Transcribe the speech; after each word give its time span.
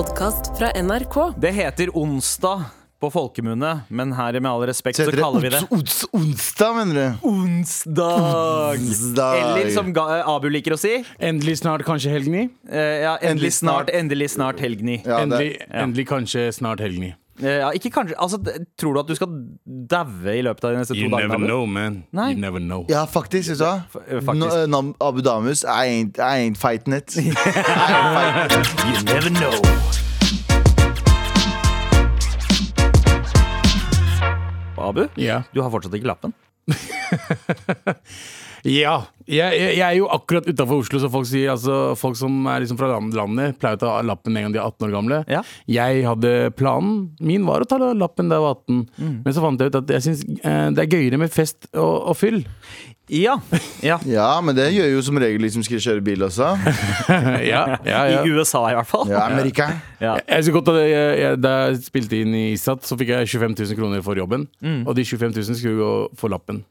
podkast 0.00 0.58
fra 0.58 0.70
NRK. 0.82 1.16
Det 1.36 1.50
heter 1.52 1.90
onsdag 1.98 2.62
på 3.00 3.08
folkemunne, 3.12 3.70
men 3.92 4.12
her 4.16 4.36
med 4.40 4.48
all 4.48 4.62
respekt 4.68 4.96
Så 4.96 5.04
så 5.10 5.12
kaller 5.12 5.42
vi 5.44 5.50
det 5.52 5.60
ons, 5.60 5.72
ons, 5.76 5.96
onsdag, 6.16 6.72
mener 6.78 6.94
du? 7.00 7.28
onsdag. 7.28 8.78
Onsdag. 8.78 9.36
Eller 9.42 9.70
som 9.74 9.92
Ga- 9.96 10.22
Abu 10.24 10.48
liker 10.52 10.72
å 10.76 10.80
si, 10.80 10.94
Endelig 11.20 11.58
snart 11.60 11.84
kanskje 11.84 12.12
helgni. 12.14 12.46
eh, 12.70 13.02
ja, 13.04 13.16
endelig 13.18 13.30
Endelig 13.30 13.52
snart, 13.58 13.90
snart. 13.90 13.94
endelig 14.00 14.30
snart 14.38 14.60
helgni. 14.64 14.96
Ja, 15.04 15.18
Endelig, 15.20 15.58
endelig 15.68 16.06
kanskje 16.08 16.48
snart 16.56 16.80
helgni. 16.80 17.12
Eh, 17.42 17.58
Ja, 17.60 17.70
ikke 17.72 17.90
kanskje, 17.90 18.14
altså, 18.20 18.38
tror 18.78 18.92
du 18.94 19.00
at 19.00 19.08
du 19.08 19.14
skal 19.16 19.28
daue 19.90 20.34
i 20.36 20.42
løpet 20.44 20.64
av 20.64 20.72
de 20.74 20.78
neste 20.82 20.94
to 20.94 21.00
You 21.00 21.08
dagene? 21.10 21.28
never 21.32 21.46
know, 21.46 21.66
man. 21.66 22.04
Nei. 22.12 22.32
You 22.34 22.40
never 22.40 22.60
know. 22.60 22.84
ja, 22.88 23.04
faktisk. 23.08 23.50
Vet 23.50 23.58
du 23.58 23.64
hva? 23.64 23.82
eh. 24.06 24.66
No, 24.68 24.80
eh, 24.90 24.92
Abu 25.08 25.20
Damus, 25.22 25.64
I 25.64 25.86
ain't, 25.86 26.18
I 26.18 26.36
ain't 26.46 26.58
fighting 26.58 26.92
it. 26.94 27.16
I 27.16 27.22
ain't 27.24 27.36
fighting 28.16 28.60
it. 28.60 28.68
You 28.84 29.04
never 29.14 29.30
know. 29.30 29.56
Abu, 34.80 35.08
yeah. 35.16 35.42
du 35.52 35.60
har 35.62 35.70
fortsatt 35.70 35.94
ikke 35.94 36.08
lappen. 36.08 36.32
Ja. 38.68 38.96
Jeg, 39.30 39.54
jeg, 39.54 39.74
jeg 39.78 39.84
er 39.86 39.96
jo 40.00 40.08
akkurat 40.10 40.48
utafor 40.50 40.80
Oslo, 40.82 40.98
så 40.98 41.08
folk 41.12 41.26
sier 41.28 41.52
altså 41.52 41.94
Folk 41.96 42.16
som 42.18 42.34
er 42.50 42.64
liksom 42.64 42.78
fra 42.80 42.88
land- 42.90 43.14
landet, 43.14 43.58
pleier 43.62 43.78
å 43.78 43.80
ta 43.84 43.92
lappen 44.02 44.34
med 44.34 44.40
en 44.42 44.48
gang 44.48 44.56
de 44.56 44.58
er 44.58 44.66
18 44.66 44.88
år 44.88 44.94
gamle. 44.96 45.20
Ja. 45.30 45.42
Jeg 45.70 46.02
hadde 46.08 46.32
planen 46.58 46.96
min 47.22 47.46
var 47.46 47.62
å 47.62 47.68
ta 47.70 47.78
lappen 47.78 48.28
da 48.32 48.40
jeg 48.40 48.46
var 48.48 48.56
18, 48.58 48.80
Mm. 49.00 49.12
men 49.24 49.32
så 49.36 49.40
fant 49.44 49.60
jeg 49.62 49.70
ut 49.70 49.78
at 49.84 49.92
jeg 49.94 50.02
syns 50.08 50.24
eh, 50.42 50.70
det 50.74 50.82
er 50.82 50.90
gøyere 50.96 51.18
med 51.22 51.30
fest 51.32 51.68
og, 51.74 52.10
og 52.10 52.16
fyll. 52.18 52.40
Ja. 53.10 53.38
ja. 53.82 53.96
Ja, 54.06 54.28
men 54.44 54.54
det 54.58 54.68
gjør 54.74 54.90
jo 54.96 55.00
som 55.02 55.18
regel 55.22 55.42
de 55.46 55.50
som 55.54 55.62
skal 55.66 55.80
kjøre 55.82 56.02
bil 56.06 56.22
også. 56.26 56.50
ja, 57.52 57.62
ja, 57.86 58.02
ja. 58.10 58.20
I 58.26 58.30
USA 58.34 58.64
i 58.70 58.76
hvert 58.78 58.90
fall. 58.90 59.06
Ja, 59.10 59.24
Amerika. 59.30 59.70
Ja. 60.02 60.16
Jeg, 60.26 60.44
jeg, 60.46 60.54
godt 60.58 60.70
at 60.74 60.80
jeg, 60.82 61.06
jeg, 61.22 61.40
da 61.42 61.54
jeg 61.68 61.80
spilte 61.86 62.20
inn 62.22 62.34
i 62.38 62.44
ISAT, 62.56 62.82
så 62.86 62.98
fikk 63.00 63.14
jeg 63.14 63.30
25 63.30 63.56
000 63.62 63.78
kroner 63.78 64.02
for 64.06 64.18
jobben. 64.18 64.46
Mm. 64.62 64.82
Og 64.86 64.94
de 64.98 65.06
25 65.06 65.38
000 65.38 65.58
skulle 65.62 65.78
gå 65.80 65.92
for 66.20 66.30
lappen. 66.34 66.62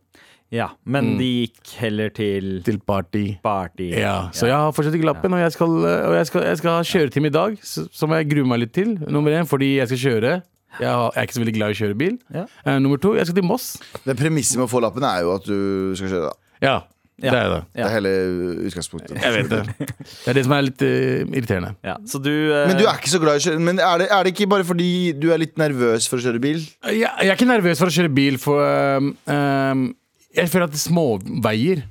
Ja, 0.50 0.72
men 0.90 1.12
de 1.20 1.28
gikk 1.46 1.76
heller 1.78 2.10
til 2.10 2.62
Til 2.66 2.80
party. 2.82 3.38
party. 3.44 3.92
Ja, 3.94 4.30
Så 4.34 4.48
jeg 4.50 4.56
har 4.58 4.72
fortsatt 4.74 4.96
ikke 4.98 5.06
lappen, 5.06 5.34
og 5.34 5.40
jeg 5.40 5.52
skal, 5.54 5.76
og 5.86 6.16
jeg 6.18 6.26
skal, 6.26 6.46
jeg 6.50 6.58
skal 6.58 6.72
ha 6.72 6.82
kjøretime 6.82 7.30
i 7.30 7.36
dag, 7.36 7.58
som 7.62 8.16
jeg 8.18 8.30
gruer 8.32 8.50
meg 8.50 8.64
litt 8.66 8.74
til. 8.74 8.96
Nummer 9.08 9.32
én, 9.32 9.46
fordi 9.50 9.76
jeg 9.78 9.92
skal 9.92 10.02
kjøre. 10.06 10.42
Jeg, 10.80 11.12
er 11.16 11.26
ikke 11.26 11.34
så 11.34 11.42
veldig 11.44 11.58
glad 11.58 11.74
i 11.74 11.76
å 11.76 11.80
kjøre 11.82 11.98
bil. 11.98 12.16
Ja. 12.34 12.46
Uh, 12.66 12.78
nummer 12.82 13.02
to, 13.02 13.16
jeg 13.18 13.30
skal 13.30 13.38
til 13.42 13.46
Moss. 13.46 13.76
Det 14.06 14.16
Premisset 14.18 14.58
med 14.58 14.68
å 14.68 14.72
få 14.72 14.82
lappen 14.84 15.06
er 15.06 15.26
jo 15.26 15.36
at 15.36 15.46
du 15.46 15.60
skal 15.98 16.14
kjøre. 16.14 16.30
da 16.30 16.66
Ja, 16.66 16.76
det 17.20 17.34
er 17.36 17.50
det. 17.52 17.62
Det 17.76 17.84
er 17.84 17.94
hele 17.98 18.12
utgangspunktet. 18.70 19.18
Jeg 19.20 19.36
vet 19.36 19.50
det. 19.52 19.88
Det 20.24 20.32
er 20.32 20.38
det 20.38 20.44
som 20.46 20.56
er 20.56 20.66
litt 20.66 20.84
uh, 20.86 21.36
irriterende. 21.36 21.74
Ja, 21.86 21.98
så 22.08 22.22
du 22.24 22.32
uh... 22.32 22.66
Men 22.70 22.78
du 22.80 22.86
er 22.86 22.96
ikke 22.96 23.12
så 23.12 23.22
glad 23.22 23.38
i 23.38 23.42
å 23.42 23.46
kjøre 23.48 23.64
Men 23.66 23.82
er 23.84 24.04
det, 24.04 24.10
er 24.16 24.26
det 24.26 24.34
ikke 24.36 24.50
bare 24.54 24.68
fordi 24.68 24.92
du 25.20 25.30
er 25.34 25.42
litt 25.42 25.58
nervøs 25.60 26.08
for 26.10 26.22
å 26.22 26.26
kjøre 26.26 26.42
bil? 26.44 26.62
Jeg, 26.88 27.02
jeg 27.04 27.28
er 27.28 27.36
ikke 27.36 27.50
nervøs 27.50 27.82
for 27.82 27.92
å 27.92 27.96
kjøre 27.98 28.14
bil, 28.22 28.40
for 28.42 28.64
ehm, 28.64 29.12
ehm, 29.36 29.90
jeg 30.36 30.50
føler 30.50 30.68
at 30.68 30.76
er 30.80 30.84
småveier 30.84 31.84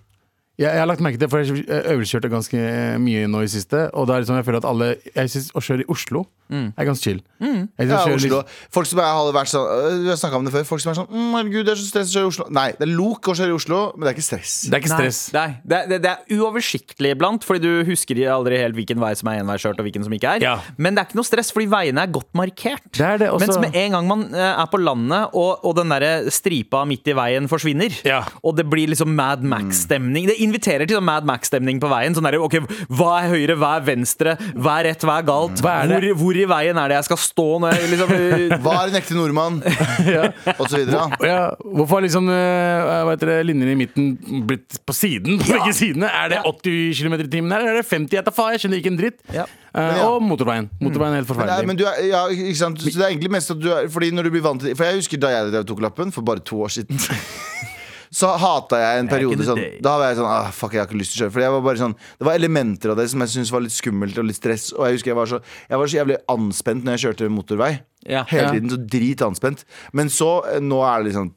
jeg, 0.59 0.67
jeg 0.75 0.81
har 0.83 0.89
lagt 0.91 1.03
merke 1.05 1.21
til, 1.23 1.29
for 1.31 1.39
jeg 1.45 1.65
øvelseskjørte 1.69 2.31
ganske 2.33 2.63
mye 3.05 3.29
nå 3.31 3.45
i 3.47 3.51
siste. 3.53 3.85
Og 3.95 4.09
da 4.11 4.17
er 4.19 4.25
det 4.25 4.31
sånn, 4.31 4.41
jeg 4.41 4.49
føler 4.49 4.59
at 4.65 4.67
alle 4.67 4.89
Jeg 5.15 5.31
synes 5.31 5.53
å 5.55 5.63
kjøre 5.63 5.85
i 5.87 5.89
Oslo 5.95 6.25
er 6.49 6.87
ganske 6.89 7.05
chill. 7.05 7.19
Jeg 7.45 7.67
synes 7.77 7.91
Ja, 7.93 8.15
Oslo. 8.17 8.39
Folk 8.73 8.87
som 8.89 8.99
har 9.05 9.27
vært 9.37 9.51
sånn 9.53 9.67
du 9.69 10.07
Vi 10.07 10.09
har 10.09 10.17
snakket 10.17 10.39
om 10.39 10.47
det 10.49 10.53
før. 10.55 10.63
Folk 10.65 10.81
som 10.81 10.91
er 10.95 10.97
sånn 10.97 11.11
mm, 11.13 11.35
Herregud, 11.37 11.67
det 11.69 11.75
er 11.75 11.81
så 11.83 11.89
stress 11.91 12.09
å 12.09 12.15
kjøre 12.17 12.25
i 12.25 12.31
Oslo. 12.33 12.47
Nei, 12.57 12.65
det 12.79 12.87
er 12.87 12.93
lok 12.97 13.29
å 13.29 13.35
kjøre 13.37 13.53
i 13.53 13.57
Oslo, 13.59 13.81
men 13.95 14.07
det 14.07 14.11
er 14.11 14.17
ikke 14.17 14.25
stress. 14.31 14.55
Det 14.65 14.79
er 14.79 14.81
ikke 14.83 14.93
stress. 14.95 15.19
Nei, 15.37 15.43
nei. 15.45 15.59
Det, 15.69 15.77
er- 15.83 15.91
det, 15.93 15.99
det 16.07 16.13
er 16.15 16.39
uoversiktlig 16.41 17.13
iblant, 17.15 17.45
fordi 17.45 17.63
du 17.67 17.85
husker 17.91 18.23
aldri 18.33 18.59
helt 18.63 18.79
hvilken 18.81 18.99
vei 19.03 19.13
som 19.21 19.29
er 19.31 19.43
enveiskjørt, 19.43 19.79
og 19.83 19.87
hvilken 19.87 20.07
som 20.09 20.17
ikke 20.17 20.33
er. 20.39 20.47
Ja. 20.49 20.55
Men 20.81 20.97
det 20.97 21.05
er 21.05 21.11
ikke 21.11 21.21
noe 21.21 21.29
stress, 21.29 21.53
fordi 21.55 21.69
veiene 21.77 22.07
er 22.09 22.15
godt 22.17 22.33
markert. 22.41 22.89
Det 22.97 23.05
er 23.11 23.21
det 23.23 23.29
også. 23.35 23.45
Mens 23.45 23.61
med 23.67 23.77
en 23.85 23.99
gang 23.99 24.09
man 24.09 24.25
eh, 24.33 24.49
er 24.65 24.73
på 24.73 24.81
landet, 24.81 25.37
og, 25.37 25.63
og 25.69 25.77
den 25.79 25.93
der 25.95 26.31
stripa 26.35 26.81
midt 26.89 27.13
i 27.13 27.17
veien 27.21 27.47
forsvinner, 27.53 28.01
Ja. 28.09 28.23
og 28.43 28.57
det 28.59 28.65
blir 28.73 28.89
liksom 28.89 29.13
Mad 29.21 29.45
Max-stemning 29.45 30.27
Det 30.33 30.39
inviterer 30.49 30.89
til 30.89 30.99
sånn 30.99 31.07
Mad 31.07 31.27
Max-stemning 31.29 31.81
på 31.83 31.91
veien. 31.93 32.17
Sånn 32.17 32.27
der, 32.29 32.39
ok, 32.43 32.59
Hva 32.91 33.13
er 33.23 33.33
høyre, 33.35 33.57
hva 33.61 33.75
er 33.79 33.87
venstre, 33.87 34.35
hva 34.57 34.79
er 34.81 34.91
rett, 34.91 35.07
hva 35.07 35.19
er 35.21 35.29
galt? 35.29 35.63
Hva 35.65 35.77
er? 35.85 35.93
Hvor, 35.93 36.09
hvor 36.25 36.41
i 36.41 36.47
veien 36.51 36.81
er 36.81 36.93
det 36.93 36.99
jeg 36.99 37.09
skal 37.11 37.21
stå 37.23 37.47
når 37.63 37.77
jeg 37.77 37.93
liksom 37.95 38.15
Hva 38.65 38.75
er 38.81 38.93
en 38.93 38.99
ekte 39.01 39.19
nordmann? 39.19 39.61
Og 40.61 40.65
så 40.67 40.75
videre. 40.81 41.07
Hvor, 41.15 41.29
Ja, 41.29 41.41
hvorfor 41.63 41.99
har 41.99 42.07
liksom 42.09 42.29
det, 42.33 43.39
linjene 43.49 43.75
i 43.77 43.79
midten 43.85 44.11
blitt 44.49 44.81
på 44.89 44.97
siden? 44.97 45.39
På 45.43 45.55
begge 45.59 45.77
sidene? 45.77 46.11
Er 46.11 46.35
det 46.35 46.43
80 46.49 47.03
km 47.03 47.19
i 47.21 47.31
timen 47.31 47.55
her, 47.55 47.65
eller 47.65 47.79
er 47.79 47.83
det 47.83 47.89
50? 47.91 48.19
Jeg 48.19 48.27
tar 48.27 48.35
faen, 48.37 48.55
jeg 48.57 48.65
skjønner 48.65 48.83
ikke 48.83 48.95
en 48.95 49.01
dritt. 49.01 49.19
Ja. 49.35 49.47
Ja. 49.79 50.09
Og 50.09 50.23
motorveien. 50.25 50.71
Motorveien 50.81 51.13
er 51.15 51.21
helt 51.21 51.29
Men, 51.29 51.37
nei, 51.37 51.45
forferdelig. 51.45 51.67
men 51.69 51.79
du 51.79 51.85
er, 51.87 51.99
ja, 52.09 52.23
ikke 52.33 52.59
sant? 52.59 52.81
Så 52.83 52.95
det 52.97 53.05
er 53.05 53.13
egentlig 53.13 53.31
mest 53.31 53.53
at 53.53 53.61
du 53.61 53.69
er 53.71 53.91
Fordi 53.93 54.09
når 54.17 54.27
du 54.27 54.31
blir 54.35 54.43
vant 54.43 54.63
til 54.65 54.73
For 54.75 54.89
jeg 54.89 55.03
husker 55.03 55.21
da 55.23 55.31
jeg 55.35 55.67
tok 55.69 55.83
lappen, 55.85 56.11
for 56.15 56.25
bare 56.27 56.41
to 56.41 56.63
år 56.65 56.73
siden. 56.73 56.99
Så 58.11 58.31
hata 58.41 58.79
jeg 58.81 59.01
en 59.03 59.09
periode 59.11 59.45
sånn. 59.45 59.61
Da 59.85 59.97
var 60.01 60.09
jeg 60.13 60.17
sånn 60.21 60.29
ah, 60.31 60.51
Fuck, 60.55 60.73
jeg 60.73 60.81
har 60.81 60.87
ikke 60.89 60.97
lyst 61.01 61.13
til 61.13 61.21
å 61.21 61.23
kjøre. 61.27 61.33
For 61.35 61.45
jeg 61.45 61.53
var 61.53 61.61
bare 61.67 61.81
sånn 61.83 61.95
Det 62.19 62.25
var 62.29 62.39
elementer 62.39 62.93
av 62.95 62.97
det 62.97 63.09
som 63.13 63.21
jeg 63.21 63.29
syntes 63.35 63.53
var 63.53 63.61
litt 63.67 63.75
skummelt 63.77 64.19
og 64.23 64.25
litt 64.31 64.39
stress. 64.39 64.71
Og 64.73 64.87
jeg 64.89 64.97
husker 64.99 65.13
jeg 65.13 65.19
var 65.19 65.27
så 65.33 65.41
Jeg 65.69 65.79
var 65.83 65.87
så 65.93 65.99
jævlig 66.01 66.17
anspent 66.37 66.85
når 66.87 66.97
jeg 66.97 67.05
kjørte 67.09 67.29
motorvei. 67.35 67.73
Ja. 68.09 68.23
Hele 68.31 68.47
Ja. 68.47 68.53
tiden. 68.57 68.71
Så 68.73 68.79
drit 68.97 69.21
anspent. 69.27 69.65
Men 69.93 70.09
så 70.09 70.31
eh, 70.55 70.61
Nå 70.65 70.81
er 70.89 71.03
det 71.03 71.11
liksom 71.13 71.35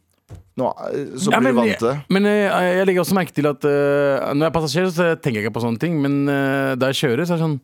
nå, 0.61 0.67
så 0.75 1.25
Så 1.25 1.31
Ja, 1.31 1.39
blir 1.39 1.47
men, 1.47 1.55
du 1.55 1.59
vant 1.61 1.77
til 1.79 1.87
det. 1.87 1.97
men 2.09 2.23
jeg, 2.27 2.47
jeg 2.77 2.85
legger 2.87 3.01
også 3.01 3.15
merke 3.15 3.33
til 3.35 3.47
at 3.47 3.63
uh, 3.65 4.31
når 4.35 4.41
jeg 4.45 4.49
er 4.51 4.55
passasjer, 4.55 4.89
så 4.91 5.05
tenker 5.19 5.39
jeg 5.41 5.45
ikke 5.47 5.55
på 5.59 5.63
sånne 5.63 5.79
ting. 5.79 5.99
Men 6.03 6.17
uh, 6.27 6.75
da 6.79 6.89
jeg 6.91 6.99
kjører, 7.03 7.23
så 7.25 7.35
er 7.35 7.39
det 7.39 7.45
sånn 7.45 7.59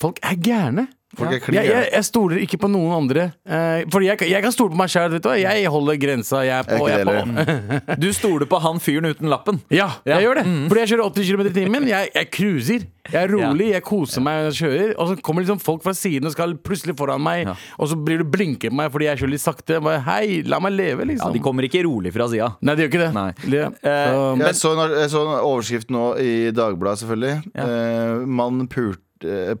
Folk 0.00 0.18
er 0.24 0.36
gærne. 0.40 0.86
Folk 1.18 1.32
er 1.32 1.54
Jeg, 1.56 1.66
jeg, 1.66 1.86
jeg 1.92 2.04
stoler 2.06 2.38
ikke 2.44 2.58
på 2.62 2.68
noen 2.70 2.92
andre. 2.94 3.24
Uh, 3.42 3.82
fordi 3.90 4.06
jeg, 4.12 4.28
jeg 4.30 4.42
kan 4.44 4.52
stole 4.54 4.70
på 4.70 4.78
meg 4.78 4.92
sjæl. 4.92 5.16
Jeg 5.40 5.66
holder 5.74 5.96
grensa. 5.98 6.44
Jeg 6.46 6.54
er 6.60 6.68
på. 6.68 6.86
Jeg 6.86 7.00
Jeg 7.00 7.08
er 7.08 7.80
på. 7.90 7.96
Du 8.00 8.12
stoler 8.14 8.46
på 8.46 8.60
han 8.62 8.78
fyren 8.80 9.10
uten 9.10 9.28
lappen. 9.32 9.58
Ja, 9.74 9.88
Ja. 10.06 10.20
jeg 10.20 10.28
gjør 10.28 10.38
det. 10.40 10.44
Fordi 10.70 10.80
jeg 10.84 10.88
kjører 10.92 11.10
80 11.10 11.26
km 11.32 11.42
i 11.50 11.54
timen. 11.56 11.88
Jeg, 11.90 12.10
jeg 12.14 12.30
cruiser. 12.30 12.86
Jeg 13.10 13.24
er 13.26 13.32
rolig, 13.32 13.70
jeg 13.72 13.82
koser 13.82 14.22
meg 14.22 14.36
når 14.38 14.50
jeg 14.52 14.58
kjører. 14.60 14.94
Og 15.02 15.08
så 15.10 15.16
kommer 15.26 15.42
liksom 15.42 15.58
folk 15.64 15.82
fra 15.82 15.94
siden 15.98 16.30
og 16.30 16.34
skal 16.36 16.54
plutselig 16.62 16.94
foran 17.00 17.22
meg. 17.26 17.42
Ja. 17.50 17.56
Og 17.80 17.90
så 17.90 17.98
blir 17.98 18.22
du 18.22 18.28
blinket 18.30 18.70
på 18.70 18.78
meg 18.78 18.92
fordi 18.94 19.08
jeg 19.10 19.18
kjører 19.24 19.34
litt 19.34 19.42
sakte. 19.42 19.80
Bare, 19.82 19.98
Hei, 20.06 20.42
la 20.46 20.60
meg 20.62 20.76
leve, 20.78 21.02
Ja, 21.02 21.10
liksom. 21.10 21.34
De 21.34 21.42
kommer 21.42 21.66
ikke 21.66 21.82
rolig 21.88 22.14
fra 22.14 22.28
sida. 22.30 22.52
Nei, 22.62 22.76
de 22.78 22.86
gjør 22.86 22.92
ikke 22.94 23.02
det. 23.06 23.12
Nei. 23.18 23.28
Det- 23.42 23.66
Eh, 23.82 24.14
så- 24.14 24.38
Jeg 24.46 24.54
så, 24.54 24.70
en, 24.78 24.90
jeg 25.00 25.10
så 25.10 25.20
en 25.26 25.34
overskrift 25.42 25.90
nå 25.90 26.04
i 26.22 26.50
Dagbladet, 26.54 27.02
selvfølgelig. 27.02 27.52
Eh, 27.56 28.26
mann 28.26 28.68
pulte, 28.68 29.00
eh, 29.00 29.09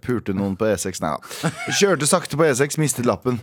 pulte 0.04 0.34
noen 0.36 0.56
på 0.60 0.68
E6. 0.70 1.00
Nei 1.04 1.14
da. 1.16 1.54
Kjørte 1.78 2.08
sakte 2.10 2.36
på 2.40 2.46
E6, 2.48 2.78
mistet 2.80 3.08
lappen. 3.08 3.40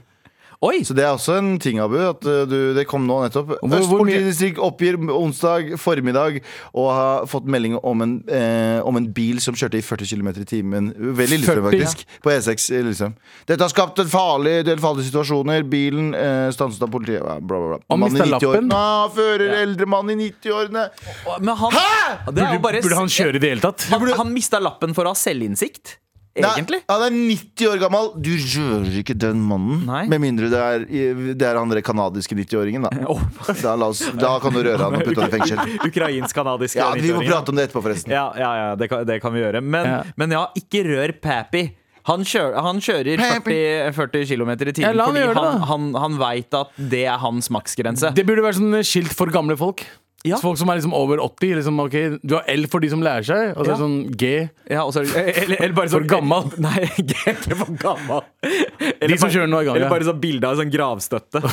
Oi! 0.66 0.80
Så 0.82 0.96
det 0.98 1.04
er 1.06 1.12
også 1.14 1.36
en 1.38 1.60
ting, 1.62 1.78
Abu. 1.78 2.00
At 2.02 2.24
uh, 2.26 2.40
du, 2.50 2.74
det 2.74 2.88
kom 2.90 3.04
nå 3.06 3.20
nettopp. 3.22 3.52
hvor- 3.62 3.76
Øst 3.78 3.92
politidistrikt 3.92 4.58
oppgir 4.58 4.96
onsdag 4.98 5.76
formiddag 5.78 6.40
å 6.74 6.86
ha 6.90 7.10
fått 7.30 7.46
melding 7.46 7.76
om 7.86 8.02
en, 8.02 8.16
eh, 8.26 8.80
om 8.82 8.98
en 8.98 9.06
bil 9.14 9.38
som 9.44 9.54
kjørte 9.54 9.78
i 9.78 9.84
40 9.86 10.10
km 10.10 10.32
i 10.42 10.48
timen 10.50 10.88
Veldig 10.98 11.30
Lillestrøm, 11.36 11.62
40, 11.70 11.86
faktisk. 11.86 12.02
På 12.26 12.34
E6 12.34 12.66
liksom. 12.90 13.14
Dette 13.46 13.62
har 13.62 13.70
skapt 13.70 14.02
en 14.02 14.10
farlig, 14.10 14.66
del 14.66 14.82
farlige 14.82 15.12
situasjoner. 15.12 15.62
Bilen 15.70 16.10
eh, 16.18 16.50
stanset 16.58 16.82
av 16.82 16.90
politiet. 16.90 17.22
Bla, 17.22 17.38
bla, 17.46 17.62
bla. 17.76 17.80
Og 17.94 18.02
Mann 18.02 18.10
i 18.10 18.18
mistet 18.18 18.34
90 18.34 18.50
år. 18.50 18.58
lappen? 18.58 18.74
Ah, 18.74 19.06
fører 19.14 19.56
eldre 19.62 19.86
mann 19.94 20.10
i 20.10 20.18
90-årene. 20.24 20.88
Hæ?! 21.28 21.38
han, 21.62 22.34
Det 22.34 22.48
er 22.48 22.58
jo 22.58 22.66
bare 22.66 22.82
Burde 22.82 22.98
han 23.04 23.14
kjøre 23.14 23.38
i 23.38 23.46
det 23.46 23.54
hele 23.54 23.62
tatt? 23.70 23.86
Han, 23.94 24.10
han 24.26 24.34
mista 24.34 24.58
lappen 24.58 24.98
for 24.98 25.06
å 25.06 25.14
ha 25.14 25.22
selvinnsikt. 25.22 26.00
Egentlig. 26.38 26.80
Nei, 26.84 26.94
Han 26.94 27.06
er 27.08 27.16
90 27.18 27.70
år 27.72 27.82
gammel. 27.82 28.10
Du 28.22 28.32
rører 28.36 29.00
ikke 29.02 29.16
den 29.18 29.40
mannen. 29.48 29.82
Nei. 29.88 30.04
Med 30.12 30.22
mindre 30.24 30.50
det 30.52 30.62
er, 30.62 30.86
det 31.34 31.48
er 31.48 31.58
han 31.60 31.72
der 31.74 31.82
kanadiske 31.86 32.38
90-åringen, 32.38 32.86
da. 32.88 32.92
Oh. 33.14 33.22
Da, 33.62 33.74
la 33.80 33.88
oss, 33.94 34.04
da 34.20 34.36
kan 34.44 34.54
du 34.54 34.60
røre 34.62 34.78
han 34.82 34.98
og 35.00 35.04
putte 35.08 35.24
han 35.24 35.32
i 35.32 35.36
fengsel. 35.38 35.62
Ukrainsk-kanadiske 35.90 36.82
Ja, 36.82 36.92
Vi 37.00 37.14
må 37.16 37.24
prate 37.26 37.54
om 37.54 37.58
det 37.60 37.68
etterpå, 37.70 37.84
forresten. 37.86 38.14
Ja, 38.14 38.30
ja, 38.38 38.52
ja 38.62 38.70
det, 38.80 38.90
kan, 38.92 39.06
det 39.08 39.20
kan 39.24 39.34
vi 39.36 39.44
gjøre. 39.46 39.62
Men 39.64 39.88
Ja. 39.88 40.00
men 40.20 40.34
ja 40.36 40.46
ikke 40.58 40.84
rør 40.88 41.14
Pappy. 41.24 41.68
Han, 42.08 42.24
kjør, 42.24 42.54
han 42.64 42.78
kjører 42.80 43.20
40, 43.20 43.92
40 43.96 44.28
km 44.30 44.52
i 44.54 44.74
timen 44.78 44.96
han 44.96 45.10
fordi 45.12 45.24
han, 45.36 45.64
han, 45.68 45.88
han 46.00 46.14
veit 46.22 46.56
at 46.56 46.70
det 46.80 47.04
er 47.04 47.18
hans 47.20 47.50
maksgrense. 47.52 48.14
Det 48.16 48.24
burde 48.28 48.46
være 48.46 48.56
sånn 48.62 48.78
skilt 48.88 49.12
for 49.16 49.28
gamle 49.34 49.58
folk. 49.60 49.84
Ja. 50.28 50.38
Så 50.40 50.48
Folk 50.48 50.58
som 50.62 50.70
er 50.70 50.80
liksom 50.80 50.94
over 50.98 51.18
80. 51.24 51.56
Liksom, 51.60 51.80
ok, 51.86 51.98
du 52.24 52.36
har 52.38 52.44
L 52.54 52.68
for 52.72 52.80
de 52.84 52.90
som 52.94 53.02
lærer 53.06 53.26
seg, 53.28 53.54
og 53.58 53.64
så 53.66 53.68
er 53.68 53.74
det 53.74 53.82
sånn 53.82 53.98
G. 54.18 54.32
Ja, 54.70 54.84
og 54.84 54.94
så 54.96 55.02
er 55.04 55.12
det- 55.12 55.38
eller, 55.44 55.58
eller 55.64 55.76
bare 55.82 55.90
For 55.90 56.00
sånn- 56.02 56.08
gammal. 56.14 56.52
Nei, 56.68 56.88
ikke 57.04 57.56
for 57.56 57.74
gammal. 57.82 58.24
Eller 58.44 59.14
De 59.16 59.18
som 59.22 59.30
kjører 59.30 59.48
nå 59.52 59.62
i 59.62 59.66
gang, 59.70 59.76
Eller 59.80 59.88
ja. 59.88 59.94
bare 59.96 60.08
sånn 60.10 60.20
bilde 60.24 60.44
av 60.48 60.58
en 60.58 60.66
sånn 60.66 60.74
gravstøtte. 60.74 61.44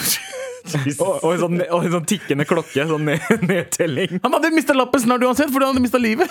og, 1.05 1.25
og, 1.25 1.27
en 1.35 1.41
sånn, 1.43 1.59
og 1.69 1.85
en 1.85 1.93
sånn 1.99 2.07
tikkende 2.09 2.47
klokke. 2.49 2.87
Sånn 2.89 3.05
ned, 3.05 3.21
nedtelling. 3.51 4.19
Han 4.25 4.33
hadde 4.39 4.51
mista 4.57 4.73
lappen 4.77 5.03
snart 5.03 5.25
uansett, 5.27 5.51
fordi 5.53 5.67
han 5.69 5.75
hadde 5.75 5.85
mista 5.85 6.01
livet. 6.01 6.31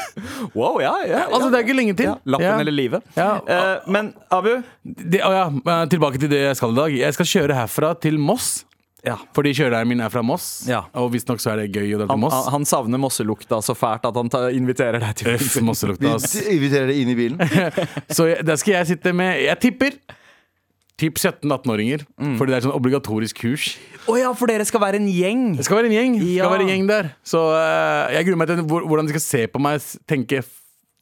Wow, 0.57 0.80
ja, 0.81 0.94
ja, 1.06 1.24
Altså, 1.30 1.51
det 1.54 1.60
er 1.62 1.68
ikke 1.68 1.78
lenge 1.78 1.95
til. 2.00 2.10
ja. 2.12 2.18
Lappen 2.25 2.48
Ja. 2.50 2.57
eller 2.63 2.74
livet. 2.75 3.06
Ja. 3.18 3.30
Eh, 3.45 3.75
men 3.94 4.13
Abu 4.34 4.56
Det, 4.84 5.22
å 5.22 5.31
ja, 5.31 5.45
tilbake 5.92 6.19
til 6.19 6.30
det 6.34 6.42
jeg 6.48 6.57
skal 6.60 6.74
i 6.74 6.80
dag. 6.81 6.98
Jeg 7.04 7.13
skal 7.19 7.30
kjøre 7.36 7.60
herfra 7.62 7.94
til 8.01 8.18
Moss. 8.19 8.63
Ja. 9.04 9.18
Fordi 9.36 9.52
kjørelæreren 9.58 9.90
min 9.90 10.02
er 10.04 10.12
fra 10.14 10.24
Moss. 10.24 10.64
Ja. 10.70 10.86
Og 11.00 11.10
visstnok 11.12 11.42
så 11.44 11.54
er 11.54 11.64
det 11.64 11.76
gøy 11.76 11.96
å 11.98 12.02
dra 12.04 12.08
til 12.08 12.22
Moss. 12.24 12.36
han, 12.38 12.52
han 12.56 12.68
savner 12.70 13.02
Mosselukta 13.04 13.60
så 13.66 13.76
fælt 13.76 14.08
at 14.08 14.20
han 14.20 14.32
ta, 14.32 14.46
inviterer 14.56 15.04
deg 15.04 15.18
til 15.20 15.34
Øff, 15.36 15.58
Mosselukta. 15.66 16.16
Vi 16.24 16.58
inviterer 16.58 16.92
deg 16.94 17.02
inn 17.04 17.12
i 17.12 17.18
bilen. 17.18 17.42
Så 18.16 18.30
jeg, 18.32 18.46
der 18.48 18.60
skal 18.62 18.78
jeg 18.78 18.94
sitte 18.94 19.12
med 19.16 19.42
Jeg 19.44 19.60
tipper 19.64 19.98
typ 21.04 21.20
17-18-åringer. 21.20 22.06
Fordi 22.40 22.54
det 22.54 22.58
er 22.60 22.66
sånn 22.68 22.76
obligatorisk 22.78 23.44
kurs. 23.44 23.74
Å 24.08 24.18
ja, 24.20 24.32
for 24.38 24.52
dere 24.52 24.66
skal 24.68 24.84
være 24.84 25.00
en 25.02 25.08
gjeng! 25.12 25.46
Det 25.58 25.66
skal 25.68 25.82
være 25.82 25.90
en 25.92 25.96
gjeng. 25.98 26.18
Ja. 26.24 26.46
skal 26.46 26.56
være 26.56 26.68
en 26.68 26.74
gjeng 26.74 26.90
der 26.90 27.10
Så 27.28 27.42
uh, 27.52 28.12
jeg 28.14 28.28
gruer 28.28 28.40
meg 28.40 28.52
til 28.52 28.64
hvordan 28.68 29.10
de 29.10 29.16
skal 29.16 29.26
se 29.26 29.46
på 29.52 29.62
meg 29.64 29.84
tenke 30.10 30.44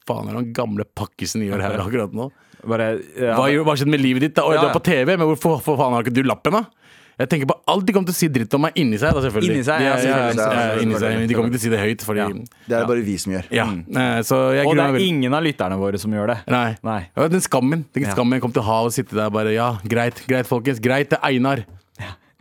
Faen, 0.02 0.26
er 0.26 0.34
det 0.34 0.40
den 0.40 0.54
gamle 0.56 0.82
pakkisen 0.98 1.44
gjør 1.46 1.60
her 1.62 1.78
akkurat 1.78 2.14
nå? 2.16 2.32
Bare, 2.66 2.88
ja, 3.18 3.36
Hva 3.38 3.46
har 3.70 3.78
skjedd 3.78 3.90
med 3.90 4.02
livet 4.02 4.24
ditt? 4.24 4.34
da? 4.34 4.44
Oi, 4.46 4.56
Ja, 4.56 4.64
du 4.64 4.70
er 4.70 4.74
på 4.74 4.82
TV, 4.86 5.14
men 5.14 5.28
hvorfor 5.30 5.60
faen 5.62 5.94
har 5.94 6.02
ikke 6.02 6.14
du 6.14 6.22
lappen, 6.26 6.56
da? 6.58 6.81
Jeg 7.20 7.28
tenker 7.28 7.46
på 7.50 7.56
alt 7.68 7.84
de 7.86 7.92
kommer 7.92 8.08
til 8.08 8.14
å 8.16 8.18
si 8.18 8.28
dritt 8.32 8.54
om 8.56 8.62
meg 8.64 8.72
inni 8.80 8.96
seg. 8.98 9.12
da 9.14 9.20
selvfølgelig 9.20 9.52
Inni 9.52 9.64
seg, 9.66 9.82
ja, 9.84 9.96
selvfølgelig. 10.00 10.38
ja, 10.40 10.62
ja, 10.72 10.80
inni 10.82 10.98
seg. 11.02 11.28
De 11.28 11.34
kommer 11.36 11.50
ikke 11.52 11.58
til 11.58 11.60
å 11.60 11.64
si 11.66 11.72
det 11.74 11.80
høyt. 11.82 12.04
Fordi. 12.08 12.26
Det 12.66 12.76
er 12.76 12.80
det 12.80 12.88
bare 12.88 13.04
vi 13.06 13.16
som 13.18 13.32
gjør. 13.36 13.50
ja. 13.52 13.66
Eh, 13.68 14.22
Så 14.22 14.38
jeg 14.56 14.66
og 14.66 14.76
det 14.76 14.86
er 14.88 14.98
ingen 15.04 15.34
av 15.34 15.42
lytterne 15.44 15.78
våre 15.78 15.98
som 16.00 16.10
gjør 16.16 16.32
det. 16.32 16.38
Nei. 16.48 16.76
Nei. 16.82 17.00
Den 17.28 17.40
skammen 17.44 17.84
Den 17.94 18.08
skammen 18.10 18.32
jeg 18.38 18.42
kom 18.42 18.52
til 18.52 18.62
å 18.64 18.66
ha 18.70 18.80
og 18.88 18.92
sitte 18.96 19.14
der 19.14 19.30
bare 19.30 19.52
Ja, 19.52 19.78
greit, 19.84 20.24
greit, 20.26 20.46
folkens. 20.48 20.80
Greit, 20.80 21.10
det 21.10 21.18
er 21.20 21.28
Einar. 21.32 21.64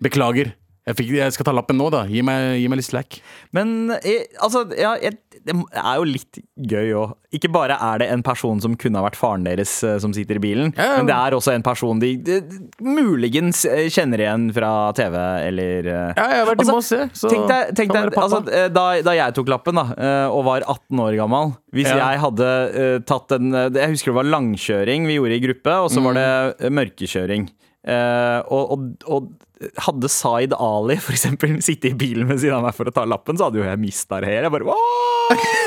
Beklager. 0.02 0.54
Jeg, 0.88 0.96
fikk, 0.98 1.10
jeg 1.14 1.34
skal 1.36 1.46
ta 1.46 1.52
lappen 1.54 1.78
nå, 1.78 1.92
da. 1.94 2.06
Gi 2.10 2.24
meg, 2.26 2.56
gi 2.58 2.66
meg 2.72 2.80
litt 2.80 2.88
slack. 2.90 3.20
Men 3.54 3.92
jeg, 4.02 4.24
altså, 4.42 4.64
ja, 4.74 4.96
jeg, 4.98 5.20
det 5.46 5.54
er 5.78 6.00
jo 6.00 6.08
litt 6.10 6.40
gøy 6.58 6.90
òg. 6.98 7.12
Ikke 7.38 7.52
bare 7.54 7.78
er 7.78 8.02
det 8.02 8.08
en 8.12 8.24
person 8.26 8.58
som 8.64 8.74
kunne 8.82 8.98
ha 8.98 9.06
vært 9.06 9.16
faren 9.20 9.46
deres 9.46 9.76
eh, 9.88 10.00
som 10.02 10.12
sitter 10.14 10.40
i 10.40 10.42
bilen, 10.44 10.74
Ja, 10.76 10.88
ja. 10.90 10.96
men 10.98 11.08
det 11.12 11.16
er 11.16 11.36
også 11.38 11.54
en 11.54 11.64
person 11.66 12.02
de, 12.02 12.10
de 12.26 12.40
muligens 12.82 13.62
eh, 13.70 13.86
kjenner 13.94 14.24
igjen 14.26 14.50
fra 14.56 14.72
TV 14.98 15.16
eller 15.48 15.88
eh, 15.88 16.12
Ja, 16.18 16.26
jeg 16.34 16.42
har 16.42 16.50
vært 16.50 16.60
i 16.60 16.66
Altså, 16.66 16.76
Moss, 16.76 16.92
jeg. 16.98 17.10
Så 17.22 17.32
Tenk 17.32 17.48
deg, 17.54 17.72
tenk 17.78 17.94
deg 17.96 18.18
altså, 18.26 18.42
eh, 18.52 18.68
da, 18.74 18.86
da 19.06 19.16
jeg 19.18 19.38
tok 19.38 19.54
lappen 19.54 19.80
da, 19.80 19.86
eh, 19.96 20.28
og 20.34 20.44
var 20.50 20.66
18 20.66 21.04
år 21.06 21.18
gammel 21.22 21.54
Hvis 21.78 21.90
jeg 21.94 22.22
hadde 22.26 22.52
eh, 22.84 22.98
tatt 23.08 23.38
en 23.38 23.54
eh, 23.56 23.70
Jeg 23.80 23.94
husker 23.96 24.12
det 24.12 24.20
var 24.20 24.32
langkjøring 24.34 25.08
vi 25.10 25.18
gjorde 25.22 25.38
i 25.40 25.44
gruppe, 25.48 25.78
og 25.86 25.92
så 25.94 26.04
var 26.06 26.18
det 26.18 26.28
Mm. 26.32 26.54
eh, 26.66 26.70
mørkekjøring. 26.78 27.46
Eh, 27.82 28.40
og, 28.54 28.76
og, 28.76 29.06
og 29.10 29.72
hadde 29.88 30.10
Zaid 30.12 30.54
Ali 30.58 30.98
for 31.02 31.18
eksempel 31.18 31.58
sittet 31.66 31.94
i 31.94 31.98
bilen 31.98 32.30
ved 32.30 32.42
siden 32.44 32.60
av 32.60 32.68
meg 32.68 32.78
for 32.78 32.90
å 32.90 32.96
ta 32.96 33.08
lappen, 33.10 33.40
så 33.40 33.50
hadde 33.50 33.62
jo 33.62 33.68
jeg 33.68 33.82
mista 33.82 34.22
det 34.22 34.34
hele. 34.34 34.50
Jeg 34.50 34.56
bare 34.58 34.78
«Åh!» 34.78 35.61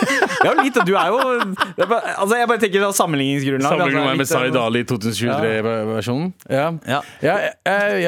Ja, 0.45 0.55
litt, 0.59 0.77
du 0.87 0.93
er 0.99 1.11
jo 1.13 1.19
er 1.23 1.89
bare, 1.89 2.15
Altså, 2.19 2.39
jeg 2.39 2.49
bare 2.51 2.63
tenker 2.63 2.87
sammenligningsgrunnlag. 2.99 3.71
Sammenligner 3.71 4.03
altså, 4.03 4.11
meg 4.11 4.23
med 4.23 4.31
Zaid 4.31 4.59
Ali 4.61 4.83
i 4.85 4.89
2023-versjonen. 4.91 6.31
Ja. 6.53 6.67
Ja. 6.89 7.01
Ja. 7.25 7.37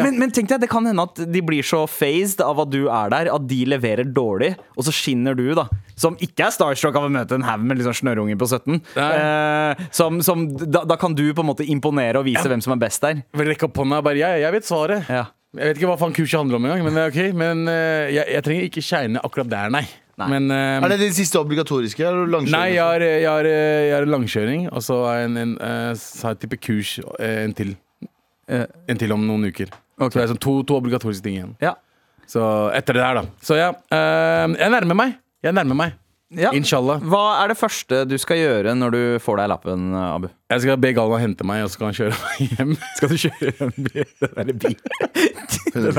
Men, 0.06 0.21
men 0.21 0.35
tenk 0.35 0.50
deg, 0.53 0.62
det 0.65 0.71
kan 0.73 0.87
hende 0.88 1.06
at 1.09 1.21
de 1.33 1.43
blir 1.44 1.67
så 1.67 1.85
phased 1.91 2.43
av 2.44 2.61
at 2.67 2.73
du 2.73 2.87
er 2.87 3.12
der, 3.12 3.31
at 3.35 3.49
de 3.49 3.61
leverer 3.69 4.09
dårlig, 4.17 4.55
og 4.77 4.87
så 4.87 4.94
skinner 4.94 5.37
du, 5.38 5.49
da. 5.56 5.67
Som 5.97 6.19
ikke 6.23 6.49
er 6.49 6.55
starstruck 6.55 6.97
av 6.99 7.09
å 7.09 7.12
møte 7.12 7.38
en 7.38 7.47
haug 7.47 7.65
med 7.67 7.81
liksom 7.81 7.97
snørrunger 8.03 8.38
på 8.41 8.49
17. 8.50 8.81
Eh, 9.00 9.87
som, 9.97 10.21
som, 10.25 10.47
da, 10.61 10.85
da 10.88 10.99
kan 11.00 11.17
du 11.17 11.25
på 11.33 11.44
en 11.44 11.50
måte 11.50 11.67
imponere 11.67 12.21
og 12.21 12.29
vise 12.29 12.44
hvem 12.47 12.62
som 12.65 12.77
er 12.77 12.83
best 12.85 13.05
der. 13.05 13.23
Vil 13.37 13.53
rekke 13.53 13.71
opp 13.71 13.81
hånda 13.81 14.03
og 14.03 14.09
bare 14.09 14.21
ja, 14.21 14.35
jeg 14.41 14.59
vet 14.59 14.69
svaret. 14.69 15.09
Ja. 15.12 15.27
Jeg 15.56 15.71
vet 15.71 15.79
ikke 15.81 15.88
hva 15.88 16.00
faen 16.00 16.17
kurset 16.17 16.37
handler 16.37 16.59
om 16.59 16.67
engang, 16.69 16.83
men, 16.85 16.99
er 17.00 17.37
men 17.37 17.62
eh, 17.73 18.11
jeg, 18.12 18.27
jeg 18.35 18.44
trenger 18.44 18.67
ikke 18.69 18.85
shine 18.85 19.23
akkurat 19.25 19.49
der, 19.49 19.73
nei. 19.73 19.87
Men 20.32 20.46
um, 20.48 20.84
Er 20.86 20.88
det 20.94 20.98
din 21.02 21.12
siste 21.12 21.36
obligatoriske? 21.36 22.00
Nei, 22.48 22.70
jeg 22.72 22.80
har, 22.82 23.00
jeg, 23.04 23.26
har, 23.28 23.44
jeg 23.44 23.92
har 23.92 24.06
langkjøring, 24.08 24.62
og 24.72 24.80
så 24.84 24.96
har 25.04 25.18
jeg 25.20 25.28
en, 25.28 25.36
en, 25.42 25.56
en 25.60 26.38
type 26.40 26.56
kurs 26.64 26.94
en 27.20 27.52
til. 27.58 27.74
Eh, 28.48 28.64
En 28.88 28.96
til 28.96 29.12
om 29.12 29.26
noen 29.26 29.44
uker. 29.50 29.68
Så 29.98 30.08
det 30.14 30.22
er 30.22 30.30
sånn 30.32 30.40
to, 30.40 30.62
to 30.68 30.76
obligatoriske 30.78 31.24
ting 31.24 31.36
igjen. 31.40 31.52
ja. 31.60 31.74
Så 32.26 32.42
etter 32.74 32.96
det 32.96 33.02
der, 33.04 33.20
da. 33.20 33.22
Så 33.38 33.54
ja, 33.54 33.68
um, 33.70 34.56
jeg 34.58 34.70
nærmer 34.72 34.96
meg. 34.98 35.12
Jeg 35.46 35.54
nærmer 35.54 35.76
meg. 35.78 35.92
Ja. 36.34 36.50
Inshallah. 36.50 36.99
Hva 37.06 37.20
er 37.44 37.52
det 37.52 37.56
første 37.61 38.00
du 38.11 38.17
skal 38.19 38.40
gjøre 38.40 38.73
når 38.75 38.90
du 38.96 39.02
får 39.23 39.37
deg 39.38 39.50
lappen, 39.52 39.84
Abu? 39.94 40.26
Jeg 40.50 40.62
skal 40.64 40.76
be 40.82 40.90
Galvan 40.94 41.23
hente 41.23 41.46
meg, 41.46 41.62
og 41.62 41.70
så 41.70 41.75
skal 41.78 41.87
han 41.87 41.96
kjøre 41.99 42.17
meg 42.19 42.56
hjem. 42.56 42.73
Skal 42.99 43.08
du 43.12 43.17
kjøre 43.19 43.52
den 43.61 43.73
derre 43.87 44.55
bilen? 44.58 44.82
Det 45.76 45.93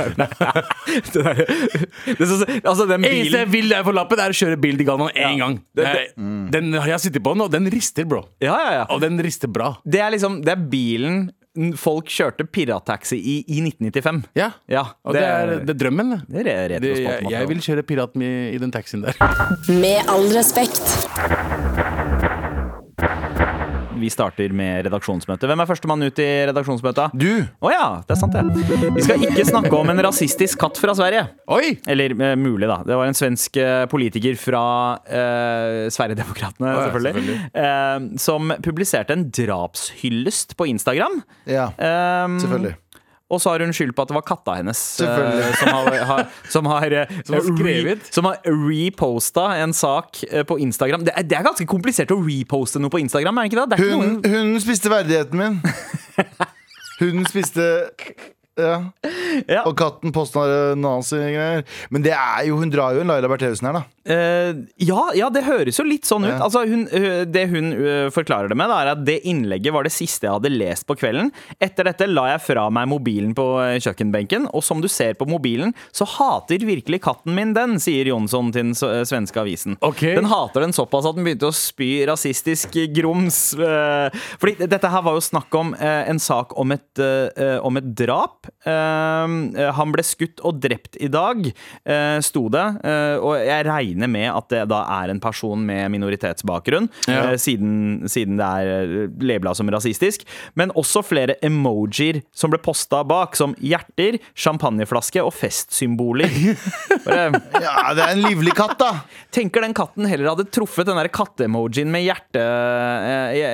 det 2.28 2.88
det 2.88 2.98
Eneste 2.98 3.42
jeg 3.44 3.50
vil 3.52 3.70
jeg 3.72 3.86
få 3.86 3.94
lappen, 3.96 4.20
er 4.24 4.34
å 4.34 4.38
kjøre 4.40 4.58
bil 4.62 4.78
til 4.80 4.88
Galvan 4.88 5.12
én 5.16 5.38
gang. 5.42 5.58
Det- 5.78 5.86
Jeg, 5.88 6.08
den, 6.52 6.72
jeg 6.74 6.82
har 6.92 6.98
sittet 7.04 7.24
på 7.24 7.34
den, 7.36 7.42
og 7.46 7.52
den 7.54 7.68
rister, 7.72 8.06
bro. 8.10 8.24
Ja, 8.44 8.56
ja, 8.58 8.72
ja. 8.82 8.86
Og 8.94 9.02
den 9.04 9.20
rister 9.24 9.48
bra. 9.52 9.74
Det 9.86 10.00
er 10.04 10.12
liksom 10.16 10.42
Det 10.44 10.52
er 10.56 10.64
bilen 10.72 11.30
folk 11.80 12.10
kjørte 12.14 12.46
pirattaxi 12.46 13.18
i 13.18 13.38
i 13.48 13.62
1995. 13.66 14.28
Ja. 14.38 14.52
Ja, 14.72 14.84
Og 15.04 15.18
det, 15.18 15.24
er, 15.24 15.54
det 15.66 15.76
er 15.76 15.80
drømmen, 15.86 16.12
det. 16.28 16.46
det 16.46 16.54
er 16.54 16.76
det 16.80 16.94
jeg, 17.02 17.32
jeg 17.32 17.50
vil 17.50 17.64
kjøre 17.64 17.86
pirat 17.88 18.18
i, 18.22 18.32
i 18.56 18.62
den 18.62 18.74
taxien 18.74 19.06
der. 19.06 19.18
Med 19.70 20.04
all 20.12 20.30
respekt. 20.36 20.84
Vi 23.98 24.10
starter 24.14 24.52
med 24.54 24.86
redaksjonsmøte. 24.86 25.48
Hvem 25.50 25.62
er 25.64 25.70
førstemann 25.70 26.04
ut 26.06 26.20
i 26.22 26.28
redaksjonsmøtet? 26.52 27.16
Du! 27.18 27.32
Å 27.66 27.72
ja, 27.74 27.86
det 28.06 28.14
er 28.16 28.20
sant, 28.22 28.36
det. 28.36 28.90
Vi 28.98 29.06
skal 29.06 29.24
ikke 29.26 29.46
snakke 29.48 29.74
om 29.78 29.90
en 29.94 30.02
rasistisk 30.06 30.60
katt 30.62 30.78
fra 30.82 30.94
Sverige. 30.98 31.24
Oi! 31.54 31.74
Eller 31.90 32.14
eh, 32.14 32.36
mulig, 32.40 32.68
da. 32.70 32.80
Det 32.86 32.98
var 33.00 33.10
en 33.10 33.18
svensk 33.18 33.58
eh, 33.62 33.86
politiker 33.92 34.38
fra 34.40 34.64
eh, 35.10 35.88
Sverigedemokraterna, 35.94 36.74
ja, 36.76 36.86
selvfølgelig, 36.88 37.38
eh, 37.64 38.08
som 38.22 38.54
publiserte 38.66 39.18
en 39.18 39.28
drapshyllest 39.34 40.58
på 40.60 40.70
Instagram. 40.74 41.22
Ja, 41.50 41.70
Eh, 41.78 42.38
selvfølgelig. 42.42 42.76
Og 43.28 43.42
så 43.44 43.52
har 43.52 43.60
hun 43.60 43.74
skyld 43.76 43.92
på 43.96 44.06
at 44.06 44.12
det 44.12 44.16
var 44.16 44.24
katta 44.24 44.54
hennes 44.56 44.82
uh, 45.04 45.08
som 45.60 45.72
har, 45.74 45.98
har, 46.10 46.22
som 46.48 46.70
har, 46.72 46.94
uh, 46.96 47.18
Som 47.28 47.42
har? 47.44 47.58
Re, 47.68 47.96
som 48.08 48.30
har 48.30 48.38
reposta 48.48 49.50
en 49.64 49.76
sak 49.76 50.22
uh, 50.32 50.46
på 50.48 50.60
Instagram. 50.64 51.04
Det 51.08 51.12
er, 51.12 51.28
det 51.28 51.40
er 51.40 51.48
ganske 51.50 51.68
komplisert 51.68 52.14
å 52.16 52.22
reposte 52.24 52.80
noe 52.80 52.94
på 52.94 53.02
Instagram, 53.04 53.42
er 53.42 53.50
det 53.50 53.52
ikke 53.52 53.66
det? 53.66 53.68
det 53.74 53.82
ikke 53.84 53.98
Hun, 54.00 54.16
noen... 54.22 54.38
hun 54.54 54.64
spiste 54.64 54.94
verdigheten 54.94 55.44
min. 55.44 55.60
Hun 56.98 57.28
spiste 57.30 57.66
Ja. 58.58 58.78
Ja. 59.46 59.64
Og 59.68 59.76
katten 59.78 60.14
posta 60.16 60.46
nazi-greier. 60.78 61.64
Men 61.94 62.06
det 62.06 62.14
er 62.16 62.48
jo, 62.48 62.58
hun 62.62 62.72
drar 62.74 62.96
jo 62.96 63.04
en 63.04 63.12
Laila 63.12 63.30
Bertheussen 63.30 63.70
her, 63.70 63.80
da. 63.80 63.84
Uh, 64.08 64.64
ja, 64.80 65.02
ja, 65.18 65.28
det 65.34 65.44
høres 65.44 65.82
jo 65.82 65.84
litt 65.84 66.08
sånn 66.08 66.24
ut. 66.24 66.32
Ja. 66.32 66.40
Altså, 66.46 66.64
hun, 66.70 66.86
uh, 66.88 67.26
det 67.28 67.44
hun 67.52 67.74
uh, 67.76 68.08
forklarer 68.14 68.52
det 68.52 68.58
med, 68.58 68.72
da, 68.72 68.80
er 68.82 68.92
at 68.94 69.04
det 69.08 69.18
innlegget 69.28 69.76
var 69.76 69.88
det 69.88 69.92
siste 69.92 70.30
jeg 70.30 70.38
hadde 70.38 70.54
lest 70.54 70.88
på 70.88 70.96
kvelden. 71.00 71.34
Etter 71.60 71.90
dette 71.90 72.08
la 72.10 72.30
jeg 72.34 72.44
fra 72.46 72.68
meg 72.74 72.88
mobilen 72.92 73.34
på 73.38 73.46
kjøkkenbenken, 73.84 74.48
og 74.56 74.64
som 74.66 74.82
du 74.84 74.88
ser 74.92 75.18
på 75.20 75.28
mobilen, 75.30 75.76
så 75.92 76.08
hater 76.08 76.64
virkelig 76.68 77.02
katten 77.04 77.36
min 77.36 77.54
den, 77.56 77.76
sier 77.84 78.08
Jonsson 78.08 78.54
til 78.56 78.72
den 78.72 79.06
svenske 79.08 79.42
avisen. 79.42 79.76
Okay. 79.86 80.16
Den 80.18 80.30
hater 80.32 80.64
den 80.64 80.76
såpass 80.76 81.06
at 81.08 81.18
den 81.18 81.28
begynte 81.28 81.50
å 81.52 81.56
spy 81.56 82.06
rasistisk 82.08 82.78
grums. 82.96 83.40
fordi 84.40 84.68
dette 84.68 84.90
her 84.92 85.04
var 85.06 85.18
jo 85.18 85.24
snakk 85.24 85.54
om 85.60 85.74
en 85.78 86.22
sak 86.24 86.56
om 86.58 86.74
et, 86.76 87.04
om 87.62 87.80
et 87.80 87.92
drap. 88.00 88.47
Eh, 88.68 89.72
han 89.78 89.92
ble 89.94 90.04
skutt 90.06 90.42
og 90.46 90.60
drept 90.64 90.98
i 91.04 91.10
dag, 91.12 91.46
eh, 91.86 92.18
sto 92.26 92.48
det. 92.54 92.66
Eh, 92.88 93.16
og 93.22 93.36
jeg 93.42 93.66
regner 93.68 94.08
med 94.12 94.30
at 94.32 94.50
det 94.54 94.64
da 94.72 94.84
er 95.02 95.14
en 95.14 95.22
person 95.24 95.64
med 95.66 95.92
minoritetsbakgrunn, 95.94 96.90
Ja. 97.08 97.36
siden, 97.38 98.04
siden 98.10 98.38
det 98.38 98.46
er 98.48 99.08
labela 99.24 99.54
som 99.56 99.70
rasistisk. 99.70 100.24
Men 100.56 100.72
også 100.78 101.04
flere 101.06 101.36
emojier 101.44 102.22
som 102.34 102.52
ble 102.54 102.60
posta 102.60 103.04
bak, 103.08 103.36
som 103.36 103.56
hjerter, 103.56 104.20
champagneflaske 104.36 105.24
og 105.24 105.34
festsymboler. 105.34 106.28
Bare, 107.06 107.42
Ja, 107.62 107.94
det 107.98 108.04
er 108.04 108.14
en 108.16 108.24
livlig 108.26 108.54
katt, 108.58 108.78
da! 108.80 108.92
tenker 109.38 109.62
den 109.62 109.74
katten 109.78 110.08
heller 110.10 110.32
hadde 110.32 110.48
truffet 110.50 110.88
den 110.88 110.98
katteemojien 111.14 111.90
med 111.94 112.06
hjerte, 112.08 112.42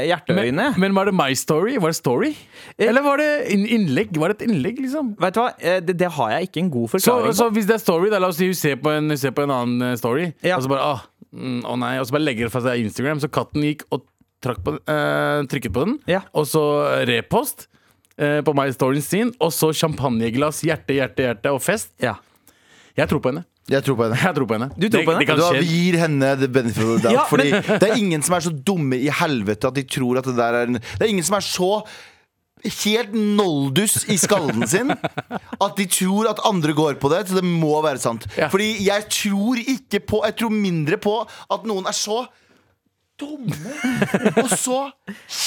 hjerteøyne. 0.08 0.70
Men, 0.74 0.80
men 0.80 0.96
var 0.96 1.10
det 1.10 1.16
My 1.18 1.34
Story? 1.38 1.76
Var 1.82 1.92
det 1.94 1.98
Story? 1.98 2.32
Eller 2.78 3.04
var 3.06 3.20
det 3.22 3.30
innlegg? 3.54 4.16
Var 4.20 4.32
det 4.34 4.42
et 4.42 4.48
innlegg, 4.50 4.83
liksom? 4.84 5.14
Vet 5.20 5.34
du 5.36 5.40
hva, 5.42 5.50
Eh, 5.60 5.80
det, 5.82 5.96
det 6.00 6.10
har 6.18 6.32
jeg 6.36 6.50
ikke 6.50 6.62
en 6.64 6.70
god 6.74 6.90
forklaring 6.94 7.34
så 7.38 7.48
på. 7.50 7.56
hvis 7.58 7.68
det 7.70 7.76
er 7.80 7.84
story, 7.84 8.10
da 8.14 8.20
la 8.24 8.30
oss 8.34 8.38
si 8.42 8.48
hun 8.52 8.58
ser 8.60 8.76
på 8.84 8.92
en, 8.94 9.10
hun 9.10 9.18
ser 9.20 9.32
på 9.36 9.44
en 9.48 9.54
annen 9.56 9.82
eh, 9.92 9.96
story, 10.00 10.30
Ja. 10.44 10.58
og 10.58 10.64
så 10.66 10.72
bare 10.74 10.88
ah, 10.94 11.04
mm, 11.34 11.62
å 11.66 11.78
nei, 11.80 11.94
og 12.02 12.08
så 12.10 12.18
bare 12.18 12.28
legger 12.28 12.48
det 12.50 12.54
fra 12.56 12.62
seg 12.66 12.84
Instagram, 12.86 13.20
så 13.24 13.32
katten 13.34 13.64
gikk 13.68 13.86
og 13.92 14.06
trakk 14.44 14.60
på, 14.66 14.76
den, 14.76 14.84
eh, 14.92 15.46
trykket 15.52 15.74
på 15.74 15.86
den, 15.88 15.98
Ja. 16.12 16.22
og 16.36 16.46
så 16.52 16.64
repost 17.08 17.68
eh, 18.18 18.42
på 18.46 18.54
My 18.54 18.68
Storyen 18.76 19.02
sin, 19.02 19.32
og 19.42 19.52
så 19.56 19.72
champagneglass, 19.74 20.62
hjerte, 20.68 20.94
hjerte, 21.00 21.24
hjerte 21.30 21.54
og 21.56 21.62
fest. 21.64 21.90
Ja. 22.04 22.18
Jeg 23.00 23.10
tror 23.10 23.24
på 23.24 23.32
henne. 23.32 23.46
Jeg 23.72 23.80
tror 23.88 23.96
på 23.96 24.04
henne. 24.04 24.18
Jeg 24.20 24.36
tror 24.36 24.46
på 24.46 24.54
henne. 24.58 24.66
Du 24.76 24.84
tror 24.92 25.00
det, 25.00 25.06
på 25.08 25.12
henne? 25.14 25.20
Det 25.24 25.28
kan 25.30 25.40
Da, 25.40 25.52
vi 25.56 25.68
gir 25.72 25.96
henne 26.02 26.34
the 26.38 26.50
benefit 26.52 26.84
of 26.84 26.90
the 26.98 27.08
doubt. 27.08 27.16
Ja, 27.16 27.24
fordi 27.30 27.52
det 27.80 27.88
er 27.88 27.96
ingen 27.96 28.22
som 28.22 28.36
er 28.36 28.44
så 28.44 28.52
dumme 28.52 28.98
i 29.00 29.08
helvete 29.08 29.70
at 29.72 29.78
de 29.80 29.84
tror 29.88 30.20
at 30.20 30.28
det 30.28 30.36
der 30.36 30.58
er 30.60 30.68
en 30.68 30.74
Det 30.82 31.00
er 31.02 31.08
ingen 31.14 31.24
som 31.24 31.38
er 31.40 31.46
så 31.48 31.70
helt 32.64 33.14
noldus 33.14 34.04
i 34.10 34.18
skallen 34.22 34.64
sin 34.70 34.92
at 34.94 35.76
de 35.80 35.86
tror 35.92 36.30
at 36.32 36.40
andre 36.48 36.74
går 36.78 37.00
på 37.02 37.12
det. 37.14 37.26
Så 37.30 37.40
det 37.42 37.44
må 37.48 37.76
være 37.84 38.00
sant. 38.04 38.28
Ja. 38.38 38.48
Fordi 38.54 38.72
jeg 38.86 39.10
tror 39.12 39.60
ikke 39.64 40.00
på 40.08 40.24
Jeg 40.28 40.38
tror 40.40 40.54
mindre 40.56 40.98
på 41.02 41.18
at 41.52 41.68
noen 41.68 41.86
er 41.90 41.96
så 41.98 42.24
dumme 43.20 43.54
og 44.42 44.48
så 44.58 44.78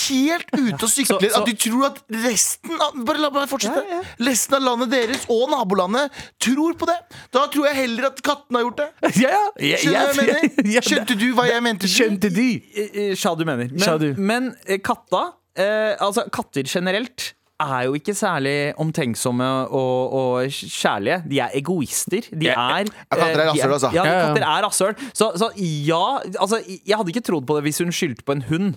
helt 0.07 0.53
ute 0.55 0.77
og 0.87 0.91
sykler 0.93 1.33
at 1.35 1.49
de 1.49 1.55
tror 1.59 1.89
at 1.89 1.97
resten 2.23 2.77
av 2.79 2.95
Bare 3.09 3.19
la 3.21 3.31
meg 3.35 3.49
fortsette. 3.51 3.83
Ja, 3.91 3.99
Resten 4.23 4.55
av 4.61 4.63
landet 4.63 4.93
deres 4.95 5.25
og 5.35 5.49
nabolandet 5.51 6.15
tror 6.43 6.77
på 6.79 6.87
det. 6.89 6.95
Da 7.35 7.43
tror 7.53 7.67
jeg 7.67 7.79
heller 7.81 8.07
at 8.13 8.23
kattene 8.25 8.61
har 8.63 8.69
gjort 8.69 8.85
det. 8.85 8.89
Ja, 9.27 9.33
ja. 9.59 9.81
Jeg- 9.83 9.83
Skjønner 9.83 10.15
du 10.15 10.23
hva 10.23 10.29
jeg 10.31 10.47
mener? 10.55 10.85
Skjønte 10.87 11.19
du 11.19 11.27
hva 11.35 11.49
jeg 11.51 11.65
mente? 11.67 11.91
Skjønte 11.91 12.31
de? 12.39 12.47
Eh, 12.71 13.01
eh, 13.09 13.13
Sja 13.19 13.35
du 13.35 13.43
mener. 13.49 13.75
Men, 13.75 14.15
men 14.31 14.49
eh, 14.69 14.79
katta 14.87 15.25
eh, 15.59 15.97
Altså 16.01 16.27
katter 16.33 16.63
generelt 16.69 17.33
er 17.61 17.87
jo 17.87 17.95
ikke 17.97 18.13
særlig 18.15 18.75
omtenksomme 18.77 19.47
og, 19.73 20.13
og 20.13 20.51
kjærlige. 20.53 21.23
De 21.31 21.39
er 21.41 21.55
egoister. 21.57 22.21
De 22.41 22.49
er 22.53 22.85
katter 23.11 23.25
er 23.25 23.41
eh, 23.41 23.49
rasshøl, 23.49 23.73
altså. 23.73 23.91
Ja, 23.95 24.05
Ja, 24.05 24.13
ja. 24.13 24.27
katter 24.27 24.45
er 24.47 24.67
rasshøl. 24.67 24.95
Så, 25.15 25.31
så 25.41 25.49
ja, 25.61 26.19
altså, 26.41 26.61
jeg 26.87 26.97
hadde 26.97 27.15
ikke 27.15 27.25
trodd 27.25 27.47
på 27.49 27.57
det 27.57 27.63
hvis 27.71 27.79
hun 27.81 27.93
skyldte 27.93 28.27
på 28.29 28.37
en 28.37 28.43
hund. 28.51 28.75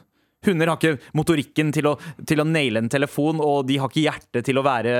Hunder 0.47 0.69
har 0.71 0.77
ikke 0.79 0.97
motorikken 1.19 1.73
til 1.75 1.89
å, 1.89 1.97
til 2.27 2.39
å 2.39 2.45
naile 2.47 2.79
en 2.79 2.87
telefon, 2.91 3.41
og 3.43 3.65
de 3.67 3.75
har 3.81 3.89
ikke 3.91 4.05
hjerte 4.05 4.43
til 4.47 4.55
å 4.55 4.63
være 4.63 4.93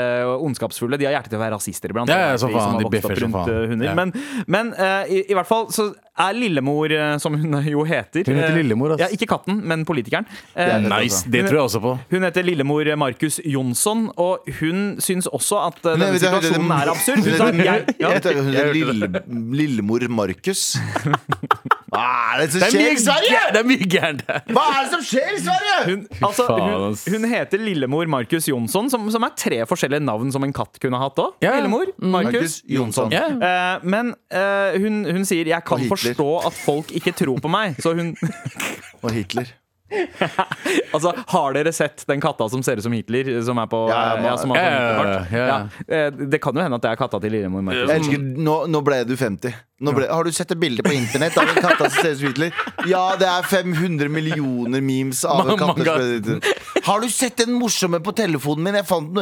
ondskapsfulle. 0.44 0.98
De 1.00 1.08
har 1.08 1.14
hjerte 1.16 1.32
til 1.32 1.40
å 1.40 1.44
være 1.46 1.56
rasister 1.56 1.94
iblant. 1.94 2.12
Ja, 2.12 2.34
ja, 2.34 2.38
så 2.42 2.50
faen, 2.52 2.76
de, 2.76 2.84
de 2.84 2.92
bjeffer 2.98 3.22
som 3.24 3.32
faen. 3.38 3.50
eh, 3.54 3.70
hunder. 3.72 3.88
Ja. 3.88 3.94
Men, 3.96 4.12
men 4.52 4.74
uh, 4.76 5.08
i, 5.08 5.22
i 5.32 5.38
hvert 5.38 5.48
fall 5.48 5.70
så 5.72 5.90
er 6.20 6.36
Lillemor, 6.36 6.92
eh, 6.92 7.14
som 7.24 7.38
hun 7.40 7.56
jo 7.64 7.86
heter 7.88 8.28
Hun 8.28 8.36
heter 8.42 8.58
Lillemor, 8.58 8.98
altså. 8.98 9.08
Ja, 9.08 9.16
ikke 9.16 9.30
katten, 9.32 9.62
men 9.64 9.86
politikeren. 9.88 10.28
Uh, 10.52 10.60
Det. 10.60 10.92
Nice, 10.92 11.24
det 11.32 11.46
tror 11.48 11.62
jeg 11.62 11.66
også 11.70 11.82
på. 11.88 11.96
hun 12.12 12.28
heter 12.28 12.44
Lillemor 12.44 12.92
Markus 13.00 13.40
Jonsson, 13.48 14.10
og 14.20 14.44
hun 14.60 14.98
syns 15.00 15.28
også 15.32 15.62
at 15.70 15.80
uh, 15.86 15.94
denne 15.94 16.12
jeg 16.12 16.20
jeg- 16.20 16.28
situasjonen 16.28 16.76
er 16.82 16.92
absurd. 16.92 17.24
Hun 17.30 17.38
sa, 17.40 17.48
jeg, 17.56 17.96
ja, 18.04 18.12
heter 18.18 18.36
hun 18.44 18.52
heter 18.52 18.74
Lille, 18.76 19.24
Lillemor 19.64 20.04
Markus. 20.12 20.74
Hva 21.90 22.06
er 22.34 22.42
det 22.44 22.48
som 22.54 22.62
Det 22.62 22.68
er 22.68 22.74
skjer 22.76 22.96
i 22.96 23.02
Sverige?! 23.04 23.42
det 23.54 23.62
er 23.62 23.68
mye 23.70 23.90
gærent 23.96 24.24
her. 24.30 24.42
Hva 24.56 24.66
er 24.74 24.80
det 24.84 24.92
som 24.94 25.06
skjer 25.06 25.32
i 25.36 25.42
Sverige?! 25.44 25.78
hun, 25.90 26.04
altså, 26.30 26.48
hun, 26.54 26.98
hun 27.16 27.30
heter 27.34 27.64
Lillemor 27.64 28.12
Markus 28.12 28.50
Jonsson, 28.50 28.90
som, 28.94 29.08
som 29.14 29.26
er 29.28 29.36
tre 29.40 29.62
forskjellige 29.70 30.04
navn 30.06 30.34
som 30.36 30.46
en 30.46 30.54
katt 30.56 30.80
kunne 30.82 31.02
hatt 31.02 31.20
òg. 31.22 31.38
Ja. 31.46 31.56
Lillemor 31.58 31.94
Markus 31.98 32.30
Markus 32.30 32.60
Jonsson. 32.66 33.14
Jonsson. 33.14 33.42
Ja. 33.42 33.78
Uh, 33.80 33.88
men 33.96 34.14
uh, 34.34 34.78
hun, 34.80 35.04
hun 35.10 35.26
sier 35.26 35.50
'jeg 35.50 35.66
kan 35.66 35.88
forstå 35.90 36.30
at 36.48 36.54
folk 36.54 36.92
ikke 36.96 37.12
tror 37.12 37.42
på 37.42 37.52
meg'. 37.52 37.80
Så 37.82 37.96
hun 37.98 38.16
Og 39.04 39.12
Hitler. 39.16 39.48
Altså, 40.94 41.14
har 41.28 41.54
dere 41.58 41.72
sett 41.74 42.04
den 42.10 42.22
katta 42.22 42.48
som 42.50 42.62
ser 42.66 42.78
ut 42.80 42.84
som 42.86 42.94
Hitler? 42.94 43.30
Som 43.46 43.58
er 43.62 43.70
på 43.72 43.80
Ja, 43.90 44.00
ja, 44.16 44.24
ja, 44.30 44.36
som 44.38 44.54
har 44.54 44.60
sånn 44.60 44.66
ja, 44.66 44.76
Hitlerfart? 44.76 45.32
ja. 45.32 45.48
Ja, 45.88 46.10
Det 46.34 46.42
kan 46.44 46.56
jo 46.58 46.64
hende 46.66 46.80
at 46.80 46.86
det 46.86 46.92
er 46.94 47.00
katta 47.00 47.20
til 47.24 47.34
Lillemor 47.36 47.66
Markus. 47.66 47.90
Jeg 47.90 48.04
elsker, 48.04 48.24
nå, 48.50 48.56
nå 48.74 48.82
ble 48.86 49.02
du 49.10 49.16
50. 49.20 49.58
Nå 49.80 49.94
ble, 49.96 50.08
har 50.12 50.28
du 50.28 50.32
sett 50.36 50.50
et 50.52 50.60
bilde 50.60 50.84
på 50.84 50.92
internett 50.92 51.38
av 51.40 51.48
en 51.48 51.62
katta 51.64 51.88
som 51.88 52.02
ser 52.04 52.16
ut 52.16 52.20
som 52.20 52.28
Hitler? 52.28 52.64
Ja, 52.90 53.04
det 53.20 53.30
er 53.32 53.46
500 53.48 54.10
millioner 54.12 54.84
memes 54.84 55.22
av 55.24 55.46
en 55.54 55.58
som 55.58 55.76
som- 55.80 56.84
Har 56.90 57.02
du 57.02 57.10
sett 57.10 57.38
den 57.40 57.54
morsomme 57.56 58.02
på 58.04 58.12
telefonen 58.18 58.64
min? 58.66 58.76
Jeg 58.82 58.88
fant 58.90 59.14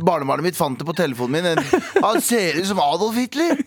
Barnebarnet 0.00 0.46
mitt 0.46 0.56
fant 0.56 0.78
det 0.78 0.86
på 0.88 0.96
telefonen 0.96 1.42
min. 1.44 1.82
Han 2.02 2.20
ser 2.24 2.56
ut 2.60 2.66
som 2.70 2.80
Adolf 2.80 3.16
Hitler! 3.20 3.60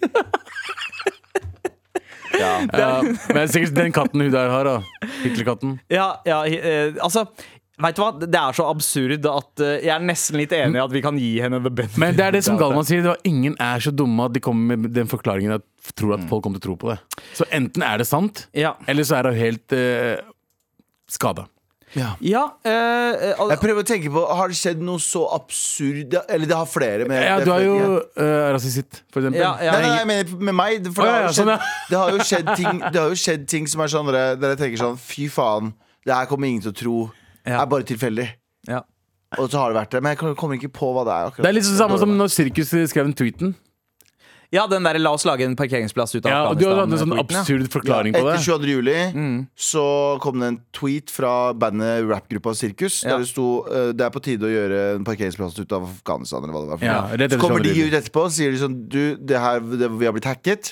Ja. 2.40 2.54
Ja, 2.84 2.92
men 3.34 3.52
sikkert 3.52 3.76
den 3.78 3.94
katten 3.96 4.24
hun 4.24 4.32
der 4.34 4.50
har, 4.50 4.66
da. 4.68 5.10
Hitlerkatten. 5.24 5.78
Ja, 5.94 6.16
ja, 6.28 6.44
eh, 6.48 6.96
altså 7.04 7.28
Vet 7.84 7.98
du 7.98 8.04
hva? 8.04 8.12
Det 8.22 8.38
er 8.38 8.54
så 8.54 8.68
absurd 8.70 9.26
at 9.26 9.62
eh, 9.66 9.80
jeg 9.82 9.92
er 9.96 10.04
nesten 10.06 10.38
litt 10.38 10.52
enig 10.54 10.78
i 10.78 10.82
at 10.84 10.92
vi 10.94 11.02
kan 11.02 11.18
gi 11.18 11.32
henne 11.42 11.58
the 11.64 11.72
benefit. 11.74 11.98
Men 12.04 12.14
det 12.16 12.26
er 12.28 12.36
det 12.36 12.44
som 12.46 12.54
Galman. 12.60 12.78
Galvan 12.78 12.86
sier. 12.86 13.02
Det 13.02 13.10
var 13.10 13.24
ingen 13.26 13.56
er 13.62 13.82
så 13.82 13.92
dumme 13.92 14.28
at 14.30 14.36
de 14.36 14.44
kommer 14.46 14.78
med 14.78 14.94
den 14.94 15.10
forklaringen 15.10 15.56
at 15.58 15.66
tror 15.98 16.14
at 16.16 16.28
folk 16.30 16.46
kommer 16.46 16.62
til 16.62 16.70
å 16.70 16.74
tro 16.74 16.76
på 16.80 16.92
det. 16.94 17.00
Så 17.36 17.48
enten 17.52 17.84
er 17.84 17.98
det 18.00 18.08
sant, 18.08 18.46
Ja. 18.56 18.76
eller 18.88 19.04
så 19.04 19.18
er 19.20 19.28
det 19.28 19.34
helt 19.42 19.76
uh, 19.76 20.22
skada. 21.12 21.48
Ja. 21.96 22.16
Ja, 22.26 22.44
eh, 22.66 23.34
al- 23.38 23.52
Jeg 23.54 23.60
prøver 23.62 23.84
å 23.84 23.86
tenke 23.86 24.10
på 24.10 24.24
Har 24.28 24.48
det 24.50 24.56
skjedd 24.58 24.80
noe 24.82 24.98
så 25.04 25.28
absurd 25.36 26.16
Eller 26.28 26.48
det 26.50 26.56
har 26.58 26.66
flere. 26.66 27.06
med 27.08 27.22
Ja, 27.22 27.36
du 27.44 27.52
er 27.54 27.64
jo 27.68 27.76
uh, 28.18 28.52
rasist, 28.56 29.04
for 29.14 29.22
eksempel. 29.22 29.40
Ja, 29.44 29.52
ja. 29.62 29.72
Nei, 29.78 29.82
nei, 29.88 29.98
jeg 30.00 30.08
mener 30.08 30.38
med 30.50 30.56
meg. 30.58 30.88
For 30.94 31.04
Å, 31.04 31.06
det, 31.06 31.12
har 31.12 31.20
ja, 31.22 31.28
jo 31.28 31.34
skjedd, 31.34 31.44
sånn, 31.44 31.68
det 31.90 31.98
har 32.02 32.10
jo 32.18 32.18
skjedd 32.30 32.50
ting 32.58 32.80
Det 32.94 33.00
har 33.04 33.10
jo 33.14 33.20
skjedd 33.26 33.46
ting 33.48 33.68
som 33.70 33.82
er 33.86 33.94
sånn 33.94 34.10
der, 34.12 34.36
der 34.42 34.56
jeg 34.56 34.62
tenker 34.64 34.82
sånn 34.86 34.98
Fy 34.98 35.28
faen, 35.30 35.74
det 36.06 36.14
her 36.18 36.26
kommer 36.32 36.50
ingen 36.50 36.62
til 36.66 36.74
å 36.74 36.80
tro 36.82 36.96
Ja. 37.46 37.62
er 37.62 37.66
bare 37.68 37.84
tilfeldig. 37.84 38.30
ja. 38.68 38.82
Og 39.38 39.50
så 39.50 39.58
har 39.58 39.74
det 39.74 39.80
vært 39.82 39.90
det. 39.96 40.02
Men 40.04 40.12
jeg 40.14 40.18
kan- 40.20 40.36
kommer 40.38 40.56
ikke 40.60 40.70
på 40.72 40.94
hva 40.94 41.04
det 41.06 41.14
er. 41.14 41.26
akkurat. 41.30 41.42
Det 41.42 41.50
er 41.50 41.54
litt 41.58 41.66
sånn 41.66 41.80
samme 41.82 41.98
som 41.98 42.12
når 42.18 42.30
Sirkus 42.30 42.70
skrev 42.90 43.08
den 43.10 43.14
tweeten. 43.18 43.56
Ja, 44.54 44.68
den 44.70 44.86
der 44.86 45.00
'la 45.02 45.12
oss 45.18 45.26
lage 45.26 45.44
en 45.48 45.56
parkeringsplass 45.58 46.14
ut 46.16 46.26
av 46.28 46.32
Ja, 46.32 46.42
og 46.52 46.60
du 46.60 46.68
hadde 46.70 46.86
en 46.86 47.00
sånn 47.02 47.16
ja. 47.18 47.24
absurd 47.24 47.66
forklaring 47.74 48.14
på 48.14 48.22
Etter 48.22 48.38
det. 48.38 48.44
22. 48.46 48.70
juli 48.70 49.48
så 49.58 49.86
kom 50.22 50.40
det 50.40 50.48
en 50.52 50.60
tweet 50.78 51.10
fra 51.12 51.54
bandet 51.58 52.06
rappgruppa 52.10 52.54
Sirkus. 52.56 53.02
Ja. 53.04 53.16
Der 53.18 53.24
det 53.26 53.30
sto 53.32 53.48
eh, 53.68 53.90
det 53.98 54.06
er 54.06 54.14
på 54.14 54.22
tide 54.22 54.46
å 54.46 54.52
gjøre 54.54 54.84
en 55.00 55.04
parkeringsplass 55.08 55.58
ut 55.60 55.72
av 55.74 55.90
Afghanistan. 55.90 56.44
Eller 56.44 56.54
hva 56.54 56.62
det 56.62 56.70
var 56.76 56.78
for 56.78 56.86
Ja, 56.86 57.02
noe. 57.02 57.18
rett 57.18 57.28
etter 57.32 57.40
så 57.40 57.42
kommer 57.48 57.64
de 57.66 57.74
ut 57.82 57.94
etterpå 57.98 58.26
og 58.28 58.32
sier 58.32 58.52
de 58.54 58.62
sånn 58.62 58.78
Du, 58.90 59.16
det 59.18 59.40
her, 59.42 59.60
det, 59.60 59.90
vi 59.98 60.06
har 60.06 60.14
blitt 60.14 60.30
hacket. 60.30 60.70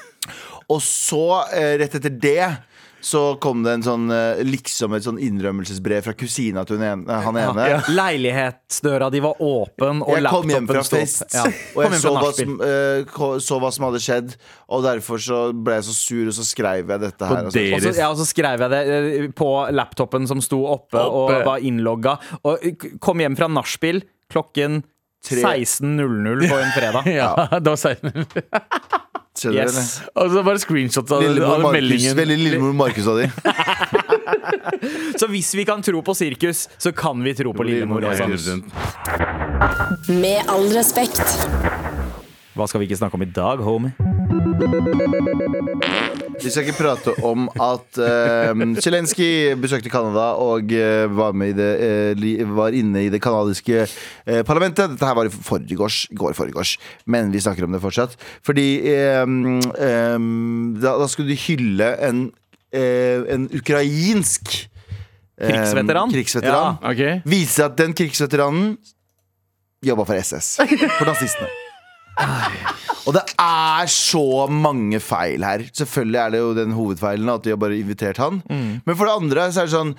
og 0.72 0.80
så, 0.84 1.24
eh, 1.52 1.74
rett 1.82 1.94
etter 1.98 2.10
det 2.22 2.38
så 3.00 3.22
kom 3.40 3.62
det 3.62 3.76
en 3.78 3.84
sånn 3.86 4.10
eh, 4.10 4.40
liksom 4.46 4.94
et 4.96 5.04
sånn 5.06 5.20
innrømmelsesbrev 5.22 6.02
fra 6.08 6.14
kusina 6.18 6.64
til 6.66 6.82
eh, 6.82 6.96
han 7.08 7.38
ene. 7.38 7.66
Ja, 7.68 7.76
ja. 7.76 7.94
Leilighetsdøra 7.94 9.10
di 9.14 9.22
var 9.22 9.38
åpen, 9.44 10.02
og 10.02 10.16
jeg 10.16 10.32
kom 10.32 10.52
hjem 10.52 10.68
fra 10.70 10.82
fest. 10.86 11.24
Ja. 11.34 11.44
Og 11.76 11.86
jeg 11.86 12.02
så 12.02 12.14
hva, 12.16 12.32
som, 12.34 12.58
uh, 12.58 13.38
så 13.44 13.60
hva, 13.62 13.72
som, 13.74 13.88
hadde 13.88 14.02
skjedd, 14.02 14.36
og 14.74 14.84
derfor 14.86 15.22
så 15.22 15.40
ble 15.54 15.78
jeg 15.78 15.88
så 15.88 15.96
sur, 16.00 16.32
og 16.32 16.38
så 16.40 16.46
skrev 16.48 16.94
jeg 16.94 17.04
dette 17.06 17.30
her. 17.30 17.48
Altså. 17.48 17.64
Og 17.64 17.70
så, 17.70 17.78
og 17.78 17.86
så, 17.86 17.94
ja, 18.02 18.10
og 18.10 18.20
så 18.20 18.28
skrev 18.28 18.66
jeg 18.66 18.74
det 18.74 19.32
på 19.38 19.50
laptopen 19.74 20.28
som 20.30 20.42
sto 20.44 20.64
oppe, 20.66 20.98
oppe. 20.98 21.40
og 21.40 21.50
var 21.52 21.64
innlogga. 21.64 22.18
Og 22.50 22.86
kom 23.04 23.22
hjem 23.22 23.38
fra 23.38 23.50
nachspiel 23.52 24.02
klokken 24.32 24.82
16.00 25.24 26.48
på 26.48 26.58
en 26.58 26.72
fredag. 26.74 27.12
ja, 27.20 27.34
det 27.58 27.70
var 27.70 27.76
16.00 27.76 29.04
Ser 29.38 29.54
yes. 29.54 29.76
Altså, 29.76 30.02
det? 30.02 30.10
Og 30.18 30.30
så 30.32 30.42
bare 30.48 30.58
screenshot 30.62 31.12
av, 31.14 31.22
Lillemor 31.22 31.62
av 31.62 31.74
meldingen. 31.76 32.10
Markus, 32.10 32.18
veldig 32.18 32.38
Lillemor 32.40 32.72
Markusa 32.74 33.14
di. 33.18 33.26
så 35.20 35.28
hvis 35.30 35.52
vi 35.54 35.66
kan 35.68 35.84
tro 35.84 36.02
på 36.02 36.14
sirkus, 36.18 36.64
så 36.74 36.90
kan 36.96 37.22
vi 37.22 37.36
tro 37.38 37.52
på 37.54 37.66
Lillemor 37.68 38.08
også. 38.10 38.58
Med 40.10 40.42
all 40.50 40.66
respekt. 40.74 41.22
Hva 42.58 42.66
skal 42.66 42.82
vi 42.82 42.88
ikke 42.88 42.98
snakke 42.98 43.14
om 43.14 43.22
i 43.22 43.30
dag, 43.30 43.62
homie? 43.62 43.94
Vi 46.38 46.50
skal 46.52 46.66
ikke 46.66 46.78
prate 46.78 47.14
om 47.26 47.48
at 47.50 47.98
uh, 47.98 48.62
Zelenskyj 48.78 49.56
besøkte 49.58 49.90
Canada 49.90 50.30
og 50.38 50.70
uh, 50.70 51.06
var, 51.18 51.34
med 51.36 51.52
i 51.52 51.56
det, 51.58 52.38
uh, 52.38 52.54
var 52.56 52.76
inne 52.76 53.06
i 53.06 53.10
det 53.12 53.20
canadiske 53.22 53.84
uh, 53.84 54.40
parlamentet. 54.46 54.94
Dette 54.94 55.08
her 55.08 55.18
var 55.18 55.28
i 55.28 55.32
forgårs, 55.34 56.04
går 56.14 56.36
forgårs, 56.38 56.76
men 57.06 57.32
vi 57.34 57.42
snakker 57.42 57.66
om 57.66 57.74
det 57.74 57.82
fortsatt. 57.82 58.16
Fordi 58.46 58.68
um, 59.24 59.58
um, 59.58 60.74
da, 60.78 60.94
da 61.00 61.08
skulle 61.10 61.32
de 61.32 61.40
hylle 61.48 61.92
en, 62.08 62.28
en 62.72 63.48
ukrainsk 63.58 64.68
Krigsveteran? 65.38 66.10
Krigsveteran? 66.10 66.10
krigsveteran. 66.10 66.76
Ja, 66.82 66.90
okay. 66.90 67.20
Vise 67.24 67.64
at 67.64 67.78
den 67.78 67.94
krigsveteranen 67.94 68.76
jobba 69.86 70.04
for 70.04 70.18
SS. 70.18 70.56
For 70.98 71.06
nazistene. 71.06 71.67
Og 73.08 73.14
det 73.16 73.24
er 73.40 73.88
så 73.88 74.46
mange 74.52 75.00
feil 75.00 75.44
her. 75.46 75.64
Selvfølgelig 75.72 76.20
er 76.20 76.32
det 76.34 76.40
jo 76.42 76.54
den 76.56 76.74
hovedfeilen 76.76 77.30
at 77.32 77.44
de 77.44 77.54
har 77.54 77.60
bare 77.60 77.78
invitert 77.78 78.20
han. 78.20 78.42
Men 78.48 78.96
for 78.96 79.08
det 79.08 79.14
andre 79.16 79.50
så 79.52 79.64
er 79.64 79.70
det 79.70 79.76
sånn 79.76 79.94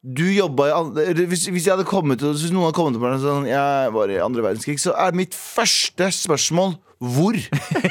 du 0.00 0.24
jobba 0.32 0.70
i 0.70 1.24
hvis, 1.28 1.42
hvis, 1.52 1.66
jeg 1.66 1.74
hadde 1.74 1.84
kommet, 1.84 2.22
hvis 2.24 2.48
noen 2.54 2.70
hadde 2.70 2.76
kommet 2.78 2.96
til 2.96 3.02
meg 3.02 3.18
og 3.18 3.20
sånn 3.20 3.48
Jeg 3.50 3.90
var 3.92 4.08
i 4.08 4.16
andre 4.24 4.44
verdenskrig, 4.46 4.78
så 4.80 4.94
er 4.96 5.12
mitt 5.12 5.36
første 5.36 6.08
spørsmål 6.16 6.72
hvor? 7.00 7.36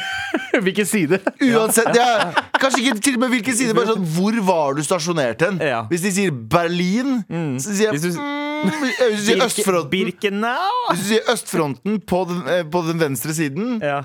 Hvilken 0.65 0.85
side? 0.85 1.19
Uansett, 1.41 1.93
er, 1.93 2.33
Kanskje 2.61 2.81
ikke 2.81 3.03
til 3.05 3.15
og 3.17 3.23
med 3.23 3.31
hvilken 3.33 3.55
side, 3.57 3.73
bare 3.77 3.93
sånn 3.93 4.05
Hvor 4.15 4.41
var 4.45 4.77
du 4.77 4.83
stasjonert 4.85 5.45
hen? 5.45 5.61
Ja. 5.61 5.83
Hvis 5.89 6.03
de 6.05 6.11
sier 6.13 6.33
Berlin, 6.33 7.21
så 7.61 7.73
sier 7.73 7.93
jeg 7.93 8.01
mm, 8.01 8.48
Hvis 8.65 8.97
du 9.19 9.23
sier 9.27 9.43
Østfronten 9.45 9.89
Birkenau! 9.91 10.79
Hvis 10.91 11.03
du 11.03 11.07
sier 11.13 11.31
østfronten 11.33 11.99
på 12.09 12.23
den, 12.29 12.41
eh, 12.49 12.63
på 12.69 12.81
den 12.87 12.99
venstre 13.01 13.33
siden 13.37 13.79
Ja. 13.83 14.01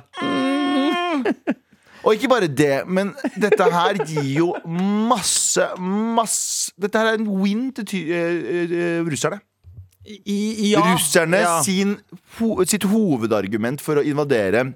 Og 2.04 2.12
ikke 2.18 2.28
bare 2.28 2.48
det, 2.52 2.82
men 2.90 3.14
dette 3.40 3.64
her 3.72 3.96
gir 4.04 4.26
jo 4.42 4.48
masse, 5.08 5.64
masse 5.80 6.74
Dette 6.80 7.00
her 7.00 7.14
er 7.14 7.20
en 7.20 7.28
win 7.40 7.70
til 7.72 7.86
ty 7.88 8.02
eh, 8.12 8.64
eh, 8.66 8.98
russerne. 9.06 9.38
I, 10.04 10.72
ja. 10.74 10.82
Russerne 10.84 11.38
Ja. 11.40 11.54
sin, 11.64 11.94
ho 12.38 12.58
sitt 12.68 12.84
hovedargument 12.84 13.80
for 13.80 13.96
å 13.96 14.04
invadere 14.04 14.66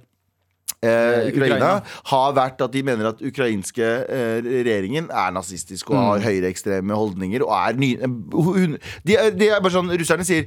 Eh, 0.83 0.89
Eh, 0.89 1.29
Ukraina, 1.33 1.57
Ukraina. 1.57 1.83
har 2.07 2.33
vært 2.37 2.61
at 2.63 2.71
de 2.73 2.83
mener 2.87 3.09
at 3.09 3.19
ukrainske 3.21 3.83
eh, 3.83 4.41
regjeringen 4.43 5.09
er 5.11 5.33
nazistisk 5.35 5.91
og 5.91 5.97
Mm. 5.97 6.05
har 6.07 6.21
høyreekstreme 6.29 6.95
holdninger. 6.95 7.43
Og 7.43 7.51
er 7.51 7.73
ny, 7.81 7.97
hun, 8.33 8.79
de, 9.05 9.17
er, 9.17 9.31
de 9.35 9.49
er 9.49 9.61
bare 9.61 9.73
sånn 9.75 9.91
Russerne 9.91 10.25
sier 10.25 10.47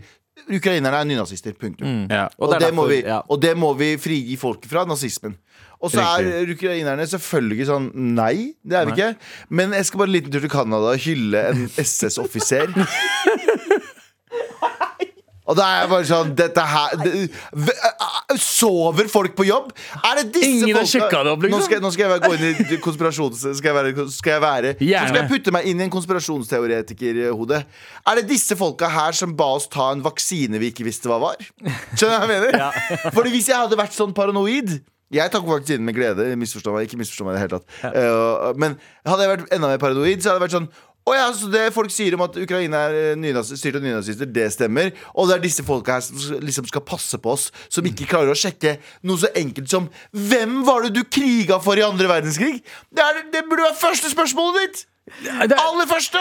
ukrainerne 0.49 0.95
er 1.01 1.03
nynazister. 1.05 1.51
Punktum. 1.59 2.07
Ja. 2.09 2.29
Og, 2.39 2.47
og, 2.53 2.59
det 2.59 2.71
må 2.73 2.85
derfor- 2.85 2.89
vi, 2.89 3.01
ja. 3.03 3.21
og 3.29 3.41
det 3.41 3.57
må 3.57 3.73
vi 3.77 3.97
frigi 3.97 4.37
folket 4.39 4.69
fra, 4.71 4.85
nazismen. 4.85 5.35
Og 5.81 5.89
så 5.89 5.99
er 5.99 6.45
ukrainerne 6.53 7.07
selvfølgelig 7.09 7.65
sånn 7.65 7.87
Nei, 8.15 8.53
det 8.63 8.77
er 8.77 8.85
vi 8.85 8.91
ikke. 8.93 9.15
Men 9.49 9.71
jeg 9.73 9.85
skal 9.85 9.97
bare 9.97 10.07
en 10.11 10.13
liten 10.13 10.31
tur 10.31 10.39
til 10.39 10.49
Canada 10.53 10.91
og 10.93 10.99
hylle 11.01 11.41
en 11.49 11.67
SS-offiser. 11.75 12.69
Og 15.51 15.57
da 15.59 15.67
er 15.67 15.81
jeg 15.83 15.91
bare 15.91 16.07
sånn 16.07 16.33
Dette 16.37 16.65
her 16.73 16.93
det, 17.01 17.11
Sover 18.41 19.09
folk 19.11 19.35
på 19.37 19.45
jobb? 19.47 19.71
Er 19.99 20.21
det 20.21 20.25
disse 20.37 20.51
Ingen 20.61 20.79
har 20.79 20.87
sjekka 20.89 21.23
det 21.27 21.33
opp, 21.33 21.43
liksom? 21.45 21.57
Nå 21.57 21.67
skal, 21.67 21.81
nå 21.83 21.91
skal 21.95 22.07
jeg 22.07 22.23
gå 22.23 22.31
inn 22.37 22.75
i 22.77 22.79
konspirasjons... 22.83 23.43
Skal 23.59 23.71
jeg 23.71 23.77
være, 23.77 24.05
skal 24.13 24.35
jeg 24.37 24.43
være 24.45 24.73
Så 24.79 25.03
skal 25.09 25.19
jeg 25.19 25.29
putte 25.31 25.55
meg 25.55 25.67
inn 25.71 25.81
i 25.81 25.87
en 25.87 25.93
konspirasjonsteoretikerhode. 25.93 27.63
Er 28.07 28.21
det 28.21 28.27
disse 28.29 28.57
folka 28.59 28.89
her 28.91 29.17
som 29.17 29.35
ba 29.37 29.51
oss 29.57 29.67
ta 29.71 29.91
en 29.95 30.05
vaksine 30.05 30.61
vi 30.61 30.71
ikke 30.71 30.87
visste 30.87 31.11
hva 31.11 31.19
var? 31.21 31.41
Skjønner 31.41 32.15
du 32.15 32.15
hva 32.15 32.21
jeg 32.23 32.31
mener? 32.31 32.81
Fordi 33.17 33.35
hvis 33.35 33.51
jeg 33.51 33.59
hadde 33.59 33.79
vært 33.79 33.97
sånn 33.97 34.15
paranoid 34.17 34.79
jeg 35.11 35.31
tok 35.33 35.43
vaksinen 35.43 35.83
med 35.83 35.95
glede. 35.97 36.29
Misforstå 36.39 36.71
meg, 36.71 36.87
ikke 36.87 37.01
misforstå 37.01 37.25
meg 37.27 37.35
i 37.35 37.35
det 37.35 37.41
hele 37.43 37.57
tatt. 37.57 37.73
Eh, 37.91 38.51
men 38.61 38.77
hadde 39.03 39.25
jeg 39.25 39.31
vært 39.33 39.55
enda 39.57 39.71
mer 39.73 39.81
paranoid, 39.81 40.23
så 40.23 40.31
hadde 40.31 40.39
jeg 40.39 40.45
vært 40.45 40.55
sånn 40.55 40.69
å 41.01 41.15
ja, 41.17 41.29
så 41.33 41.49
Det 41.49 41.63
folk 41.73 41.91
sier 41.93 42.13
om 42.17 42.23
at 42.27 42.37
Ukraina 42.37 42.83
er 42.89 43.15
eh, 43.17 43.39
styrt 43.47 43.79
av 43.79 43.85
nynazister, 43.85 44.29
det 44.29 44.47
stemmer. 44.53 44.91
Og 45.15 45.29
det 45.29 45.37
er 45.37 45.43
disse 45.47 45.65
folka 45.65 45.97
her 45.97 46.05
som 46.05 46.37
liksom 46.43 46.69
skal 46.69 46.85
passe 46.85 47.17
på 47.17 47.33
oss, 47.33 47.49
som 47.73 47.87
ikke 47.87 48.09
klarer 48.09 48.33
å 48.33 48.37
sjekke 48.37 48.77
noe 49.07 49.21
så 49.21 49.31
enkelt 49.37 49.71
som 49.71 49.89
Hvem 50.11 50.61
var 50.67 50.85
det 50.85 50.93
du 50.99 51.03
kriga 51.07 51.57
for 51.63 51.79
i 51.79 51.85
andre 51.85 52.09
verdenskrig? 52.11 52.61
Det, 52.93 53.01
er, 53.01 53.25
det 53.33 53.45
burde 53.49 53.71
være 53.71 53.81
første 53.81 54.13
spørsmålet 54.13 54.61
ditt! 54.61 54.85
Det 55.07 55.51
er- 55.51 55.57
Aller 55.59 55.87
første! 55.89 56.19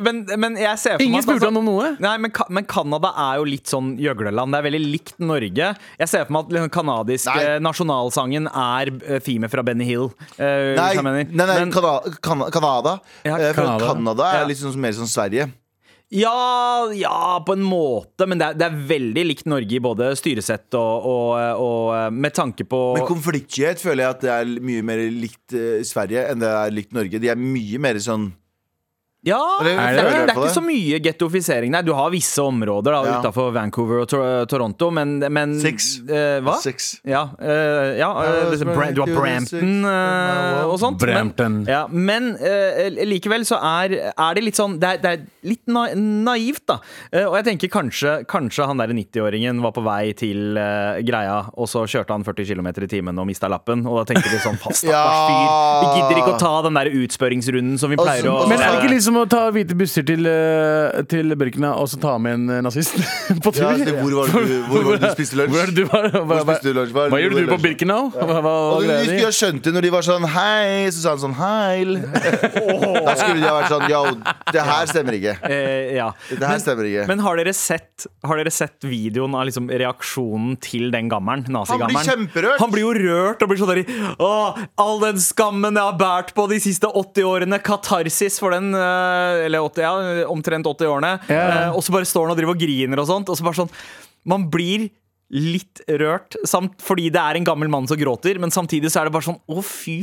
Men, 0.00 0.24
men 0.38 0.54
jeg 0.56 0.78
ser 0.78 0.94
for 0.96 1.02
Ingen 1.04 1.18
meg 1.18 1.24
spurte 1.26 1.48
altså- 1.48 1.58
om 1.58 1.64
noe. 1.66 1.96
Nei, 2.00 2.16
men, 2.18 2.32
men 2.48 2.64
Canada 2.64 3.10
er 3.16 3.36
jo 3.40 3.44
litt 3.44 3.66
sånn 3.66 3.96
gjøgleland. 4.00 4.54
Det 4.54 4.58
er 4.60 4.66
veldig 4.70 4.80
likt 4.92 5.18
Norge. 5.20 5.76
Jeg 5.98 6.08
ser 6.08 6.24
for 6.24 6.32
meg 6.32 6.44
at 6.46 6.54
den 6.54 6.70
canadiske 6.70 7.60
nasjonalsangen 7.60 8.48
er 8.48 8.92
theme 9.20 9.50
fra 9.50 9.62
Benny 9.66 9.84
Hill. 9.84 10.08
Uh, 10.38 10.74
Nei, 10.78 10.94
nei, 11.02 11.24
nei 11.34 11.70
Canada. 12.22 13.00
Ja, 13.24 13.36
Eh, 13.36 13.52
Canada. 13.52 13.86
Canada 13.92 14.22
er 14.32 14.40
Ja. 14.40 14.46
litt 14.46 14.58
sånn, 14.58 14.76
mer 14.76 14.92
som 14.92 15.06
Sverige. 15.06 15.50
Ja, 16.14 16.86
ja, 16.94 17.42
på 17.46 17.56
en 17.56 17.64
måte, 17.66 18.28
men 18.30 18.38
det 18.38 18.46
er, 18.46 18.58
det 18.60 18.66
er 18.68 18.82
veldig 18.92 19.24
likt 19.26 19.48
Norge 19.50 19.74
i 19.74 19.82
både 19.82 20.12
styresett 20.18 20.76
og, 20.78 21.08
og, 21.10 21.64
og 21.64 22.14
med 22.14 22.36
tanke 22.36 22.66
på 22.70 22.80
Men 22.94 23.08
konfliktskyhet 23.08 23.82
føler 23.82 24.04
jeg 24.04 24.14
at 24.14 24.22
det 24.22 24.32
er 24.36 24.52
mye 24.70 24.84
mer 24.86 25.02
likt 25.10 25.56
eh, 25.58 25.82
Sverige 25.86 26.28
enn 26.30 26.42
det 26.44 26.52
er 26.54 26.74
likt 26.74 26.94
Norge. 26.94 27.18
De 27.18 27.32
er 27.32 27.40
mye 27.40 27.82
mer 27.82 27.98
sånn 28.02 28.28
Ja, 29.24 29.40
det 29.64 29.72
er, 29.72 29.94
du 29.96 30.02
det 30.28 30.34
er 30.34 30.36
ikke 30.36 30.52
så 30.52 30.62
mye 30.64 30.98
gettofisering. 31.00 31.70
Nei, 31.72 31.80
du 31.86 31.92
har 31.96 32.10
visse 32.12 32.42
områder 32.44 32.92
da, 32.92 32.98
Ja. 33.08 33.20
utafor 33.22 33.52
Vancouver 33.54 34.02
og 34.02 34.08
Tor 34.08 34.44
Toronto, 34.50 34.90
men, 34.92 35.18
men 35.32 35.54
Six. 35.60 36.00
eh, 36.08 36.40
Hva? 36.44 36.58
Six. 36.60 37.00
Ja, 37.08 37.22
eh, 37.40 37.96
ja 37.98 38.10
Ja, 38.12 38.50
Bra- 38.68 38.90
du 38.92 39.00
har 39.00 39.08
Brampton 39.14 39.84
og 39.84 40.78
sånt. 40.80 40.98
Brampton. 41.00 41.64
Men, 41.64 41.72
ja, 41.72 41.86
men 41.88 42.36
likevel 43.08 43.46
så 43.48 43.56
er, 43.60 43.94
er 44.12 44.34
det 44.36 44.44
litt 44.44 44.58
sånn 44.58 44.78
Det 44.80 44.88
er, 44.94 44.98
det 45.02 45.12
er 45.14 45.24
litt 45.48 45.62
na 45.72 45.86
naivt, 45.94 46.64
da. 46.68 46.78
Eh, 47.12 47.24
og 47.24 47.34
jeg 47.38 47.44
tenker 47.48 47.68
kanskje, 47.72 48.14
kanskje 48.30 48.66
han 48.68 48.80
der 48.80 48.92
90-åringen 48.96 49.60
var 49.64 49.72
på 49.76 49.82
vei 49.84 50.12
til 50.16 50.54
greia, 51.04 51.38
og 51.56 51.68
så 51.70 51.84
kjørte 51.88 52.12
han 52.16 52.24
40 52.24 52.46
km 52.52 52.68
i 52.84 52.88
timen 52.90 53.18
og 53.20 53.26
mista 53.28 53.48
lappen. 53.52 53.86
Og 53.88 54.00
da 54.02 54.06
tenker 54.14 54.30
de 54.32 54.38
sånn 54.44 54.58
Fast 54.64 54.84
Ja. 54.84 55.00
stakkars 55.00 55.24
fyr. 55.28 55.48
Vi 55.80 55.88
gidder 55.98 56.20
ikke 56.22 56.34
å 56.36 56.38
ta 56.40 56.54
den 56.68 56.74
der 56.78 56.88
utspørringsrunden 56.92 57.78
som 57.80 57.90
vi 57.92 57.96
pleier 58.00 58.28
å 58.30 58.46
Men 58.48 58.60
er 58.60 58.72
det 58.72 58.82
ikke 58.84 58.94
liksom 58.94 59.13
å 59.20 59.24
ta 59.30 59.40
hvite 59.54 59.76
busser 59.78 60.04
til, 60.06 60.26
eh, 60.28 61.02
til 61.10 61.34
Burkina 61.38 61.74
og 61.80 61.88
så 61.90 61.98
ta 62.02 62.14
med 62.22 62.36
en 62.38 62.52
eh, 62.56 62.62
nazist 62.64 62.96
på 63.44 63.52
tur? 63.54 63.64
Ja, 63.64 63.72
det, 63.78 63.94
hvor 63.98 64.16
var 64.18 64.32
det 64.32 64.42
du, 64.48 64.54
hvor 64.70 64.86
var 64.88 64.98
det 64.98 65.10
du 65.10 65.14
spiste 65.14 65.38
lunsj? 65.38 65.50
Hvor 65.54 65.62
er 65.62 65.70
det 65.70 65.76
du 65.76 65.90
var? 65.90 66.08
Hva, 66.14 66.22
hva, 66.24 66.38
spiste 66.46 66.70
du 66.70 66.78
lunsj? 66.78 66.94
Hva 66.94 67.06
hva 67.12 67.20
du 67.20 67.36
du 67.36 67.50
på? 67.50 67.58
Birkenau? 67.64 68.08
Hva, 68.14 68.26
hva, 68.28 68.40
hva 68.44 68.54
Og 68.74 68.86
du 68.86 69.14
jeg 69.14 69.36
skjønte 69.36 69.72
når 69.74 69.86
de 69.86 69.92
var 69.94 70.06
sånn 70.06 70.26
hei, 70.34 70.90
så 70.90 71.02
sa 71.02 71.14
han 71.14 71.22
sånn 71.24 71.36
heil. 71.38 71.96
Da 73.04 73.14
skulle 73.18 73.40
de 73.40 73.46
ha 73.46 73.54
vært 73.58 73.72
sånn 73.72 73.86
yo, 73.90 74.02
det 74.54 74.64
her 74.64 74.88
stemmer 74.90 75.16
ikke. 75.18 75.34
Eh, 75.48 75.94
ja. 75.98 76.08
Det 76.30 76.48
her 76.48 76.60
stemmer 76.62 76.88
ikke. 76.88 77.06
Men 77.10 77.22
har 77.24 77.38
dere 77.40 77.54
sett, 77.56 78.06
har 78.24 78.40
dere 78.40 78.52
sett 78.54 78.86
videoen 78.88 79.34
av 79.36 79.46
liksom 79.48 79.68
reaksjonen 79.70 80.56
til 80.64 80.90
den 80.94 81.10
gammelen? 81.12 81.44
Nazigammelen? 81.52 81.96
Han 81.96 82.04
blir 82.04 82.10
kjemperørt. 82.12 82.62
Han 82.62 82.72
blir 82.74 82.86
jo 82.86 82.94
rørt 82.96 83.44
og 83.44 83.52
blir 83.52 83.60
sånn 83.60 83.72
der 83.74 83.82
Å, 84.24 84.32
all 84.84 85.02
den 85.02 85.20
skammen 85.22 85.78
jeg 85.78 85.90
har 85.90 85.98
båret 86.00 86.34
på 86.36 86.46
de 86.50 86.60
siste 86.62 86.88
80 86.88 87.28
årene. 87.28 87.60
Katarsis 87.64 88.38
for 88.42 88.54
den 88.54 88.72
eh, 88.76 89.03
Eller 89.46 89.64
80, 89.66 89.84
ja, 89.86 90.26
omtrent 90.32 90.66
80 90.66 90.90
årene. 90.90 91.14
Eh, 91.30 91.70
og 91.74 91.82
så 91.84 91.94
bare 91.94 92.08
står 92.08 92.26
han 92.28 92.34
og 92.34 92.40
driver 92.40 92.56
og 92.56 92.60
griner 92.64 93.02
og 93.02 93.08
sånt. 93.10 93.30
Og 93.32 93.38
så 93.38 93.46
bare 93.46 93.60
sånn 93.62 93.72
Man 94.24 94.46
blir 94.52 94.88
litt 95.34 95.80
rørt 95.88 96.36
samt 96.46 96.80
fordi 96.84 97.08
det 97.12 97.20
er 97.20 97.38
en 97.40 97.46
gammel 97.48 97.68
mann 97.72 97.88
som 97.90 97.98
gråter, 97.98 98.38
men 98.38 98.52
samtidig 98.54 98.90
så 98.92 99.00
er 99.02 99.08
det 99.08 99.14
bare 99.16 99.26
sånn 99.26 99.40
Å, 99.50 99.62
fy. 99.64 99.96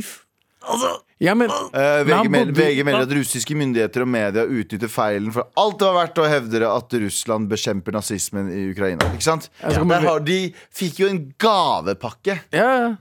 Altså 0.62 0.90
Ja, 1.22 1.32
men, 1.38 1.50
uh, 1.50 2.02
VG, 2.02 2.12
han 2.12 2.28
bodde- 2.30 2.54
VG 2.58 2.84
melder 2.86 3.06
at 3.06 3.14
russiske 3.16 3.54
myndigheter 3.58 4.02
og 4.04 4.10
media 4.10 4.42
utnytter 4.42 4.90
feilen 4.90 5.32
for 5.34 5.48
alt 5.58 5.78
det 5.78 5.86
var 5.88 5.96
verdt 6.00 6.20
å 6.22 6.26
hevde 6.30 6.62
at 6.68 6.94
Russland 7.02 7.48
bekjemper 7.50 7.94
nazismen 7.94 8.50
i 8.50 8.64
Ukraina. 8.74 9.06
Ikke 9.14 9.26
sant? 9.26 9.48
Ja. 9.62 9.70
Der 9.78 10.06
har, 10.06 10.20
de 10.26 10.38
fikk 10.74 10.98
jo 11.02 11.10
en 11.10 11.22
gavepakke. 11.38 12.40
ja, 12.52 12.70
ja. 12.86 12.92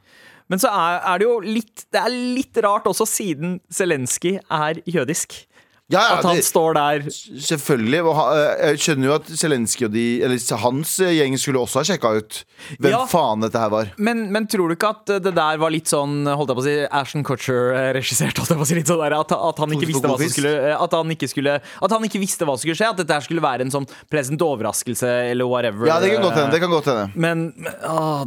Men 0.52 0.60
så 0.60 0.68
er, 0.68 0.98
er 1.08 1.22
det 1.22 1.26
jo 1.30 1.36
litt 1.40 1.86
Det 1.94 2.00
er 2.02 2.12
litt 2.12 2.58
rart 2.66 2.84
også, 2.90 3.06
siden 3.08 3.54
Zelenskyj 3.72 4.34
er 4.52 4.82
jødisk. 4.84 5.38
Ja, 5.92 6.00
ja, 6.00 6.18
At 6.18 6.24
han 6.26 6.36
det- 6.40 6.46
står 6.48 6.74
der 6.78 7.06
Selvfølgelig. 7.12 8.02
Og 8.08 8.20
eh, 8.38 8.72
jeg 8.72 8.80
skjønner 8.86 9.10
jo 9.10 9.14
at 9.18 9.26
Zelenskyj 9.42 9.86
og 9.88 9.92
de 9.96 10.06
Eller 10.24 10.58
hans 10.64 10.94
eh, 11.04 11.12
gjeng 11.18 11.38
skulle 11.42 11.60
også 11.60 11.82
ha 11.82 11.84
sjekka 11.92 12.14
ut 12.22 12.44
hvem 12.80 12.92
Ja. 12.94 13.06
faen 13.10 13.42
dette 13.42 13.58
her 13.58 13.70
var. 13.74 13.88
men, 13.98 14.32
men 14.32 14.46
tror 14.48 14.70
du 14.70 14.76
ikke 14.76 14.90
at 14.94 15.06
det 15.26 15.34
der 15.36 15.58
var 15.58 15.72
litt 15.74 15.90
sånn 15.90 16.26
Holdt 16.30 16.52
jeg 16.54 16.58
på 16.60 16.62
å 16.62 16.68
si 16.68 16.76
Ashton 17.02 17.24
Kutcher-regissert? 17.26 18.38
Holdt 18.38 18.54
jeg 18.54 18.60
på 18.62 18.66
å 18.66 18.70
si 18.70 18.76
litt 18.78 18.88
sånn 18.92 19.02
der 19.02 19.16
At, 19.18 19.32
at, 19.34 19.58
han 19.64 19.74
ikke 19.76 19.90
visste 19.90 20.08
hva 20.08 20.18
som 20.20 20.30
skulle, 20.30 20.54
at, 20.78 20.92
han 20.94 21.12
ikke 21.16 21.30
skulle, 21.32 21.56
at 21.62 21.92
han 21.98 22.08
ikke 22.08 22.22
visste 22.22 22.46
hva 22.48 22.56
som 22.56 22.64
skulle 22.66 22.78
skje? 22.80 22.90
At 22.94 23.02
dette 23.02 23.18
her 23.18 23.26
skulle 23.26 23.42
være 23.44 23.66
en 23.68 23.74
sånn 23.74 23.88
pleasant 24.12 24.42
overraskelse 24.46 25.10
eller 25.32 25.50
whatever? 25.50 25.88
Ja, 25.90 26.00
det 26.00 26.14
kan 26.14 26.22
godt 26.24 26.38
hende. 26.40 26.52
Det 26.56 26.62
kan 26.64 26.70
godt 26.78 26.86
hende. 26.92 27.12
Men, 27.16 27.54
men 27.58 27.74
åh, 27.84 28.26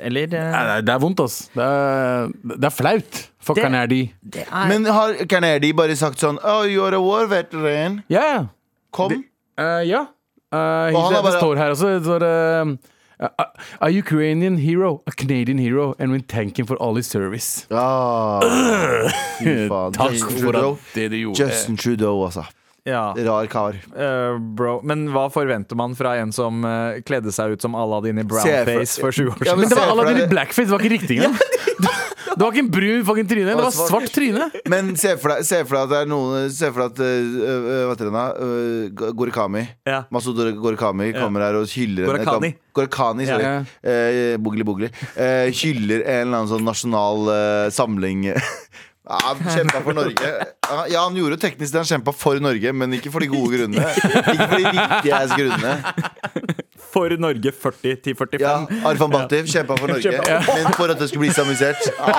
Eller 0.00 0.26
Nei, 0.28 0.38
eh, 0.40 0.52
det 0.52 0.76
er- 0.78 0.82
det 0.88 0.94
er 0.94 0.98
vondt, 1.02 1.20
ass. 1.24 1.48
Det 1.54 1.64
er, 1.64 2.28
det 2.56 2.64
er 2.64 2.74
flaut 2.74 3.20
for 3.48 3.56
Det- 3.58 3.64
Canardi. 3.64 4.02
Det 4.22 4.44
er 4.46 4.68
Men 4.68 4.84
har 4.94 5.16
Canardi 5.28 5.72
bare 5.76 5.96
sagt 5.96 6.20
sånn 6.22 6.38
Oh, 6.44 6.62
you're 6.68 6.94
a 6.94 7.00
war 7.00 7.26
veteran. 7.26 8.02
Ja, 8.12 8.20
ja. 8.34 8.44
Kom. 8.92 9.12
uh, 9.58 9.80
ja. 9.84 10.04
Uh, 10.52 10.92
Og 10.94 11.02
han 11.02 11.12
det, 11.12 11.22
bare- 11.22 11.32
det 11.32 11.40
står 11.42 11.56
her 11.60 11.70
også. 11.74 11.90
Det 11.98 12.04
står, 12.06 12.22
eh, 12.24 12.76
a, 13.20 13.44
a 13.82 13.88
Ukrainian 13.90 14.56
hero, 14.62 15.00
a 15.06 15.10
Canadian 15.10 15.58
hero, 15.58 15.94
and 15.98 16.12
we 16.12 16.20
thank 16.20 16.56
him 16.58 16.66
for 16.66 16.76
all 16.80 16.94
his 16.96 17.06
service. 17.10 17.66
Ah. 17.70 18.38
Takk 19.42 20.12
Justin 20.12 20.38
for 20.38 20.52
Trudeau. 20.52 20.72
at 20.78 20.94
det 20.94 21.08
du 21.10 21.16
gjorde. 21.24 21.38
Justin 21.42 21.76
Trudeau, 21.76 22.24
altså. 22.24 22.44
ja, 22.86 23.12
Rar 23.26 23.46
kar. 23.52 23.74
Uh, 23.92 24.38
bro. 24.38 24.80
Men 24.82 25.08
hva 25.12 25.26
forventer 25.34 25.76
man 25.76 25.92
fra 25.98 26.14
en 26.22 26.32
som 26.32 26.62
uh, 26.64 26.96
kledde 27.04 27.32
seg 27.34 27.52
ut 27.58 27.60
som 27.66 27.74
Aladdin 27.76 28.18
i 28.18 28.24
brownface 28.24 28.96
for- 29.02 29.10
for 29.10 29.12
sju 29.18 29.26
år 29.28 29.36
Ja, 29.44 29.52
siden? 29.52 29.60
Men 29.60 29.68
det 29.68 29.76
var 29.82 29.92
Aladdin 29.92 30.22
i 30.24 30.28
blackface, 30.32 30.64
det 30.70 30.72
var 30.72 30.80
ikke 30.86 30.94
riktig 30.96 31.18
engang. 31.18 31.36
Det 32.38 32.44
var 32.46 32.54
ikke 32.54 32.62
en 32.62 32.70
brun 32.70 33.04
fucking 33.08 33.28
tryne, 33.28 33.46
det 33.50 33.56
var 33.58 33.72
svart. 33.74 33.90
svart 33.90 34.12
tryne. 34.14 34.44
Men 34.70 34.92
se 35.00 35.16
for 35.18 35.34
deg, 35.34 35.46
se 35.48 35.58
for 35.66 35.74
deg 35.74 35.82
at 35.88 35.90
det 35.90 35.98
er 36.04 36.10
noen 36.12 36.52
Se 36.54 36.70
for 36.70 36.84
deg 36.84 36.92
at 36.92 37.00
uh, 37.02 37.64
Hva 37.88 37.96
heter 37.96 38.10
den 38.10 38.18
da? 38.18 38.26
Uh, 38.38 39.10
Gorikami. 39.18 39.64
Ja. 39.88 40.04
Masud 40.14 40.38
Gorikami 40.62 41.10
kommer 41.16 41.48
her 41.48 41.58
og 41.58 41.66
hyller 41.72 42.06
en- 42.06 42.12
Gorakani. 42.12 42.52
Gorakani, 42.78 43.26
sorry. 43.26 43.42
Ja. 43.42 43.56
Eh, 43.82 44.36
Bugli 44.38 44.62
Bugli. 44.62 44.90
Eh, 45.18 45.48
hyller 45.50 46.04
en 46.04 46.28
eller 46.28 46.36
annen 46.44 46.52
sånn 46.52 46.68
nasjonal 46.68 47.32
eh, 47.34 47.64
samling. 47.74 48.28
Ja, 49.08 49.32
kjempa 49.40 49.80
for 49.80 49.96
Norge. 49.96 50.30
Ja, 50.92 51.06
han 51.06 51.14
gjorde 51.16 51.38
jo 51.38 51.40
teknisk 51.40 51.72
det. 51.72 51.80
Han 51.80 51.88
kjempa 51.88 52.12
for 52.12 52.36
Norge, 52.44 52.74
men 52.76 52.92
ikke 52.92 53.08
for 53.14 53.24
de 53.24 53.30
gode 53.32 53.54
grunnene. 53.56 53.86
Ikke 53.88 54.48
for 54.50 54.58
de 54.60 54.72
viktige 54.76 55.20
grunnene. 55.32 56.58
For 56.92 57.12
Norge 57.20 57.52
40 57.52 57.96
til 58.04 58.14
45. 58.16 58.40
Ja, 58.40 58.54
Arfan 58.88 59.10
Bhatti 59.12 59.42
kjempa 59.50 59.76
for 59.78 59.90
Norge, 59.92 60.02
Kjempa. 60.08 60.38
men 60.56 60.72
for 60.76 60.92
at 60.94 61.00
det 61.02 61.08
skulle 61.10 61.26
bli 61.26 61.30
islamisert. 61.34 61.82
Ja, 61.98 62.04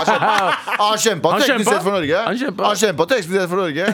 Han 0.79 0.97
kjempa- 1.01 1.31
han 1.33 1.41
kjempa 1.41 1.41
teknisk 1.41 1.71
sett 1.71 1.83
for 1.87 1.95
Norge. 1.97 2.19
Han 2.27 2.37
kjempa. 2.43 2.73
Kjempa 2.83 3.07
teknisk 3.13 3.33
sett 3.33 3.49
for 3.49 3.63
Norge. 3.63 3.87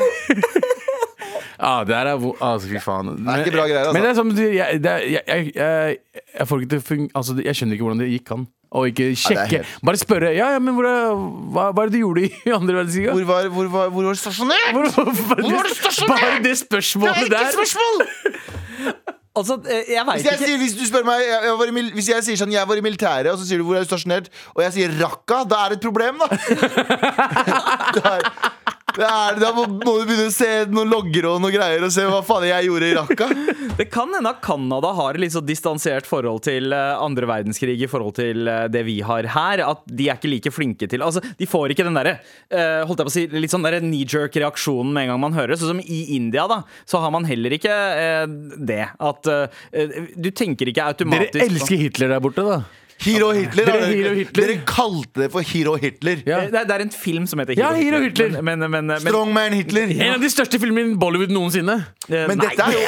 Ja, 1.55 1.71
det 1.87 1.95
er 1.95 2.11
Altså, 2.11 2.67
fy 2.67 2.81
faen. 2.83 3.13
Det 3.15 3.31
er 3.31 3.45
ikke 3.45 3.55
bra 3.55 3.65
greier, 3.69 3.85
altså. 3.87 3.93
Men 3.95 4.03
det 4.03 4.09
er 4.11 4.19
som 4.19 4.33
jeg, 4.33 4.37
sier, 4.41 4.51
er, 4.65 5.07
jeg, 5.15 5.23
jeg, 5.29 5.55
jeg, 5.55 5.97
jeg 6.39 6.47
får 6.51 6.65
ikke 6.65 6.71
til 6.75 6.83
å. 6.83 7.09
Altså, 7.21 7.37
jeg 7.45 7.55
skjønner 7.61 7.77
ikke 7.79 7.87
hvordan 7.87 8.03
det 8.03 8.11
gikk 8.11 8.35
an. 8.35 8.45
Og 8.75 8.89
ikke 8.91 9.05
det 9.07 9.11
er 9.15 9.19
sjekke. 9.21 9.59
Bare 9.87 9.99
spørre. 10.01 10.31
Ja, 10.35 10.49
ja, 10.57 10.59
men 10.59 10.75
hvor 10.75 10.87
er, 10.89 11.13
hva, 11.55 11.69
hva 11.71 11.85
er 11.85 11.91
det 11.93 11.95
du 11.95 12.01
gjorde 12.03 12.25
i 12.27 12.31
andre 12.59 12.75
verdenskrig? 12.81 13.07
Hvor 13.13 13.27
var, 13.31 13.47
hvor 13.55 13.69
var, 13.71 13.93
hvor 13.95 14.09
var 14.09 14.17
du 14.17 14.19
stasjonert? 14.19 14.71
Hvor, 14.75 14.89
var 15.31 15.69
det 15.69 15.77
stasjonert? 15.79 16.25
bare 16.25 16.41
det 16.43 16.57
spørsmålet 16.65 17.31
der. 17.31 17.53
spørsmål! 17.55 19.23
Altså, 19.35 19.57
eh, 19.67 19.83
jeg 19.91 20.05
veit 20.07 20.15
Hvis 20.15 20.25
jeg, 20.25 20.37
ikke 20.37 20.47
sier, 20.47 20.57
hvis 20.61 20.75
du 20.79 20.83
spør 20.87 21.03
meg 21.07 21.23
jeg, 21.25 21.39
jeg 21.43 21.55
var 21.59 21.71
i, 21.71 21.81
Hvis 21.97 22.09
jeg 22.09 22.23
sier 22.23 22.37
sånn, 22.39 22.53
jeg 22.55 22.69
var 22.69 22.79
i 22.79 22.83
militæret, 22.85 23.31
og 23.33 23.39
så 23.41 23.47
sier 23.47 23.59
du 23.59 23.65
hvor 23.67 23.75
er 23.75 23.83
du 23.83 23.89
stasjonert, 23.89 24.29
og 24.53 24.61
jeg 24.63 24.75
sier 24.77 24.93
Raqqa, 25.01 25.41
da 25.51 25.63
er 25.65 25.73
det 25.73 25.79
et 25.81 25.83
problem, 25.83 26.21
da. 26.23 26.27
det 27.97 28.03
er, 28.13 28.29
er, 29.03 29.39
da 29.41 29.51
må, 29.55 29.65
må 29.67 29.93
du 29.99 30.05
begynne 30.07 30.29
å 30.29 30.33
se 30.33 30.49
noen 30.71 30.91
logger 30.91 31.27
og 31.29 31.41
noen 31.43 31.55
greier 31.55 31.83
og 31.85 31.93
se 31.93 32.05
hva 32.07 32.21
faen 32.25 32.47
jeg 32.47 32.67
gjorde 32.69 32.89
i 32.89 32.95
Raqqa. 32.97 33.29
Det 33.79 33.89
kan 33.91 34.13
hende 34.15 34.31
at 34.31 34.39
Canada 34.45 34.93
har 34.95 35.17
et 35.17 35.23
litt 35.25 35.33
så 35.35 35.41
distansert 35.43 36.07
forhold 36.07 36.45
til 36.45 36.71
eh, 36.75 36.93
andre 37.01 37.27
verdenskrig 37.27 37.75
i 37.75 37.89
forhold 37.91 38.15
til 38.19 38.47
eh, 38.47 38.67
det 38.71 38.85
vi 38.87 39.01
har 39.05 39.27
her. 39.33 39.63
At 39.65 39.83
de 39.89 40.07
er 40.07 40.19
ikke 40.19 40.31
like 40.31 40.53
flinke 40.55 40.87
til 40.91 41.03
Altså, 41.05 41.19
De 41.39 41.47
får 41.49 41.73
ikke 41.73 41.87
den 41.87 41.97
derre 41.97 42.15
eh, 42.47 42.85
holdt 42.87 43.03
jeg 43.03 43.09
på 43.09 43.11
å 43.11 43.15
si, 43.17 43.25
litt 43.35 43.53
sånn 43.53 43.65
derre 43.67 43.81
knee-jerk-reaksjonen 43.83 44.95
med 44.95 45.07
en 45.07 45.13
gang 45.13 45.21
man 45.25 45.35
hører 45.35 45.53
det. 45.53 45.59
Sånn 45.61 45.75
som 45.75 45.83
i 45.83 46.01
India, 46.15 46.47
da, 46.51 46.61
så 46.87 47.03
har 47.03 47.11
man 47.13 47.27
heller 47.27 47.57
ikke 47.57 47.75
det. 48.55 48.85
At 48.95 49.27
du 50.15 50.31
tenker 50.31 50.71
ikke 50.71 50.87
automatisk 50.93 51.35
Dere 51.35 51.49
elsker 51.49 51.79
Hitler 51.81 52.15
der 52.15 52.23
borte, 52.23 52.45
da. 52.47 52.63
Hero 53.03 53.31
Hitler. 53.35 53.65
Dere. 53.67 53.87
Hero 53.91 54.13
Hitler. 54.15 54.47
Dere 54.47 54.55
kalte 54.65 55.21
det 55.25 55.27
for 55.33 55.41
Hero 55.45 55.75
Hitler. 55.77 56.21
Ja. 56.25 56.39
Det, 56.47 56.61
er- 56.61 56.67
det 56.69 56.75
er 56.77 56.83
en 56.85 56.93
film 56.95 57.25
som 57.27 57.39
heter 57.43 57.57
Ja, 57.59 57.71
Hero 57.75 57.99
Hitler. 58.01 58.29
Hitler. 58.31 58.41
men, 58.41 58.59
men, 58.71 58.85
men, 58.87 58.99
Strongman 59.03 59.53
Hitler. 59.53 59.91
En 59.91 60.13
av 60.15 60.21
de 60.23 60.29
største 60.31 60.59
filmene 60.61 60.93
i 60.93 60.97
Bollywood 60.99 61.33
noensinne. 61.35 61.75
Eh, 62.09 62.25
Men 62.29 62.37
Nei, 62.39 62.47
dette 62.47 62.61
er 62.63 62.71
jo- 62.71 62.79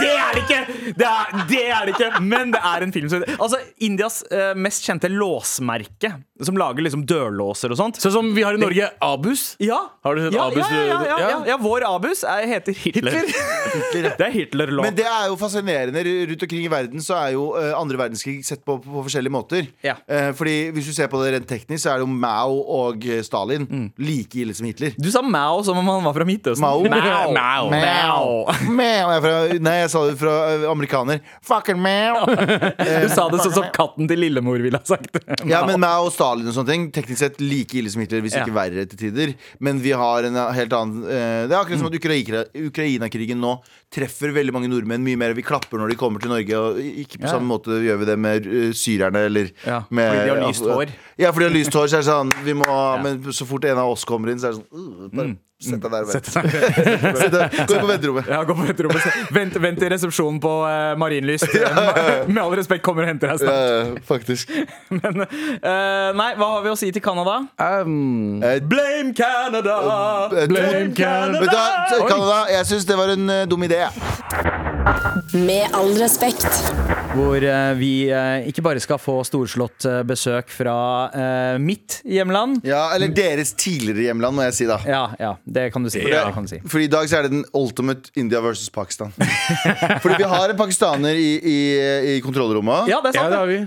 det 0.00 0.10
er 0.16 0.34
det 0.34 0.42
ikke! 0.46 0.60
Det 0.96 1.06
er 1.06 1.26
det 1.26 1.34
ikke! 1.34 1.46
Det 1.50 1.60
er, 1.66 1.84
det 1.86 1.94
ikke! 1.94 2.20
Men 2.22 2.50
det 2.54 2.60
er 2.64 2.82
en 2.86 2.92
film 2.94 3.08
som 3.12 3.22
Altså, 3.36 3.58
Indias 3.84 4.22
uh, 4.32 4.54
mest 4.58 4.84
kjente 4.86 5.10
låsmerke, 5.10 6.12
som 6.42 6.56
lager 6.56 6.82
liksom 6.86 7.04
dørlåser 7.06 7.70
og 7.74 7.78
sånt. 7.78 8.00
Sånn 8.00 8.12
som 8.14 8.30
vi 8.34 8.42
har 8.46 8.54
i 8.56 8.60
Norge, 8.62 8.88
Abus. 9.02 9.56
Ja. 9.60 9.78
Har 10.06 10.14
du 10.16 10.22
sett 10.24 10.34
ja, 10.38 10.46
Abus? 10.48 10.64
Ja, 10.64 10.80
ja, 10.80 10.86
ja, 10.86 11.02
ja, 11.04 11.28
Ja. 11.30 11.38
ja, 11.52 11.56
vår 11.60 11.84
Abus 11.88 12.22
er, 12.24 12.46
heter 12.48 12.72
Hitler. 12.72 13.20
det 13.92 14.26
er 14.26 14.30
Hitler-låt. 14.34 14.84
Men 14.86 14.94
det 14.98 15.06
er 15.06 15.28
jo 15.30 15.36
fascinerende. 15.40 16.02
Rundt 16.30 16.42
omkring 16.48 16.64
i 16.64 16.72
verden 16.72 17.00
så 17.04 17.18
er 17.26 17.34
jo 17.36 17.50
uh, 17.56 17.74
andre 17.78 17.98
verdenskrig 18.00 18.40
sett 18.46 18.64
på 18.64 18.78
på 18.80 19.02
forskjellige 19.04 19.30
måter. 19.34 19.49
Ja. 19.84 19.96
Eh, 20.08 20.30
fordi 20.36 20.70
Hvis 20.72 20.86
du 20.86 20.92
ser 20.96 21.08
på 21.08 21.18
det 21.24 21.32
rent 21.34 21.46
teknisk, 21.50 21.82
så 21.84 21.90
er 21.92 21.98
det 22.00 22.06
jo 22.06 22.12
Mao 22.12 22.60
og 22.80 23.04
eh, 23.06 23.22
Stalin 23.26 23.66
Mm. 23.70 23.92
like 23.98 24.34
ille 24.40 24.54
som 24.54 24.66
Hitler. 24.66 24.94
Du 24.98 25.10
sa 25.10 25.22
Mao 25.22 25.62
som 25.66 25.76
om 25.78 25.86
han 25.90 26.04
var 26.04 26.14
fra 26.14 26.24
Midtøsten. 26.24 26.60
Mao. 26.62 26.82
Mao. 26.84 27.32
Mao. 27.32 27.70
Mao. 27.70 28.54
Mao 28.70 29.20
fra, 29.20 29.34
nei, 29.58 29.76
jeg 29.82 29.90
sa 29.90 30.04
det 30.08 30.16
fra 30.20 30.34
eh, 30.54 30.66
amerikaner. 30.70 31.20
Fucking 31.42 31.80
Mao! 31.80 32.26
Du 32.30 33.08
sa 33.12 33.28
det 33.30 33.40
sånn 33.44 33.54
som 33.58 33.68
katten 33.74 34.08
til 34.10 34.18
lillemor 34.22 34.60
ville 34.62 34.78
ha 34.78 34.84
sagt. 34.86 35.18
Ja, 35.48 35.64
men 35.66 35.80
Mao 35.82 36.06
og 36.08 36.12
Stalin 36.14 36.46
og 36.50 36.54
sånne 36.56 36.70
ting 36.74 36.88
Teknisk 36.94 37.18
sett 37.22 37.40
like 37.42 37.74
ille 37.78 37.90
som 37.92 38.02
Hitler, 38.02 38.20
hvis 38.24 38.34
Ja. 38.36 38.44
ikke 38.44 38.54
verre 38.56 38.86
til 38.90 38.98
tider. 39.06 39.34
Men 39.60 39.80
vi 39.82 39.92
har 39.96 40.24
en 40.28 40.34
helt 40.54 40.72
annen 40.76 41.04
eh, 41.04 41.46
Det 41.48 41.52
er 41.54 41.60
akkurat 41.60 41.78
som 41.80 41.86
at 41.90 41.96
Ukraina- 41.98 42.46
Ukraina-krigen 42.70 43.40
nå 43.40 43.56
treffer 43.90 44.30
veldig 44.34 44.52
mange 44.54 44.68
nordmenn 44.70 45.02
mye 45.02 45.16
mer. 45.18 45.32
Vi 45.34 45.42
klapper 45.42 45.78
når 45.80 45.90
de 45.90 45.96
kommer 45.98 46.20
til 46.22 46.30
Norge, 46.30 46.54
og 46.58 46.76
ikke 46.78 47.18
på 47.18 47.26
Ja. 47.26 47.32
samme 47.34 47.48
måte 47.50 47.80
gjør 47.82 47.98
vi 48.02 48.04
det 48.10 48.18
med 48.18 48.46
eh, 48.46 48.70
syrerne 48.76 49.24
eller 49.26 49.39
Ja, 49.66 49.82
med 49.90 50.10
fordi 50.10 50.24
de 50.24 50.32
har 50.34 50.42
lyst 50.48 50.66
hår. 50.70 50.96
Ja, 51.20 51.30
fordi 51.32 51.44
de 51.46 51.50
har 51.50 51.58
lyst 51.58 51.74
hår, 51.76 51.86
så 51.92 52.00
er 52.00 52.02
det 52.04 52.10
sånn 52.12 52.32
vi 52.46 52.56
må, 52.56 52.80
Men 53.04 53.22
så 53.36 53.46
fort 53.48 53.64
en 53.68 53.78
av 53.82 53.92
oss 53.92 54.04
kommer 54.08 54.32
inn, 54.32 54.40
så 54.40 54.50
er 54.50 54.56
det 54.56 54.62
sånn 54.62 54.68
uh, 54.72 55.06
bare 55.14 55.36
Sett 55.60 55.82
deg 55.84 55.92
der. 55.92 56.06
Mm. 56.08 56.10
Sett 56.14 57.34
deg. 57.34 57.52
Sett. 57.52 57.66
Gå 57.68 57.74
inn 57.76 57.82
på 57.82 57.88
venterommet. 57.90 58.28
Ja, 58.32 58.38
gå 58.48 58.54
på 58.56 58.64
venterommet. 58.64 59.18
Vent, 59.36 59.58
vent 59.60 59.82
i 59.84 59.90
resepsjonen 59.92 60.38
på 60.40 60.52
uh, 60.64 60.94
Marienlyst. 60.96 61.52
Med 62.32 62.40
all 62.40 62.54
respekt 62.56 62.80
kommer 62.86 63.04
og 63.04 63.10
henter 63.12 63.34
deg 63.34 63.42
snart. 63.42 63.58
Ja, 63.60 64.00
faktisk. 64.08 64.48
Men, 65.02 65.26
uh, 65.26 66.08
nei, 66.16 66.30
hva 66.40 66.48
har 66.54 66.64
vi 66.64 66.72
å 66.72 66.78
si 66.80 66.88
til 66.96 67.04
Canada? 67.04 67.42
Um, 67.60 68.40
Eh, 68.40 68.56
Blame 68.64 69.12
Canada! 69.12 69.76
Blame 70.48 70.94
Canada. 70.96 71.60
Canada, 72.08 72.40
jeg 72.54 72.72
syns 72.72 72.88
det 72.88 72.96
var 72.96 73.12
en 73.12 73.36
dum 73.52 73.68
idé. 73.68 73.84
Med 75.32 75.68
all 75.72 75.94
respekt. 75.96 76.46
Hvor 77.14 77.42
eh, 77.42 77.70
vi 77.78 78.10
eh, 78.12 78.48
ikke 78.50 78.62
bare 78.64 78.82
skal 78.82 79.00
få 79.00 79.16
storslått 79.26 79.86
eh, 79.88 80.02
besøk 80.06 80.52
fra 80.52 80.74
eh, 81.08 81.56
mitt 81.62 82.00
hjemland. 82.04 82.60
Ja, 82.68 82.90
eller 82.94 83.10
deres 83.14 83.54
tidligere 83.58 84.10
hjemland, 84.10 84.36
må 84.36 84.44
jeg 84.48 84.58
si, 84.58 84.68
da. 84.68 84.76
Ja, 84.86 85.02
ja, 85.18 85.32
det 85.44 85.70
kan 85.74 85.86
du 85.86 85.90
si. 85.92 86.04
Det 86.04 86.22
kan 86.34 86.46
du 86.46 86.52
si. 86.52 86.60
fordi 86.66 86.86
i 86.90 86.92
dag 86.92 87.08
så 87.10 87.20
er 87.20 87.28
det 87.28 87.34
den 87.34 87.44
ultimate 87.56 88.12
India 88.20 88.42
versus 88.44 88.70
Pakistan. 88.70 89.14
Fordi 90.02 90.14
vi 90.18 90.28
har 90.28 90.52
en 90.52 90.58
pakistaner 90.58 91.16
i, 91.18 91.30
i, 91.40 91.58
i 92.16 92.20
kontrollrommet. 92.24 92.90
Ja, 92.90 93.00
det 93.02 93.14
er 93.14 93.18
ja, 93.18 93.24
sant. 93.24 93.32
det 93.34 93.40
har 93.40 93.50
vi. 93.50 93.60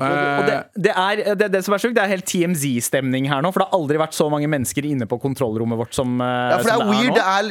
Og 0.00 0.46
det, 0.48 0.56
det, 0.86 0.92
er, 0.96 1.22
det, 1.36 1.48
det 1.52 1.60
som 1.66 1.74
er 1.76 1.82
sjukt, 1.82 1.94
det 1.98 2.02
er 2.06 2.12
helt 2.14 2.24
TMZ-stemning 2.30 3.26
her 3.28 3.42
nå. 3.44 3.50
For 3.52 3.60
det 3.62 3.68
har 3.70 3.78
aldri 3.80 4.00
vært 4.00 4.16
så 4.16 4.28
mange 4.32 4.48
mennesker 4.50 4.86
inne 4.88 5.06
på 5.10 5.18
kontrollrommet 5.20 5.78
vårt 5.80 5.94
som, 5.96 6.14
eh, 6.24 6.26
Ja, 6.54 6.58
for 6.58 6.70
det 6.70 6.76
er 6.76 6.90
weird. 6.90 7.18
er, 7.20 7.50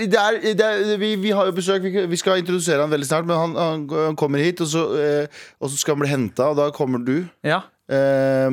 det 0.49 0.63
er, 0.63 0.79
er, 0.93 0.93
vi, 1.01 1.11
vi 1.21 1.33
har 1.35 1.49
jo 1.51 1.55
besøk, 1.59 1.83
vi, 1.85 2.05
vi 2.09 2.19
skal 2.21 2.41
introdusere 2.41 2.81
han 2.81 2.93
veldig 2.93 3.09
snart. 3.09 3.27
Men 3.29 3.37
han, 3.43 3.55
han, 3.59 3.83
han 4.09 4.17
kommer 4.19 4.41
hit, 4.43 4.61
og 4.65 4.71
så, 4.71 4.85
eh, 4.97 5.43
og 5.61 5.69
så 5.69 5.77
skal 5.81 5.95
han 5.97 6.03
bli 6.05 6.11
henta, 6.15 6.49
og 6.53 6.57
da 6.61 6.69
kommer 6.75 7.03
du 7.05 7.19
Ja. 7.45 7.61
eh, 7.89 8.49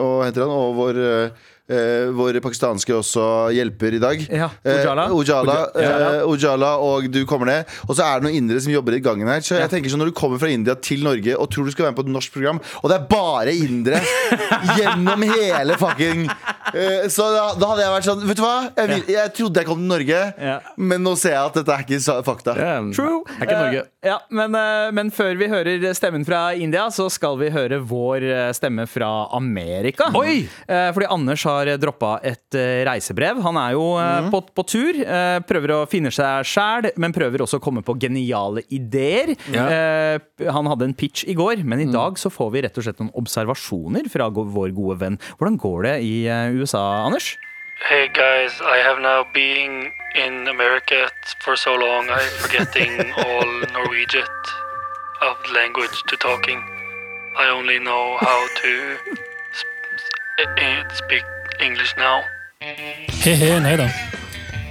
og 0.00 0.24
henter 0.26 0.44
han. 0.46 0.52
Og 0.54 0.76
vår, 0.78 1.00
eh, 1.06 1.48
vår 2.16 2.40
pakistanske 2.42 2.94
også 2.96 3.24
hjelper 3.54 3.94
i 3.96 4.00
dag. 4.02 4.22
Ja, 4.28 4.48
Ujala. 4.64 5.04
Eh, 5.06 5.14
Ujala, 5.20 5.56
Uja- 5.74 6.20
eh, 6.20 6.24
Ujala, 6.30 6.70
og 6.82 7.06
du 7.12 7.20
kommer 7.26 7.46
ned. 7.46 7.64
Og 7.88 7.94
så 7.96 8.02
er 8.06 8.20
det 8.20 8.26
noen 8.28 8.36
indere 8.40 8.60
som 8.64 8.72
jobber 8.72 8.96
i 8.96 9.00
gangen 9.04 9.28
her. 9.30 9.40
Så 9.44 9.58
jeg 9.60 9.70
tenker 9.70 9.90
sånn 9.92 10.00
Når 10.02 10.10
du 10.12 10.16
kommer 10.18 10.38
fra 10.40 10.48
India 10.50 10.74
til 10.74 11.02
Norge 11.04 11.36
og 11.36 11.50
tror 11.52 11.64
du 11.68 11.70
skal 11.74 11.86
være 11.86 11.92
med 11.94 12.00
på 12.00 12.06
et 12.08 12.14
norsk 12.14 12.32
program, 12.34 12.60
og 12.82 12.90
det 12.90 12.96
er 12.98 13.06
bare 13.10 13.54
indere 13.54 14.00
gjennom 14.78 15.22
hele 15.28 15.76
fucking 15.80 16.24
eh, 16.74 17.06
Så 17.12 17.26
da, 17.34 17.44
da 17.60 17.70
hadde 17.72 17.84
jeg 17.84 17.92
vært 17.94 18.08
sånn 18.08 18.24
Vet 18.30 18.38
du 18.40 18.44
hva? 18.44 18.54
Jeg, 18.76 18.88
vil, 18.90 19.04
jeg 19.14 19.32
trodde 19.36 19.60
jeg 19.62 19.68
kom 19.68 19.80
til 19.82 19.90
Norge, 19.90 20.20
Ja. 20.40 20.56
men 20.76 21.02
nå 21.04 21.14
ser 21.20 21.34
jeg 21.36 21.42
at 21.50 21.58
dette 21.60 21.74
er 21.76 21.84
ikke 21.84 22.24
fakta. 22.26 22.54
Yeah. 22.56 22.90
True. 22.96 23.20
Det 23.26 23.36
er 23.40 23.46
ikke 23.46 23.58
Norge. 23.60 23.82
Eh, 24.00 24.08
ja, 24.10 24.16
men, 24.30 24.54
eh, 24.56 24.90
men 24.96 25.10
før 25.14 25.36
vi 25.40 25.48
hører 25.50 25.84
stemmen 25.96 26.24
fra 26.26 26.52
India, 26.56 26.86
så 26.94 27.08
skal 27.12 27.36
vi 27.40 27.50
høre 27.52 27.80
vår 27.84 28.24
eh, 28.24 28.52
stemme 28.56 28.86
fra 28.88 29.10
Amerika. 29.36 30.08
Oi! 30.16 30.46
Eh, 30.68 30.88
fordi 30.96 31.08
Anders 31.12 31.44
har 31.48 31.59
droppa 31.80 32.16
et 32.26 32.56
eh, 32.58 32.82
reisebrev. 32.88 33.40
Han 33.44 33.58
er 33.60 33.74
jo 33.76 33.84
mm. 33.98 34.30
på, 34.32 34.42
på 34.56 34.64
tur. 34.68 35.00
eh, 35.02 35.40
prøver 35.46 35.74
å 35.76 35.80
finne 35.90 36.12
seg 36.14 36.46
sjæl, 36.48 36.90
men 37.00 37.14
prøver 37.16 37.44
også 37.44 37.60
å 37.60 37.64
komme 37.64 37.84
på 37.86 37.96
geniale 38.00 38.64
ideer. 38.68 39.34
Ja. 39.52 39.66
Eh, 39.66 40.48
han 40.50 40.70
hadde 40.70 40.88
en 40.88 40.96
pitch 40.96 41.26
i 41.28 41.36
går, 41.38 41.64
men 41.64 41.84
i 41.84 41.90
dag 41.90 42.18
så 42.20 42.32
får 42.32 42.50
vi 42.54 42.64
rett 42.66 42.80
og 42.80 42.86
slett 42.86 43.02
noen 43.02 43.14
observasjoner 43.20 44.10
fra 44.12 44.30
vår 44.32 44.74
gode 44.76 44.98
venn. 45.04 45.20
Hvordan 45.36 45.60
går 45.60 45.86
det 45.88 45.96
i 46.06 46.14
USA, 46.56 47.06
Anders? 47.06 47.34
Hey 47.88 48.08
guys, 48.08 48.60
I 48.60 48.76
have 48.84 49.00
now 49.00 49.24
been 49.32 49.90
in 50.14 50.48
America 50.48 51.08
for 51.40 51.56
so 51.56 51.74
long 51.74 52.10
I'm 52.10 52.30
forgetting 52.38 53.12
all 53.16 53.60
Norwegian 53.72 54.26
of 55.22 55.36
language 55.52 56.02
to 56.08 56.16
talking. 56.16 56.62
I 57.38 57.48
only 57.48 57.78
know 57.78 58.16
how 58.20 58.46
to 58.62 58.96
sp- 59.56 60.92
speak 60.94 61.24
English 61.62 61.96
now. 61.96 62.22
He 63.24 63.34
he, 63.36 63.52
nei 63.60 63.76
da. 63.80 63.88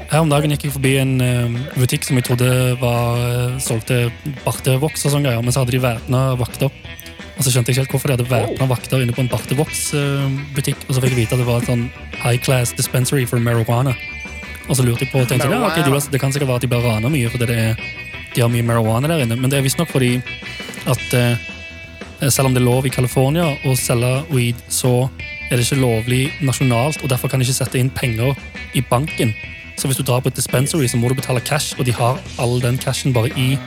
Her 0.10 0.24
om 0.24 0.30
dagen 0.32 0.50
gikk 0.54 0.66
jeg 0.66 0.74
forbi 0.74 0.96
en 0.98 1.20
uh, 1.22 1.58
butikk 1.78 2.06
som 2.08 2.18
jeg 2.18 2.26
trodde 2.26 2.50
var 2.82 3.20
uh, 3.22 3.60
solgte 3.62 4.08
bartevoks 4.42 5.06
og 5.06 5.14
sånne 5.14 5.30
greier, 5.30 5.44
men 5.46 5.54
så 5.54 5.62
hadde 5.62 5.76
de 5.76 5.84
væpna 5.84 6.24
vakter. 6.40 6.74
Og 7.40 7.46
så 7.46 7.54
skjønte 7.54 7.72
jeg 7.72 7.78
ikke 7.78 7.84
helt 7.86 7.94
hvorfor 7.94 8.12
de 8.12 8.18
hadde 8.18 8.32
væpna 8.32 8.68
vakter 8.68 9.04
inne 9.04 9.14
på 9.16 9.22
en 9.24 9.30
bartevoks-butikk. 9.32 10.82
Og 10.88 10.96
så 10.96 11.04
fikk 11.04 11.14
jeg 11.14 11.22
vite 11.22 11.38
at 11.38 11.44
det 11.44 11.48
var 11.48 11.62
et 11.62 11.70
sånn 11.70 11.86
high 12.20 12.42
class 12.42 12.74
dispensary 12.76 13.24
for 13.30 13.40
marijuana. 13.40 13.94
Og 14.68 14.76
så 14.76 14.84
lurte 14.86 15.06
jeg 15.06 15.14
på 15.14 15.22
og 15.22 15.30
tenkte, 15.30 15.48
ja, 15.50 15.62
okay, 15.66 15.86
de, 15.86 16.02
det 16.12 16.20
kan 16.22 16.34
sikkert 16.34 16.52
være 16.52 16.62
at 16.62 16.66
de 16.66 16.72
bare 16.74 16.90
raner 16.90 17.14
mye, 17.14 17.30
fordi 17.32 17.48
det 17.50 17.62
er, 17.70 17.86
de 18.36 18.44
har 18.44 18.52
mye 18.52 18.66
marijuana 18.66 19.10
der 19.14 19.24
inne. 19.24 19.38
Men 19.40 19.54
det 19.54 19.62
er 19.62 19.66
visstnok 19.66 19.90
fordi 19.94 20.18
at 20.90 21.16
eh, 21.18 21.48
selv 22.28 22.50
om 22.50 22.58
det 22.58 22.62
er 22.62 22.68
lov 22.68 22.86
i 22.86 22.94
California 22.94 23.48
å 23.66 23.78
selge 23.80 24.12
weed, 24.34 24.60
så 24.68 25.08
er 25.50 25.58
det 25.58 25.66
ikke 25.66 25.82
lovlig 25.82 26.22
nasjonalt, 26.46 27.02
og 27.04 27.10
derfor 27.10 27.28
kan 27.28 27.42
de 27.42 27.48
ikke 27.48 27.58
sette 27.58 27.80
inn 27.80 27.90
penger 27.90 28.38
i 28.78 28.84
banken. 28.86 29.34
Så 29.80 29.88
hvis 29.88 29.98
du 29.98 30.04
drar 30.04 30.22
på 30.22 30.30
et 30.30 30.36
dispensary, 30.36 30.88
så 30.88 30.98
må 30.98 31.10
du 31.10 31.16
betale 31.18 31.42
cash, 31.42 31.76
og 31.80 31.86
de 31.86 31.96
har 31.96 32.20
all 32.40 32.62
den 32.62 32.78
cashen 32.78 33.14
bare 33.14 33.32
i 33.40 33.58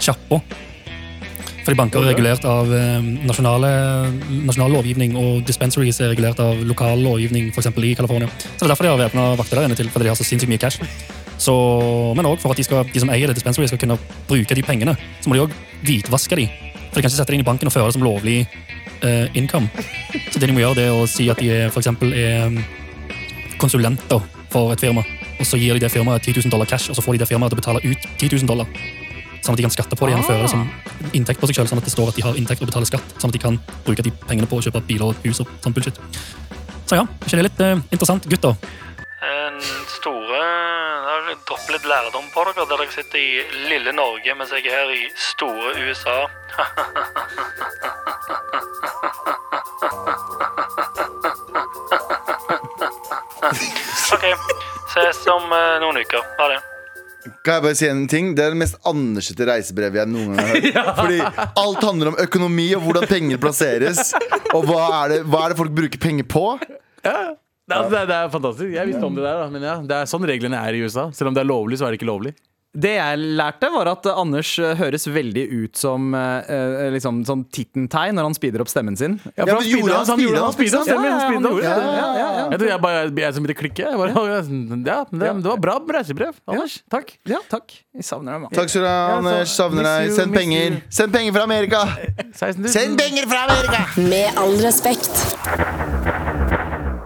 sjappa. 0.00 0.40
Fordi 1.66 1.76
banker 1.76 2.00
er 2.00 2.14
regulert 2.14 2.46
av 2.48 2.70
eh, 2.72 3.08
nasjonale, 3.28 3.70
nasjonal 4.48 4.72
lovgivning, 4.78 5.18
og 5.20 5.42
dispensaries 5.44 5.98
er 6.00 6.14
regulert 6.14 6.38
av 6.40 6.62
lokal 6.64 7.02
lovgivning, 7.04 7.50
f.eks. 7.52 7.68
i 7.76 7.90
California. 7.98 8.30
Så 8.40 8.62
det 8.62 8.68
er 8.68 8.72
derfor 8.72 8.88
de 8.88 8.92
har 8.94 9.02
væpna 9.02 9.26
vakter 9.36 9.60
der 9.60 9.68
inne 9.68 9.76
til, 9.76 9.90
fordi 9.92 10.08
de 10.08 10.12
har 10.14 10.16
så 10.16 10.24
sinnssykt 10.24 10.48
mye 10.48 10.62
cash. 10.62 10.80
Så, 11.36 11.52
men 12.16 12.26
òg 12.26 12.40
for 12.40 12.54
at 12.54 12.58
de, 12.58 12.64
skal, 12.64 12.88
de 12.88 13.02
som 13.02 13.12
eier 13.12 13.28
det 13.28 13.36
dispensary, 13.36 13.68
skal 13.68 13.82
kunne 13.82 13.98
bruke 14.30 14.56
de 14.56 14.64
pengene, 14.64 14.96
så 15.20 15.28
må 15.28 15.36
de 15.36 15.44
òg 15.44 15.52
hvitvaske 15.84 16.40
de. 16.40 16.48
For 16.88 16.96
de 16.96 17.02
kan 17.02 17.10
ikke 17.10 17.18
sette 17.18 17.34
det 17.34 17.36
inn 17.36 17.44
i 17.44 17.50
banken 17.50 17.68
og 17.68 17.74
føre 17.76 17.90
det 17.90 17.98
som 17.98 18.06
lovlig 18.06 18.38
eh, 19.02 19.26
income. 19.38 19.68
Så 20.30 20.38
det 20.38 20.48
de 20.48 20.54
må 20.54 20.62
gjøre, 20.62 20.78
det 20.80 20.86
er 20.88 20.96
å 20.96 21.06
si 21.10 21.28
at 21.30 21.40
de 21.42 21.50
er, 21.54 21.72
for 21.72 21.82
eksempel, 21.82 22.12
er 22.14 22.48
mm, 22.52 22.62
konsulenter 23.60 24.22
for 24.52 24.72
et 24.72 24.80
firma. 24.80 25.04
Og 25.38 25.46
så 25.46 25.58
gir 25.60 25.76
de 25.76 25.84
det 25.84 25.92
firmaet 25.92 26.24
10 26.24 26.40
000 26.42 26.52
dollar 26.52 26.66
cash, 26.66 26.90
og 26.90 26.96
så 26.98 27.04
får 27.04 27.16
de 27.16 27.24
det 27.24 27.30
firmaet 27.30 27.52
til 27.52 27.58
å 27.58 27.62
betale 27.62 27.82
ut 27.84 28.08
10 28.18 28.32
000 28.34 28.48
dollar. 28.50 28.66
Sånn 29.38 29.54
at 29.54 29.60
de 29.60 29.64
kan 29.64 29.72
skatte 29.72 29.96
på 29.96 30.06
det 30.06 30.12
igjen 30.12 30.24
og 30.24 30.28
føre 30.28 30.44
det 30.44 30.50
som 30.50 30.64
inntekt 31.14 31.40
på 31.40 31.48
seg 31.48 31.60
selv, 31.60 31.70
sånn 31.70 31.80
at 31.80 31.86
det 31.86 31.94
står 31.94 32.10
at 32.10 32.18
de 32.18 32.24
har 32.26 32.38
inntekt 32.40 32.64
og 32.64 32.70
betaler 32.70 32.90
skatt. 32.90 33.14
Sånn 33.16 33.30
at 33.30 33.36
de 33.36 33.42
kan 33.42 33.58
bruke 33.86 34.04
de 34.04 34.12
pengene 34.26 34.48
på 34.50 34.58
å 34.58 34.64
kjøpe 34.66 34.82
biler 34.88 35.12
og 35.12 35.22
hus 35.24 35.40
og 35.44 35.52
sånn 35.62 35.76
bullshit. 35.76 36.00
Så 36.88 36.98
ja, 36.98 37.04
ikke 37.22 37.38
det 37.38 37.46
litt 37.46 37.62
uh, 37.62 37.78
interessant, 37.92 38.26
gutter? 38.32 38.56
En 39.28 39.58
store 39.92 40.42
Jeg 41.18 41.38
dropper 41.48 41.74
litt 41.74 41.86
lærdom 41.90 42.28
på 42.32 42.44
dere, 42.46 42.64
der 42.64 42.82
dere 42.82 42.92
sitter 42.94 43.20
i 43.20 43.66
lille 43.68 43.92
Norge, 43.92 44.36
mens 44.38 44.52
jeg 44.54 44.66
er 44.66 44.76
her 44.82 44.92
i 44.94 45.08
store 45.18 45.74
USA. 45.86 46.18
Ok, 54.14 54.24
ses 54.94 55.26
om 55.30 55.52
eh, 55.52 55.76
noen 55.82 56.00
uker. 56.02 56.22
Ha 56.38 56.48
det. 56.52 56.58
Kan 57.44 57.58
jeg 57.58 57.64
bare 57.66 57.76
si 57.76 57.88
en 57.90 58.04
ting? 58.08 58.30
Det 58.36 58.44
er 58.46 58.54
det 58.54 58.60
mest 58.62 58.78
andersete 58.88 59.44
reisebrevet 59.48 60.00
jeg 60.00 60.08
noen 60.10 60.32
gang 60.32 60.48
har 60.48 60.54
hørt. 60.54 60.96
Fordi 61.02 61.18
alt 61.64 61.84
handler 61.84 62.12
om 62.12 62.18
økonomi 62.24 62.68
og 62.78 62.86
hvordan 62.86 63.08
penger 63.10 63.40
plasseres. 63.42 64.14
Og 64.56 64.64
hva 64.68 64.86
er 65.02 65.12
det, 65.14 65.20
hva 65.28 65.44
er 65.48 65.52
det 65.54 65.60
folk 65.60 65.74
bruker 65.76 66.00
penger 66.02 66.28
på? 66.30 66.46
Det, 66.64 67.12
er- 67.12 67.34
det, 67.68 67.82
er- 68.00 68.08
det 68.08 68.16
er 68.16 68.32
fantastisk. 68.32 68.72
Jeg 68.78 68.88
visste 68.92 69.04
om 69.10 69.18
det 69.18 69.26
der, 69.26 69.42
da. 69.44 69.50
Men 69.52 69.66
ja, 69.68 69.76
det 69.84 69.98
er 70.00 70.08
sånn 70.10 70.24
reglene 70.28 70.62
er 70.64 70.78
i 70.78 70.82
USA. 70.86 71.08
Selv 71.14 71.32
om 71.32 71.36
det 71.36 71.44
er 71.44 71.50
lovlig, 71.52 71.80
så 71.80 71.88
er 71.88 71.92
det 71.94 72.00
ikke 72.00 72.08
lovlig. 72.08 72.32
Det 72.76 72.90
jeg 72.98 73.18
lærte, 73.38 73.70
var 73.72 73.88
at 73.94 74.04
Anders 74.12 74.50
eh, 74.60 74.74
høres 74.76 75.06
veldig 75.08 75.44
ut 75.64 75.78
som 75.80 76.10
eh, 76.14 76.50
eh, 76.52 76.88
liksom, 76.92 77.22
sånn 77.26 77.46
tittentegn 77.48 78.12
når 78.18 78.26
han 78.28 78.36
speeder 78.36 78.60
opp 78.60 78.68
stemmen 78.68 78.94
sin. 78.98 79.16
Ja, 79.32 79.46
for 79.48 79.48
Ja, 79.48 79.54
han 79.56 79.64
speeda- 79.64 79.96
han 79.96 80.10
han 80.12 80.20
gjorde 80.20 80.52
speeda 80.52 80.82
opp, 80.82 80.84
stemmen, 80.84 81.08
Ja, 81.08 81.16
han 81.18 81.32
gjorde 81.32 81.54
det. 81.56 81.64
Ja, 81.64 81.78
ja, 81.80 82.28
ja. 82.36 82.44
Jeg 82.52 82.60
tror 82.60 82.68
jeg 82.68 82.80
bare 82.84 83.00
jeg 83.08 83.34
som 83.38 83.46
begynte 83.48 83.58
klikke. 83.62 83.88
Jeg 83.88 83.96
bare, 83.96 84.12
ja, 84.92 85.00
det, 85.08 85.32
det 85.42 85.48
var 85.48 85.64
bra 85.64 85.78
reisebrev. 85.98 86.36
Anders, 86.46 86.78
takk. 86.92 87.16
Ja, 87.24 87.40
takk. 87.48 87.72
Vi 87.96 88.04
savner 88.04 88.36
deg, 88.36 88.44
mann. 88.44 88.54
Takk 88.60 88.68
skal 88.68 88.84
du 88.84 88.90
ha, 88.92 89.00
Anders. 89.16 89.56
Savner 89.56 89.88
deg. 89.88 90.12
Send 90.20 90.36
penger. 90.36 90.80
Send 90.92 91.16
penger 91.16 91.32
fra 91.40 91.48
Amerika! 91.48 91.84
Send 92.36 93.00
penger 93.00 93.26
fra 93.32 93.46
Amerika! 93.48 93.84
Med 93.96 94.44
all 94.44 94.58
respekt. 94.60 96.27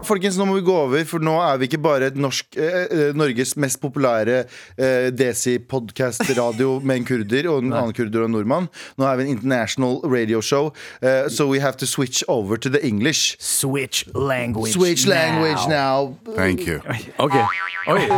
Folkens, 0.04 0.36
nå 0.38 0.44
må 0.48 0.56
vi 0.58 0.64
gå 0.66 0.74
over, 0.74 1.04
for 1.06 1.22
nå 1.22 1.34
er 1.42 1.58
vi 1.60 1.68
ikke 1.68 1.78
bare 1.82 2.08
et 2.10 2.16
norsk, 2.18 2.56
eh, 2.58 2.78
eh, 2.90 3.12
Norges 3.16 3.54
mest 3.60 3.78
populære 3.82 4.40
eh, 4.76 5.10
Desi-podkast-radio 5.14 6.80
med 6.86 6.96
en 7.02 7.06
kurder 7.06 7.48
og 7.52 7.62
en 7.62 7.72
annen 7.72 7.94
kurder 7.96 8.24
og 8.24 8.30
en 8.30 8.36
nordmann. 8.36 8.68
Nå 8.98 9.06
er 9.06 9.20
vi 9.20 9.26
en 9.28 9.34
international 9.36 10.00
radio 10.04 10.40
show, 10.42 10.72
eh, 11.02 11.28
so 11.30 11.46
we 11.50 11.60
have 11.62 11.76
to 11.78 11.86
switch 11.86 12.24
over 12.28 12.56
to 12.56 12.68
the 12.70 12.82
English. 12.86 13.36
Switch 13.38 14.04
language. 14.14 14.72
Switch 14.74 15.06
language 15.06 15.62
now. 15.68 16.16
Thank 16.34 16.66
you. 16.66 16.80
Okay. 17.18 17.44
Oi. 17.88 18.08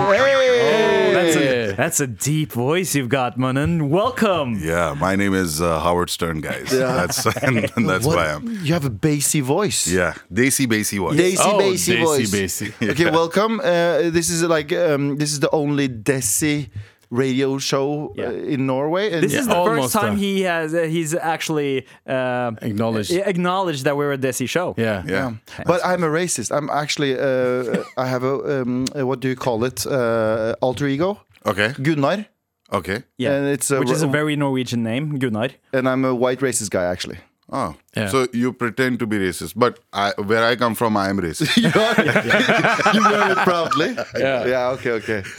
That's 1.14 1.36
a, 1.36 1.74
that's 1.76 2.00
a 2.00 2.06
deep 2.06 2.52
voice 2.52 2.94
you've 2.94 3.08
got, 3.08 3.38
Mannen. 3.38 3.88
Welcome. 3.88 4.58
Yeah, 4.60 4.94
my 4.98 5.16
name 5.16 5.32
is 5.34 5.60
uh, 5.62 5.80
Howard 5.80 6.10
Stern, 6.10 6.40
guys. 6.40 6.70
That's 6.70 7.24
and, 7.42 7.58
that's 7.88 8.04
What? 8.06 8.16
why 8.16 8.32
I'm. 8.34 8.48
You 8.64 8.72
have 8.74 8.84
a 8.84 8.90
bassy 8.90 9.40
voice. 9.40 9.86
Yeah, 9.86 10.14
Desi 10.32 10.68
Bassy 10.68 10.98
voice. 10.98 11.16
Daisy 11.16 11.38
Oh, 11.44 11.58
bassy 11.58 11.83
Desi 11.92 12.04
voice. 12.04 12.30
bassy. 12.30 12.72
Okay, 12.82 13.10
welcome. 13.20 13.60
Uh, 13.60 14.10
this 14.10 14.28
is 14.30 14.42
like 14.42 14.72
um, 14.72 15.16
this 15.18 15.32
is 15.32 15.40
the 15.40 15.50
only 15.50 15.88
Desi 15.88 16.68
radio 17.10 17.58
show 17.58 18.12
uh, 18.18 18.22
in 18.52 18.66
Norway. 18.66 19.12
And 19.12 19.22
This 19.22 19.34
is 19.34 19.46
the 19.46 19.54
almost, 19.54 19.92
first 19.92 20.04
time 20.04 20.14
uh, 20.14 20.16
he 20.16 20.42
has 20.42 20.74
uh, 20.74 20.82
he's 20.82 21.14
actually 21.14 21.86
uh, 22.08 22.50
Acknowledged. 22.62 23.12
acknowledged 23.12 23.84
that 23.84 23.96
we're 23.96 24.12
a 24.12 24.18
Desi 24.18 24.48
show. 24.48 24.74
Yeah. 24.76 25.04
Yeah. 25.06 25.32
But 25.66 25.80
I'm 25.84 26.02
a 26.02 26.08
racist. 26.08 26.50
I'm 26.56 26.68
actually 26.70 27.12
uh, 27.18 27.84
I 27.96 28.06
have 28.06 28.24
a 28.24 28.62
um, 28.62 28.86
uh, 28.98 29.06
what 29.06 29.20
do 29.20 29.28
you 29.28 29.36
call 29.36 29.64
it? 29.64 29.86
Uh, 29.86 30.54
alter 30.60 30.86
ego, 30.88 31.20
Okay. 31.46 31.72
Gunnar, 31.82 32.26
Okay. 32.72 33.02
Yeah, 33.18 33.36
and 33.36 33.46
it's 33.46 33.70
a, 33.70 33.78
which 33.78 33.90
is 33.90 34.02
a 34.02 34.08
very 34.08 34.34
Norwegian 34.36 34.82
name, 34.82 35.18
Gunnar. 35.18 35.50
and 35.72 35.86
I'm 35.88 36.04
a 36.04 36.14
white 36.14 36.40
racist 36.40 36.70
guy 36.70 36.84
actually. 36.90 37.18
Oh, 37.52 37.74
Yeah. 37.96 38.08
so 38.08 38.26
you 38.32 38.52
pretend 38.52 38.98
to 39.00 39.06
be 39.06 39.18
racist, 39.18 39.52
but 39.54 39.78
I, 39.92 40.12
where 40.16 40.42
I 40.44 40.56
come 40.56 40.74
from, 40.74 40.96
I 40.96 41.10
am 41.10 41.18
racist. 41.18 41.56
you 41.64 41.68
are- 41.68 42.94
you 42.94 43.02
wear 43.04 43.32
it 43.32 43.38
proudly. 43.38 43.94
Yeah. 44.18 44.46
Yeah. 44.46 44.68
Okay. 44.70 44.90
Okay. 44.92 45.22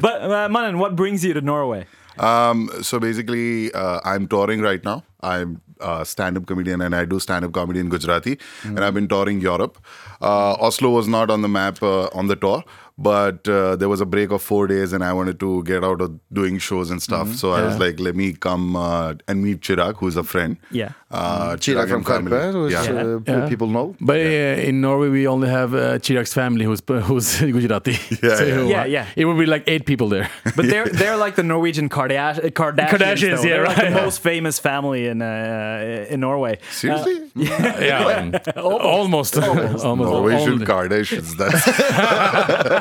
But 0.00 0.22
uh, 0.22 0.48
Mannen, 0.48 0.78
what 0.78 0.96
brings 0.96 1.24
you 1.24 1.32
to 1.34 1.40
Norway? 1.40 1.86
Um, 2.18 2.68
so 2.82 2.98
basically, 2.98 3.72
uh, 3.72 4.00
I'm 4.04 4.26
touring 4.28 4.60
right 4.60 4.84
now. 4.84 5.04
I'm 5.22 5.60
a 5.80 6.04
stand-up 6.04 6.46
comedian 6.46 6.80
and 6.82 6.94
I 6.94 7.04
do 7.06 7.18
stand-up 7.20 7.52
comedy 7.52 7.80
in 7.80 7.88
Gujarati, 7.88 8.38
and 8.64 8.80
I've 8.80 8.92
been 8.94 9.08
touring 9.08 9.40
Europe. 9.40 9.78
Uh, 10.20 10.52
Oslo 10.60 10.90
was 10.90 11.08
not 11.08 11.30
on 11.30 11.40
the 11.42 11.48
map 11.48 11.82
uh, 11.82 12.08
on 12.12 12.26
the 12.26 12.36
tour, 12.36 12.64
but 13.08 13.48
uh, 13.48 13.76
there 13.80 13.88
was 13.88 14.00
a 14.00 14.06
break 14.14 14.30
of 14.30 14.42
four 14.42 14.66
days, 14.66 14.92
and 14.92 15.02
I 15.02 15.12
wanted 15.18 15.40
to 15.40 15.50
get 15.64 15.82
out 15.90 16.00
of 16.06 16.10
doing 16.40 16.58
shows 16.58 16.90
and 16.90 17.02
stuff. 17.02 17.28
So 17.34 17.52
I 17.52 17.62
was 17.68 17.78
like, 17.84 17.98
let 18.06 18.14
me 18.14 18.32
come 18.48 18.76
uh, 18.76 19.14
and 19.26 19.42
meet 19.42 19.60
Chirag, 19.68 19.96
who's 19.96 20.16
a 20.16 20.22
friend. 20.32 20.56
Yeah. 20.70 20.92
Uh, 21.10 21.56
Chirag 21.56 21.88
from 21.88 22.04
and 22.32 22.62
which 22.64 22.72
Yeah. 22.72 22.82
uh, 22.82 23.18
Yeah. 23.26 23.48
people 23.48 23.68
know. 23.76 23.86
But 24.00 24.18
uh, 24.20 24.68
in 24.68 24.80
Norway, 24.80 25.08
we 25.08 25.26
only 25.26 25.48
have 25.48 25.74
uh, 25.74 25.98
Chirag's 25.98 26.34
family, 26.34 26.64
who's 26.66 26.82
who's 27.08 27.28
Gujarati. 27.40 27.96
Yeah, 28.22 28.36
So, 28.36 28.44
yeah. 28.44 28.60
uh, 28.60 28.64
Yeah, 28.74 28.84
yeah. 28.96 29.06
It 29.16 29.24
would 29.24 29.38
be 29.38 29.46
like 29.46 29.64
eight 29.74 29.84
people 29.86 30.08
there. 30.08 30.28
But 30.56 30.66
they're 30.70 30.88
they're 31.00 31.16
like 31.24 31.34
the 31.36 31.42
Norwegian 31.54 31.88
Kardash- 31.88 32.40
Kardashians. 32.60 32.90
Kardashians, 32.90 33.36
though. 33.42 33.48
yeah, 33.48 33.56
they're 33.56 33.66
like 33.66 33.78
right. 33.78 33.94
the 33.94 34.02
most 34.04 34.20
famous 34.22 34.58
family 34.60 35.02
in 35.10 35.22
uh, 35.22 36.12
in 36.12 36.20
Norway. 36.20 36.58
Seriously? 36.70 37.16
yeah, 37.34 38.38
almost, 38.56 39.36
almost, 39.38 39.84
almost. 39.84 40.10
Norwegian 40.12 40.52
Only. 40.52 40.66
Kardashians. 40.66 41.30
That's 41.40 41.64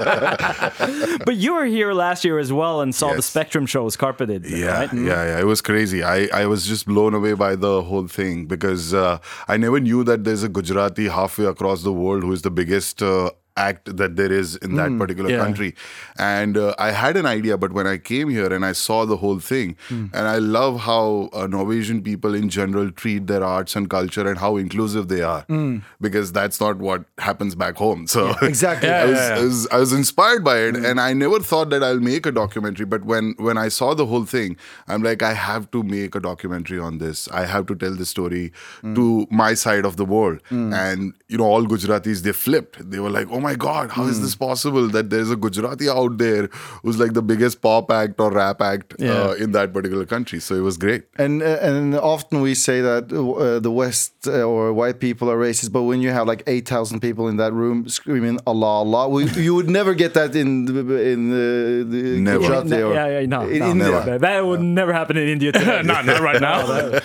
But 1.25 1.35
you 1.35 1.53
were 1.53 1.65
here 1.65 1.93
last 1.93 2.23
year 2.25 2.39
as 2.39 2.51
well 2.51 2.81
and 2.81 2.93
saw 2.93 3.13
the 3.13 3.21
Spectrum 3.21 3.65
shows 3.65 3.95
Carpe 3.95 4.25
did, 4.25 4.45
Yeah, 4.45 4.79
right? 4.79 4.93
yeah, 4.93 5.23
yeah. 5.29 5.39
It 5.39 5.45
was 5.45 5.61
crazy. 5.61 6.03
I, 6.03 6.27
I 6.33 6.45
was 6.45 6.65
just 6.65 6.85
blown 6.85 7.13
away 7.13 7.33
by 7.33 7.55
the 7.55 7.81
whole 7.83 8.07
thing 8.07 8.45
because 8.45 8.93
uh, 8.93 9.19
I 9.47 9.57
never 9.57 9.79
knew 9.79 10.03
that 10.03 10.23
there's 10.23 10.43
a 10.43 10.49
Gujarati 10.49 11.07
halfway 11.07 11.45
across 11.45 11.83
the 11.83 11.93
world 11.93 12.23
who 12.23 12.31
is 12.31 12.41
the 12.41 12.51
biggest 12.51 13.01
uh, 13.01 13.31
act 13.59 13.97
that 13.97 14.15
there 14.15 14.31
is 14.31 14.55
in 14.57 14.75
that 14.75 14.89
hmm. 14.89 14.99
particular 14.99 15.29
yeah. 15.31 15.43
country. 15.43 15.75
And 16.17 16.57
uh, 16.57 16.73
I 16.79 16.91
had 16.91 17.17
an 17.17 17.25
idea, 17.25 17.57
but 17.57 17.73
when 17.73 17.87
I 17.87 17.97
came 17.97 18.29
here 18.29 18.51
and 18.53 18.65
I 18.65 18.71
saw 18.71 19.05
the 19.05 19.17
whole 19.17 19.39
thing, 19.39 19.75
hmm. 19.87 20.05
and 20.13 20.27
I 20.27 20.37
love 20.37 20.79
how 20.81 21.29
uh, 21.33 21.47
Norwegian 21.47 22.01
people 22.03 22.33
in 22.33 22.49
general 22.49 22.91
treat 22.91 23.27
their 23.27 23.43
arts 23.43 23.75
and 23.75 23.89
culture 23.89 24.27
and 24.27 24.39
how 24.39 24.55
inclusive 24.57 25.07
they 25.09 25.21
are 25.21 25.41
hmm. 25.43 25.79
because 26.01 26.31
that's 26.31 26.59
not 26.59 26.77
what 26.77 27.05
happens 27.17 27.55
back 27.55 27.75
home. 27.75 28.07
So 28.07 28.35
Exactly. 28.41 28.89
Yeah, 28.89 29.01
I 29.03 29.05
was, 29.05 29.17
yeah, 29.17 29.29
yeah. 29.29 29.41
I 29.41 29.43
was 29.43 29.67
I 29.67 29.77
was 29.77 29.93
inspired 29.93 30.43
by 30.43 30.57
it, 30.59 30.75
and 30.75 30.99
I 30.99 31.13
never 31.13 31.39
thought 31.39 31.69
that 31.69 31.83
I'll 31.83 31.99
make 31.99 32.25
a 32.25 32.31
documentary. 32.31 32.85
But 32.85 33.05
when 33.05 33.33
when 33.37 33.57
I 33.57 33.67
saw 33.69 33.93
the 33.93 34.05
whole 34.05 34.25
thing, 34.25 34.57
I'm 34.87 35.03
like, 35.03 35.21
I 35.21 35.33
have 35.33 35.69
to 35.71 35.83
make 35.83 36.15
a 36.15 36.19
documentary 36.19 36.79
on 36.79 36.97
this. 36.99 37.27
I 37.41 37.45
have 37.45 37.67
to 37.67 37.75
tell 37.75 37.95
the 37.95 38.05
story 38.05 38.51
to 38.95 39.27
my 39.29 39.53
side 39.53 39.85
of 39.85 39.97
the 39.97 40.05
world. 40.05 40.41
And 40.49 41.13
you 41.27 41.37
know, 41.37 41.45
all 41.45 41.65
Gujaratis 41.65 42.23
they 42.23 42.31
flipped. 42.31 42.89
They 42.89 42.99
were 42.99 43.09
like, 43.09 43.27
Oh 43.31 43.39
my 43.39 43.48
God, 43.55 43.91
how 43.91 44.05
is 44.05 44.21
this 44.21 44.35
possible 44.35 44.87
that 44.89 45.09
there's 45.09 45.29
a 45.31 45.35
Gujarati 45.35 45.89
out 45.89 46.17
there 46.17 46.47
who's 46.83 46.99
like 46.99 47.13
the 47.13 47.21
biggest 47.21 47.61
pop 47.61 47.89
act 47.91 48.19
or 48.19 48.31
rap 48.31 48.61
act 48.61 48.95
uh, 49.01 49.35
in 49.39 49.51
that 49.53 49.73
particular 49.73 50.05
country? 50.05 50.39
So 50.39 50.55
it 50.55 50.61
was 50.61 50.77
great. 50.77 51.03
And 51.17 51.41
uh, 51.41 51.57
and 51.61 51.95
often 51.95 52.41
we 52.41 52.53
say 52.55 52.81
that 52.81 53.11
uh, 53.11 53.59
the 53.59 53.71
West 53.71 54.13
uh, 54.27 54.43
or 54.43 54.73
white 54.73 54.99
people 54.99 55.29
are 55.31 55.37
racist, 55.37 55.71
but 55.71 55.83
when 55.83 56.01
you 56.01 56.09
have 56.11 56.27
like 56.27 56.43
eight 56.47 56.67
thousand 56.67 56.99
people 56.99 57.27
in 57.27 57.37
that 57.37 57.53
room 57.53 57.87
screaming 57.87 58.39
Allah 58.45 58.67
Allah, 58.83 59.07
we, 59.09 59.25
you 59.31 59.55
would 59.55 59.69
never 59.69 59.93
get 59.93 60.13
that 60.13 60.35
in 60.35 60.65
the- 60.65 60.79
in 61.09 61.29
the, 61.29 61.85
the 61.89 62.19
Never. 62.19 62.39
Gujarati 62.39 62.69
No, 62.69 62.89
or 62.89 62.93
yeah, 62.93 63.07
yeah, 63.19 63.25
no, 63.25 63.41
in 63.47 63.59
no, 63.59 63.69
India. 63.71 63.85
never. 63.91 64.05
That- 64.11 64.21
That 64.21 64.45
would 64.45 64.61
never 64.61 64.93
happen 64.93 65.17
in 65.17 65.27
India 65.27 65.51
today. 65.51 65.81
not, 65.91 66.05
not 66.05 66.19
right 66.21 66.41
now. 66.41 66.59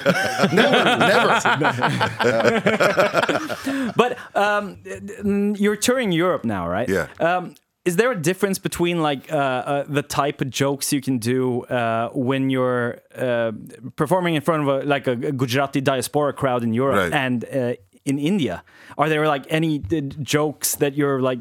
Never. 0.55 1.35
But 3.97 4.17
um, 4.35 4.77
you're 5.59 5.77
touring 5.77 6.13
Europe 6.13 6.34
now, 6.43 6.67
right? 6.67 6.89
Yeah. 6.89 7.07
Um, 7.21 7.55
is 7.85 7.97
there 7.97 8.11
a 8.11 8.17
difference 8.17 8.59
between 8.59 9.03
like 9.03 9.31
uh, 9.31 9.37
uh, 9.37 9.85
the 9.87 10.01
type 10.03 10.41
of 10.41 10.49
jokes 10.49 10.91
you 10.91 11.03
can 11.03 11.19
do 11.19 11.65
uh, 11.65 12.09
when 12.15 12.49
you're 12.49 13.01
uh, 13.15 13.53
performing 13.97 14.37
in 14.37 14.41
front 14.41 14.63
of 14.63 14.69
a, 14.69 14.87
like 14.87 15.07
a, 15.07 15.15
Gujarati 15.15 15.83
diaspora 15.83 16.33
crowd 16.33 16.63
in 16.63 16.73
Europe 16.73 16.97
Right. 16.97 17.13
and 17.13 17.45
uh, 17.45 17.75
in 18.07 18.19
India? 18.19 18.63
Are 18.97 19.09
there 19.11 19.29
like 19.29 19.45
any 19.51 19.83
uh, 19.93 20.01
jokes 20.23 20.77
that 20.77 20.95
you're 20.95 21.21
like? 21.21 21.41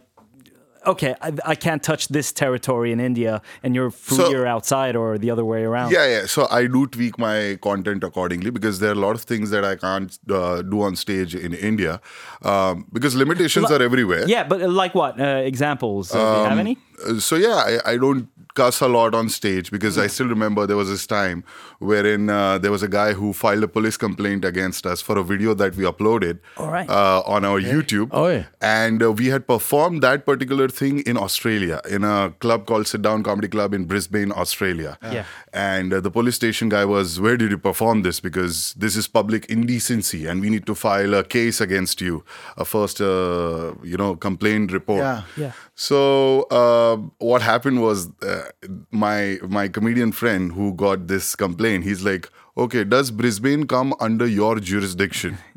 Okay, 0.85 1.15
I, 1.21 1.33
I 1.45 1.55
can't 1.55 1.81
touch 1.81 2.07
this 2.09 2.31
territory 2.31 2.91
in 2.91 2.99
India, 2.99 3.41
and 3.63 3.73
you're 3.75 3.91
freer 3.91 4.45
outside, 4.45 4.95
or 4.95 5.17
the 5.17 5.31
other 5.31 5.45
way 5.45 5.63
around. 5.63 5.91
Yeah, 5.91 6.05
yeah. 6.05 6.25
So 6.25 6.47
I 6.51 6.67
do 6.67 6.87
tweak 6.87 7.17
my 7.17 7.57
content 7.61 8.03
accordingly 8.03 8.51
because 8.51 8.79
there 8.79 8.89
are 8.89 8.93
a 8.93 9.03
lot 9.07 9.15
of 9.15 9.21
things 9.21 9.49
that 9.51 9.63
I 9.63 9.75
can't 9.75 10.17
uh, 10.29 10.61
do 10.61 10.81
on 10.81 10.95
stage 10.95 11.35
in 11.35 11.53
India 11.53 12.01
um, 12.41 12.85
because 12.91 13.15
limitations 13.15 13.71
are 13.71 13.81
everywhere. 13.81 14.27
Yeah, 14.27 14.43
but 14.43 14.61
uh, 14.61 14.67
like 14.67 14.93
what 14.93 15.19
uh, 15.19 15.41
examples? 15.43 16.13
Uh, 16.13 16.17
do 16.17 16.41
you 16.41 16.49
have 16.49 16.59
any? 16.59 16.77
So 17.19 17.35
yeah, 17.35 17.79
I, 17.85 17.93
I 17.93 17.97
don't 17.97 18.29
cuss 18.55 18.81
a 18.81 18.87
lot 18.87 19.15
on 19.15 19.29
stage 19.29 19.71
because 19.71 19.97
I 19.97 20.07
still 20.07 20.27
remember 20.27 20.67
there 20.67 20.77
was 20.77 20.89
this 20.89 21.07
time 21.07 21.43
wherein 21.79 22.29
uh, 22.29 22.57
there 22.57 22.71
was 22.71 22.83
a 22.83 22.87
guy 22.87 23.13
who 23.13 23.33
filed 23.33 23.63
a 23.63 23.67
police 23.67 23.97
complaint 23.97 24.45
against 24.45 24.85
us 24.85 25.01
for 25.01 25.17
a 25.17 25.23
video 25.23 25.53
that 25.55 25.75
we 25.75 25.83
uploaded 25.83 26.39
All 26.57 26.69
right. 26.69 26.89
uh, 26.89 27.23
on 27.25 27.45
our 27.45 27.59
YouTube. 27.59 28.09
Oh, 28.11 28.27
yeah. 28.27 28.45
And 28.61 29.01
uh, 29.01 29.11
we 29.11 29.27
had 29.27 29.47
performed 29.47 30.01
that 30.03 30.25
particular 30.25 30.67
thing 30.69 30.99
in 30.99 31.17
Australia 31.17 31.81
in 31.89 32.03
a 32.03 32.33
club 32.39 32.65
called 32.65 32.87
Sit 32.87 33.01
Down 33.01 33.23
Comedy 33.23 33.47
Club 33.47 33.73
in 33.73 33.85
Brisbane, 33.85 34.31
Australia. 34.31 34.97
Yeah. 35.01 35.25
And 35.51 35.93
uh, 35.93 35.99
the 35.99 36.11
police 36.11 36.35
station 36.35 36.69
guy 36.69 36.85
was, 36.85 37.19
Where 37.19 37.37
did 37.37 37.51
you 37.51 37.57
perform 37.57 38.03
this? 38.03 38.19
Because 38.19 38.73
this 38.75 38.95
is 38.95 39.07
public 39.07 39.45
indecency 39.47 40.27
and 40.27 40.41
we 40.41 40.49
need 40.49 40.65
to 40.67 40.75
file 40.75 41.13
a 41.15 41.23
case 41.23 41.59
against 41.59 42.01
you, 42.01 42.23
a 42.57 42.65
first, 42.65 43.01
uh, 43.01 43.73
you 43.83 43.97
know, 43.97 44.15
complaint 44.15 44.71
report. 44.71 44.99
Yeah. 44.99 45.23
Yeah. 45.37 45.51
So 45.75 46.43
uh, 46.43 46.97
what 47.17 47.41
happened 47.41 47.81
was 47.81 48.09
uh, 48.21 48.43
my 48.91 49.39
my 49.47 49.67
comedian 49.67 50.11
friend 50.11 50.51
who 50.51 50.73
got 50.73 51.07
this 51.07 51.35
complaint. 51.35 51.83
He's 51.83 52.03
like, 52.03 52.29
okay, 52.55 52.83
does 52.83 53.09
Brisbane 53.11 53.65
come 53.65 53.93
under 53.99 54.27
your 54.27 54.59
jurisdiction? 54.59 55.37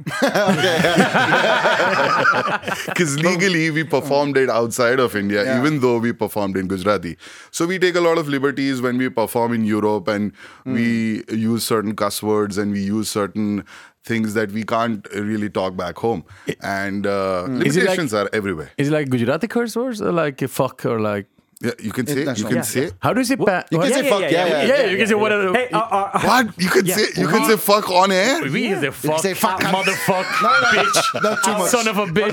Because 2.86 3.18
legally 3.22 3.70
we 3.70 3.84
performed 3.84 4.36
it 4.36 4.48
outside 4.48 4.98
of 5.00 5.14
India, 5.16 5.44
Yeah. 5.44 5.58
even 5.60 5.80
though 5.80 5.98
we 5.98 6.12
performed 6.12 6.56
in 6.56 6.68
Gujarati. 6.68 7.16
So 7.50 7.66
we 7.66 7.78
take 7.78 7.94
a 7.96 8.00
lot 8.00 8.18
of 8.18 8.28
liberties 8.28 8.80
when 8.80 8.98
we 8.98 9.08
perform 9.08 9.52
in 9.52 9.64
Europe 9.64 10.08
and 10.08 10.32
we 10.64 11.22
use 11.30 11.64
certain 11.64 11.94
cuss 11.94 12.22
words 12.22 12.58
and 12.58 12.72
we 12.72 12.80
use 12.80 13.08
certain 13.10 13.64
things 14.04 14.34
that 14.34 14.52
we 14.52 14.62
can't 14.64 15.06
really 15.14 15.50
talk 15.50 15.76
back 15.76 15.98
home. 15.98 16.24
And 16.62 17.06
uh, 17.06 17.46
Is 17.48 17.76
it 17.76 17.80
like- 17.80 17.98
limitations 17.98 18.14
are 18.14 18.28
everywhere. 18.32 18.70
Is 18.78 18.88
it 18.88 18.92
like 18.92 19.08
Gujarati 19.10 19.48
curse 19.48 19.76
words 19.76 20.00
or 20.00 20.12
like 20.12 20.40
fuck 20.48 20.84
or 20.86 21.00
like 21.00 21.26
yeah, 21.62 21.70
you 21.80 21.90
can 21.90 22.06
say 22.06 22.22
it. 22.22 22.38
You 22.38 22.44
can 22.44 22.56
yeah. 22.56 22.62
say 22.62 22.82
it. 22.84 22.94
How 23.00 23.14
does 23.14 23.30
it? 23.30 23.38
Ba- 23.38 23.64
you 23.70 23.78
can 23.78 23.88
yeah, 23.88 23.96
say 23.96 24.10
fuck. 24.10 24.20
Yeah, 24.20 24.30
yeah, 24.30 24.84
you 24.86 24.98
can 24.98 25.06
say 25.06 25.14
whatever. 25.14 25.54
Hey, 25.54 25.70
uh, 25.70 25.78
uh, 25.78 26.10
uh, 26.12 26.20
what? 26.20 26.60
You 26.60 26.68
can 26.68 26.86
say 26.86 27.20
you 27.20 27.28
can 27.28 27.46
say 27.46 27.56
fuck 27.56 27.88
on 27.90 28.12
air. 28.12 28.42
We 28.42 28.68
can 28.68 28.82
say 28.82 28.90
fuck. 28.90 29.20
Say 29.20 29.32
fuck, 29.32 29.60
motherfucker, 29.60 30.42
no, 30.42 30.48
no, 30.48 30.82
bitch, 30.82 31.22
not 31.22 31.44
too 31.44 31.52
much. 31.52 31.70
Son 31.70 31.88
of 31.88 31.96
a 31.96 32.06
bitch. 32.06 32.32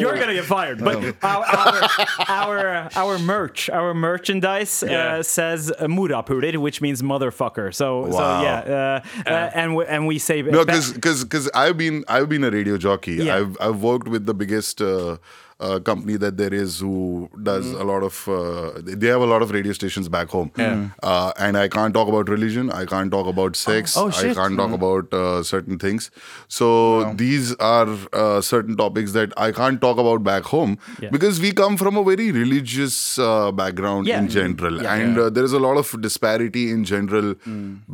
You're 0.00 0.18
gonna 0.18 0.34
get 0.34 0.44
fired. 0.44 0.82
But 0.82 1.14
our, 1.22 1.44
our 2.28 2.88
our 2.96 3.18
merch, 3.20 3.70
our 3.70 3.94
merchandise 3.94 4.82
uh, 4.82 5.22
says 5.22 5.56
says 5.56 5.72
"murapurid," 5.80 6.56
which 6.56 6.80
means 6.80 7.02
motherfucker. 7.02 7.74
So 7.74 8.10
so 8.10 8.18
uh, 8.18 8.42
yeah, 8.42 9.50
and 9.54 9.76
we, 9.76 9.86
and 9.86 10.06
we 10.06 10.18
say 10.18 10.42
no 10.42 10.64
because 10.64 10.92
because 10.92 11.22
because 11.22 11.48
I've 11.54 11.76
been 11.76 12.04
I've 12.08 12.28
been 12.28 12.44
a 12.44 12.50
radio 12.50 12.76
jockey. 12.76 13.30
I've 13.30 13.56
I've 13.60 13.82
worked 13.82 14.08
with 14.08 14.26
the 14.26 14.34
biggest. 14.34 14.80
Uh, 14.80 15.18
uh, 15.58 15.78
company 15.80 16.16
that 16.16 16.36
there 16.36 16.52
is 16.54 16.80
who 16.80 17.28
does 17.42 17.66
Mm-hmm. 17.66 17.80
a 17.80 17.84
lot 17.84 18.02
of. 18.02 18.28
Uh, 18.28 18.72
they 18.82 19.06
have 19.08 19.20
a 19.22 19.26
lot 19.26 19.42
of 19.42 19.50
radio 19.50 19.72
stations 19.72 20.08
back 20.08 20.28
home. 20.28 20.50
Uh, 21.02 21.32
and 21.38 21.56
I 21.56 21.68
can't 21.68 21.94
talk 21.94 22.08
about 22.08 22.28
religion. 22.28 22.70
I 22.70 22.84
can't 22.84 23.10
talk 23.10 23.26
about 23.26 23.56
sex. 23.56 23.96
Oh, 23.96 24.08
I 24.08 24.10
shit. 24.10 24.36
can't 24.36 24.56
talk 24.56 24.72
about 24.72 25.12
uh, 25.14 25.42
certain 25.42 25.78
things. 25.78 26.10
So 26.48 27.12
these 27.14 27.54
are 27.56 27.88
uh, 28.12 28.40
certain 28.40 28.76
topics 28.76 29.12
that 29.12 29.32
I 29.36 29.50
can't 29.52 29.80
talk 29.80 29.98
about 30.04 30.22
back 30.30 30.42
home 30.44 30.76
Yeah. 31.00 31.10
because 31.16 31.40
we 31.40 31.52
come 31.62 31.76
from 31.84 31.96
a 31.96 32.04
very 32.10 32.30
religious 32.32 33.18
uh, 33.18 33.50
background 33.52 34.06
Yeah. 34.06 34.20
in 34.20 34.28
general, 34.28 34.82
Yeah. 34.82 34.94
and 34.94 35.18
uh, 35.18 35.30
there 35.30 35.44
is 35.44 35.52
a 35.52 35.62
lot 35.68 35.76
of 35.84 35.94
disparity 36.08 36.70
in 36.70 36.84
general 36.84 37.34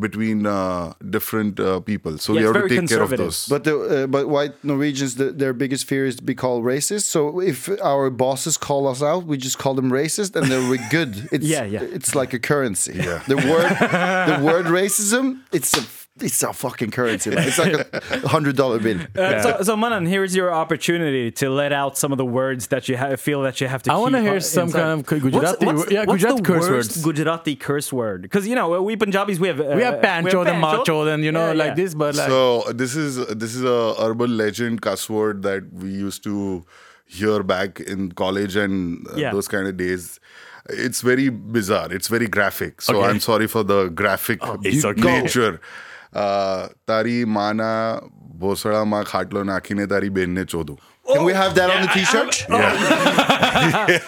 between 0.07 0.47
uh, 0.47 0.93
different 1.17 1.61
uh, 1.61 1.81
people. 1.81 2.19
So 2.19 2.33
Yeah, 2.33 2.41
we 2.41 2.47
it's 2.49 2.57
have 2.59 2.69
to 2.69 2.77
take 2.81 2.89
care 2.89 3.03
of 3.03 3.11
those. 3.23 3.47
But 3.55 3.65
the 3.65 3.75
uh, 3.79 4.07
but 4.07 4.29
white 4.29 4.55
Norwegians, 4.73 5.15
the, 5.17 5.31
their 5.45 5.53
biggest 5.53 5.87
fear 5.87 6.05
is 6.07 6.17
to 6.17 6.23
be 6.33 6.35
called 6.35 6.65
racist. 6.65 7.05
So 7.17 7.41
if 7.41 7.52
our 7.83 8.11
bosses 8.11 8.57
call 8.57 8.87
us 8.89 9.03
out, 9.03 9.25
we 9.25 9.37
just 9.37 9.59
call 9.59 9.75
them 9.75 9.91
racist, 9.91 10.37
and 10.37 10.51
then 10.51 10.69
we're 10.69 10.89
good. 10.91 11.29
It's, 11.33 11.45
Yeah, 11.45 11.65
yeah. 11.65 11.83
It's 11.83 12.15
like 12.15 12.33
a 12.33 12.39
currency. 12.39 12.93
Yeah. 12.95 13.23
The 13.27 13.37
word 13.37 13.71
the 14.39 14.45
word 14.45 14.67
racism. 14.67 15.41
It's 15.53 15.73
a 15.77 15.83
it's 16.21 16.43
a 16.43 16.53
fucking 16.53 16.91
currency. 16.91 17.31
man. 17.31 17.49
It's 17.49 17.59
like 17.59 17.73
a 18.25 18.29
hundred 18.29 18.55
dollar 18.55 18.79
bill. 18.79 18.99
Uh, 19.17 19.41
so, 19.43 19.63
so 19.63 19.77
Manan, 19.77 20.05
here's 20.05 20.37
your 20.37 20.53
opportunity 20.53 21.31
to 21.41 21.49
let 21.49 21.73
out 21.73 21.97
some 21.97 22.13
of 22.13 22.19
the 22.19 22.25
words 22.27 22.67
that 22.69 22.87
you 22.89 22.99
ha- 22.99 23.17
feel 23.17 23.41
that 23.43 23.61
you 23.63 23.67
have 23.67 23.83
to. 23.85 23.93
I 23.93 23.97
wanna 23.97 24.21
hear 24.21 24.35
on- 24.35 24.41
some 24.43 24.65
inside. 24.69 24.79
kind 24.79 25.01
of 25.01 25.07
Gujarati- 25.07 25.65
What's, 25.67 25.79
what's, 25.81 25.91
yeah, 25.91 26.05
what's 26.05 26.23
Gujarati 26.23 26.43
the 26.43 26.47
curse 26.53 26.69
worst 26.69 26.91
words. 26.97 27.03
Gujarati 27.03 27.57
curse 27.57 27.91
word? 27.93 28.21
Because 28.23 28.47
you 28.47 28.55
know 28.55 28.83
we 28.83 28.95
Punjabis 28.97 29.39
we 29.41 29.49
have 29.49 29.59
uh, 29.61 29.73
We 29.75 29.83
have 29.89 30.03
pancho, 30.03 30.45
then 30.45 30.61
macho, 30.61 31.05
then 31.07 31.23
you 31.25 31.33
know 31.33 31.47
Yeah, 31.49 31.53
like 31.63 31.69
yeah. 31.69 31.75
this, 31.83 31.95
but 31.95 32.15
like 32.15 32.29
so 32.29 32.71
this 32.75 32.95
is 32.95 33.17
this 33.43 33.55
is 33.55 33.65
a 33.65 33.95
urban 33.99 34.37
legend 34.37 34.83
cuss 34.83 35.09
word 35.09 35.43
that 35.49 35.63
we 35.73 35.89
used 35.91 36.23
to 36.25 36.65
hear 37.12 37.44
back 37.44 37.80
in 37.80 38.12
college 38.24 38.56
and 38.66 39.08
uh, 39.08 39.16
Yeah. 39.24 39.32
those 39.32 39.48
kind 39.48 39.68
of 39.68 39.78
days. 39.78 40.20
It's 40.86 41.02
very 41.10 41.30
bizarre. 41.58 41.90
It's 41.98 42.10
very 42.16 42.28
graphic. 42.38 42.82
So 42.82 42.96
Okay. 42.98 43.08
I'm 43.10 43.20
sorry 43.26 43.48
for 43.48 43.64
the 43.64 43.80
graphic 44.02 44.40
it's 44.72 44.84
okay. 44.94 45.22
nature. 45.22 45.54
Uh, 46.14 46.68
તારી 46.90 47.16
માના 47.38 47.72
ભોસડામાં 48.44 49.00
ખાટલો 49.12 49.42
નાખીને 49.50 49.86
તારી 49.94 50.10
બેનને 50.20 50.44
ચોદું 50.54 50.78
Can 51.14 51.24
we 51.28 51.34
have 51.40 51.52
that 51.58 51.70
on 51.74 51.82
the 51.84 51.90
T-shirt? 51.96 52.34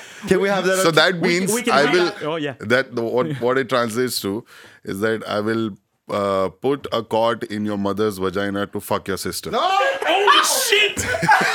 Can 0.29 0.41
we 0.41 0.49
have 0.53 0.65
that? 0.69 0.79
so 0.85 0.89
on 0.89 0.95
that 0.95 1.13
we 1.21 1.29
means 1.29 1.53
can 1.67 1.73
I 1.73 1.83
hang 1.85 1.93
will. 1.95 2.07
out- 2.07 2.23
oh, 2.31 2.35
yeah. 2.45 2.55
That 2.73 2.93
the, 2.97 3.03
what 3.17 3.27
what 3.47 3.57
it 3.61 3.69
translates 3.75 4.17
to 4.25 4.33
is 4.93 4.99
that 5.05 5.23
I 5.37 5.39
will 5.49 5.63
uh, 6.19 6.49
put 6.67 6.87
a 6.99 7.01
cord 7.15 7.45
in 7.59 7.65
your 7.71 7.77
mother's 7.87 8.17
vagina 8.25 8.65
to 8.75 8.81
fuck 8.89 9.07
your 9.13 9.19
sister. 9.27 9.51
Holy 9.53 10.43
shit! 10.57 11.07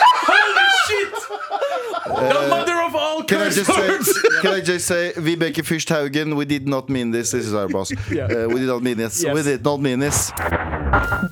Shit! 2.19 2.33
the 2.33 2.47
mother 2.49 2.81
of 2.81 2.95
all 2.95 3.23
Can 3.23 3.37
I 3.41 3.45
curse 3.45 3.55
just 3.55 3.71
say, 3.73 3.87
words. 3.87 4.21
can 4.41 4.53
I 4.53 4.61
just 4.61 4.85
say, 4.87 5.13
Vibeke 5.15 5.63
Fyrsthaugen, 5.63 6.35
we 6.35 6.45
did 6.45 6.67
not 6.67 6.89
mean 6.89 7.11
this. 7.11 7.31
This 7.31 7.45
is 7.45 7.53
our 7.53 7.67
boss. 7.67 7.91
Uh, 8.09 8.47
we 8.47 8.59
did 8.59 8.67
not 8.67 8.83
mean 8.83 8.97
this. 8.97 9.23
Yes. 9.23 9.33
We 9.33 9.43
did 9.43 9.63
not 9.63 9.79
mean 9.79 9.99
this. 9.99 10.31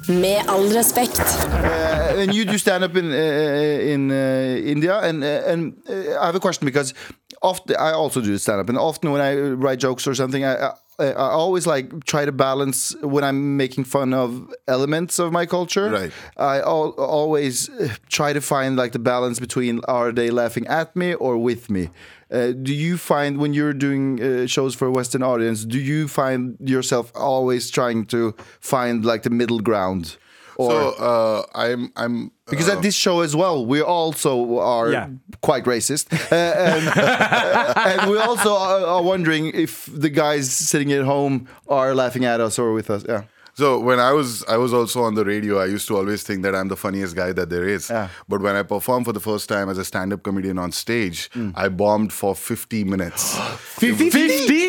Med 0.08 0.48
all 0.48 0.68
respekt. 0.70 1.20
Uh, 1.20 2.22
and 2.22 2.34
you 2.34 2.46
do 2.46 2.58
stand 2.58 2.84
up 2.84 2.96
in 2.96 3.12
uh, 3.12 3.94
in 3.94 4.12
uh, 4.12 4.72
India, 4.74 5.00
and 5.00 5.24
uh, 5.24 5.52
and 5.52 5.74
uh, 5.90 6.22
I 6.22 6.26
have 6.28 6.36
a 6.36 6.40
question 6.40 6.66
because 6.66 6.94
often 7.42 7.76
I 7.78 7.92
also 7.92 8.22
do 8.22 8.38
stand 8.38 8.60
up, 8.60 8.70
and 8.70 8.78
often 8.78 9.12
when 9.12 9.22
I 9.22 9.36
write 9.36 9.80
jokes 9.80 10.08
or 10.08 10.16
something, 10.16 10.44
I. 10.46 10.56
I 10.56 10.74
I 11.00 11.30
always 11.30 11.68
like 11.68 12.06
try 12.06 12.26
to 12.26 12.32
balance 12.32 12.96
when 13.04 13.24
I'm 13.24 13.56
making 13.56 13.84
fun 13.84 14.16
of 14.16 14.52
elements 14.68 15.20
of 15.20 15.32
my 15.32 15.46
culture. 15.46 15.92
Right. 15.92 16.12
I 16.38 16.58
al- 16.60 16.96
always 16.98 17.70
uh, 17.70 17.94
try 18.10 18.34
to 18.34 18.42
find 18.42 18.76
like 18.76 18.94
the 18.94 19.00
balance 19.14 19.40
between 19.40 19.82
are 19.88 20.12
they 20.12 20.32
laughing 20.32 20.66
at 20.66 20.96
me 20.96 21.14
or 21.14 21.38
with 21.38 21.70
me. 21.70 21.92
Uh, 22.32 22.52
do 22.52 22.74
you 22.74 22.98
find 22.98 23.38
when 23.38 23.54
you're 23.54 23.74
doing 23.74 24.20
uh, 24.20 24.48
shows 24.48 24.74
for 24.74 24.88
a 24.88 24.92
Western 24.92 25.22
audience, 25.22 25.66
do 25.66 25.78
you 25.78 26.08
find 26.08 26.58
yourself 26.60 27.12
always 27.14 27.70
trying 27.70 28.04
to 28.08 28.34
find 28.60 29.06
like 29.06 29.22
the 29.22 29.30
middle 29.30 29.60
ground? 29.60 30.18
Or 30.58 30.72
So 30.72 30.90
uh, 30.98 31.44
I'm 31.56 31.92
I'm 31.96 32.32
because 32.50 32.68
uh, 32.70 32.74
at 32.78 32.82
this 32.82 32.96
show 32.96 33.22
as 33.22 33.36
well, 33.36 33.66
we 33.66 33.80
also 33.82 34.58
are 34.60 34.92
Yeah. 34.92 35.08
quite 35.42 35.66
racist, 35.66 36.08
uh, 36.32 36.36
and, 36.36 36.88
uh, 36.88 37.74
and 37.86 38.10
we 38.12 38.18
also 38.18 38.56
are, 38.56 38.86
are 38.86 39.04
wondering 39.04 39.52
if 39.54 39.86
the 39.94 40.10
guys 40.10 40.52
sitting 40.52 40.92
at 40.94 41.04
home 41.06 41.48
are 41.68 41.94
laughing 41.94 42.26
at 42.26 42.40
us 42.42 42.58
or 42.60 42.74
with 42.74 42.90
us. 42.90 43.04
Yeah. 43.08 43.24
So 43.58 43.80
when 43.80 44.00
I 44.00 44.12
was 44.12 44.44
I 44.46 44.58
was 44.58 44.72
also 44.72 45.02
on 45.02 45.16
the 45.16 45.26
radio, 45.26 45.58
I 45.58 45.66
used 45.66 45.88
to 45.88 45.98
always 45.98 46.22
think 46.22 46.44
that 46.44 46.54
I'm 46.54 46.68
the 46.68 46.76
funniest 46.76 47.16
guy 47.16 47.34
that 47.34 47.50
there 47.50 47.68
is. 47.68 47.90
Yeah. 47.90 48.10
But 48.28 48.42
when 48.42 48.56
I 48.56 48.62
performed 48.62 49.08
for 49.08 49.14
the 49.14 49.20
first 49.20 49.50
time 49.50 49.68
as 49.68 49.80
a 49.80 49.84
stand-up 49.84 50.22
comedian 50.22 50.60
on 50.60 50.72
stage, 50.72 51.32
I 51.56 51.68
bombed 51.70 52.14
for 52.14 52.36
50 52.36 52.84
minutes. 52.84 53.36
50? 53.80 53.98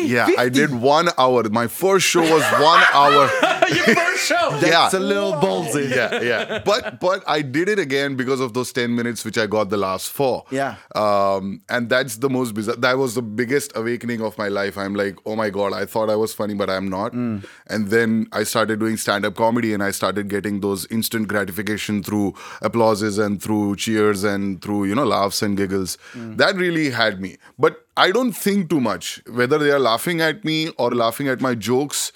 yeah, 0.07 0.27
I 0.39 0.49
did 0.49 0.73
one 0.73 1.09
hour. 1.19 1.43
My 1.49 1.67
first 1.67 2.07
show 2.07 2.21
was 2.21 2.43
one 2.53 2.83
hour. 2.93 3.29
Your 3.69 3.95
first 3.95 4.25
show. 4.25 4.59
yeah. 4.65 4.85
It's 4.85 4.95
a 4.95 4.99
little 4.99 5.33
ballsy. 5.33 5.87
yeah, 5.95 6.21
yeah. 6.21 6.59
But 6.65 6.99
but 6.99 7.23
I 7.27 7.43
did 7.43 7.69
it 7.69 7.77
again 7.77 8.15
because 8.15 8.39
of 8.39 8.55
those 8.55 8.73
10 8.73 8.95
minutes 8.95 9.23
which 9.23 9.37
I 9.37 9.45
got 9.45 9.69
the 9.69 9.77
last 9.77 10.11
four. 10.11 10.45
Yeah. 10.49 10.77
Um, 10.95 11.61
and 11.69 11.89
that's 11.89 12.17
the 12.17 12.29
most 12.29 12.55
bizarre. 12.55 12.77
That 12.77 12.97
was 12.97 13.13
the 13.13 13.21
biggest 13.21 13.71
awakening 13.75 14.21
of 14.21 14.35
my 14.39 14.47
life. 14.47 14.79
I'm 14.79 14.95
like, 14.95 15.15
oh 15.27 15.35
my 15.35 15.51
god, 15.51 15.73
I 15.73 15.85
thought 15.85 16.09
I 16.09 16.15
was 16.15 16.33
funny, 16.33 16.55
but 16.55 16.71
I'm 16.71 16.89
not. 16.89 17.13
Mm. 17.13 17.45
And 17.67 17.89
then 17.89 18.25
I 18.31 18.41
started 18.43 18.78
doing 18.79 18.97
stand-up 18.97 19.35
comedy, 19.35 19.73
and 19.73 19.83
I 19.83 19.91
started 19.91 20.29
getting 20.29 20.61
those 20.61 20.85
instant 20.87 21.27
gratification 21.27 22.01
through 22.01 22.33
applauses 22.61 23.17
and 23.17 23.41
through 23.41 23.75
cheers 23.75 24.23
and 24.23 24.61
through 24.61 24.85
you 24.85 24.95
know 24.95 25.05
laughs 25.05 25.41
and 25.41 25.57
giggles. 25.57 25.97
Mm. 26.13 26.37
That 26.37 26.55
really 26.55 26.89
had 26.89 27.21
me. 27.21 27.37
But 27.57 27.85
I 27.97 28.11
don't 28.11 28.31
think 28.31 28.69
too 28.69 28.81
much 28.81 29.21
whether 29.29 29.57
they 29.57 29.71
are 29.71 29.79
laughing 29.79 30.21
at 30.21 30.43
me 30.43 30.69
or 30.77 30.91
laughing 30.91 31.27
at 31.27 31.41
my 31.41 31.55
jokes. 31.55 32.11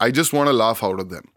I 0.00 0.10
just 0.10 0.32
want 0.32 0.48
to 0.48 0.52
laugh 0.52 0.82
out 0.82 0.98
of 1.00 1.10
them. 1.10 1.28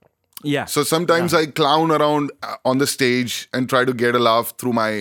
Yeah. 0.44 0.66
So 0.66 0.84
sometimes 0.84 1.34
I 1.34 1.48
clown 1.48 1.92
around 1.92 2.32
uh, 2.44 2.58
on 2.66 2.78
the 2.78 2.86
stage 2.86 3.48
and 3.52 3.68
try 3.68 3.84
to 3.84 3.94
get 3.94 4.16
a 4.16 4.20
laugh 4.20 4.54
through 4.58 4.74
my, 4.74 4.92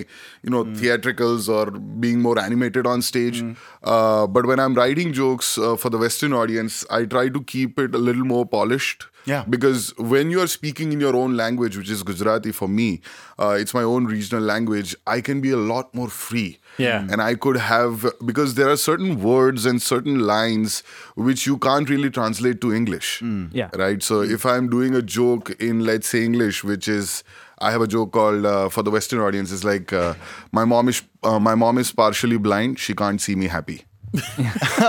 you 0.43 0.51
know, 0.51 0.65
theatricals 0.65 1.49
or 1.49 1.71
being 1.71 2.21
more 2.21 2.39
animated 2.39 2.87
on 2.87 3.03
stage. 3.03 3.45
Uh, 3.83 4.27
but 4.27 4.47
when 4.47 4.59
I'm 4.59 4.75
writing 4.75 5.13
jokes 5.13 5.59
uh, 5.59 5.77
for 5.77 5.91
the 5.91 5.99
Western 5.99 6.33
audience, 6.33 6.87
I 6.91 7.05
try 7.05 7.29
to 7.29 7.43
keep 7.43 7.79
it 7.79 7.95
a 7.95 7.99
little 7.99 8.25
more 8.25 8.47
polished. 8.47 9.07
Yeah. 9.25 9.45
Because 9.49 9.97
when 9.97 10.31
you 10.31 10.41
are 10.41 10.47
speaking 10.47 10.93
in 10.93 11.01
your 11.01 11.17
own 11.17 11.37
language, 11.37 11.77
which 11.77 11.91
is 11.91 12.03
Gujarati 12.03 12.53
for 12.53 12.69
me, 12.69 13.01
uh, 13.39 13.57
it's 13.59 13.73
my 13.75 13.83
own 13.83 14.05
regional 14.05 14.43
language, 14.43 14.95
I 15.07 15.21
can 15.21 15.41
be 15.41 15.51
a 15.51 15.57
lot 15.57 15.95
more 15.95 16.09
free. 16.09 16.59
Yeah. 16.79 17.07
And 17.11 17.23
I 17.23 17.35
could 17.35 17.57
have, 17.57 18.05
because 18.25 18.55
there 18.55 18.69
are 18.69 18.77
certain 18.77 19.23
words 19.23 19.65
and 19.65 19.81
certain 19.81 20.21
lines 20.21 20.83
which 21.15 21.47
you 21.47 21.59
can't 21.59 21.89
really 21.89 22.11
translate 22.11 22.61
to 22.61 22.75
English. 22.75 23.23
Yeah. 23.53 23.71
Right. 23.75 24.03
So 24.03 24.23
if 24.23 24.45
I'm 24.45 24.69
doing 24.69 24.95
a 24.95 25.03
joke 25.03 25.51
in, 25.61 25.85
let's 25.85 26.09
say, 26.09 26.25
English, 26.25 26.65
which 26.65 26.89
is, 26.89 27.25
I 27.61 27.71
have 27.71 27.81
a 27.81 27.87
joke 27.87 28.13
called 28.13 28.45
uh, 28.45 28.69
for 28.69 28.83
the 28.83 28.91
Western 28.91 29.21
audience. 29.21 29.53
It's 29.53 29.65
like 29.65 29.93
uh, 29.93 30.15
my 30.53 30.65
mom 30.65 30.89
is 30.89 31.03
uh, 31.23 31.39
my 31.39 31.55
mom 31.55 31.79
is 31.79 31.93
partially 31.93 32.37
blind. 32.37 32.79
She 32.79 32.95
can't 32.95 33.21
see 33.21 33.37
me 33.37 33.47
happy. 33.47 33.85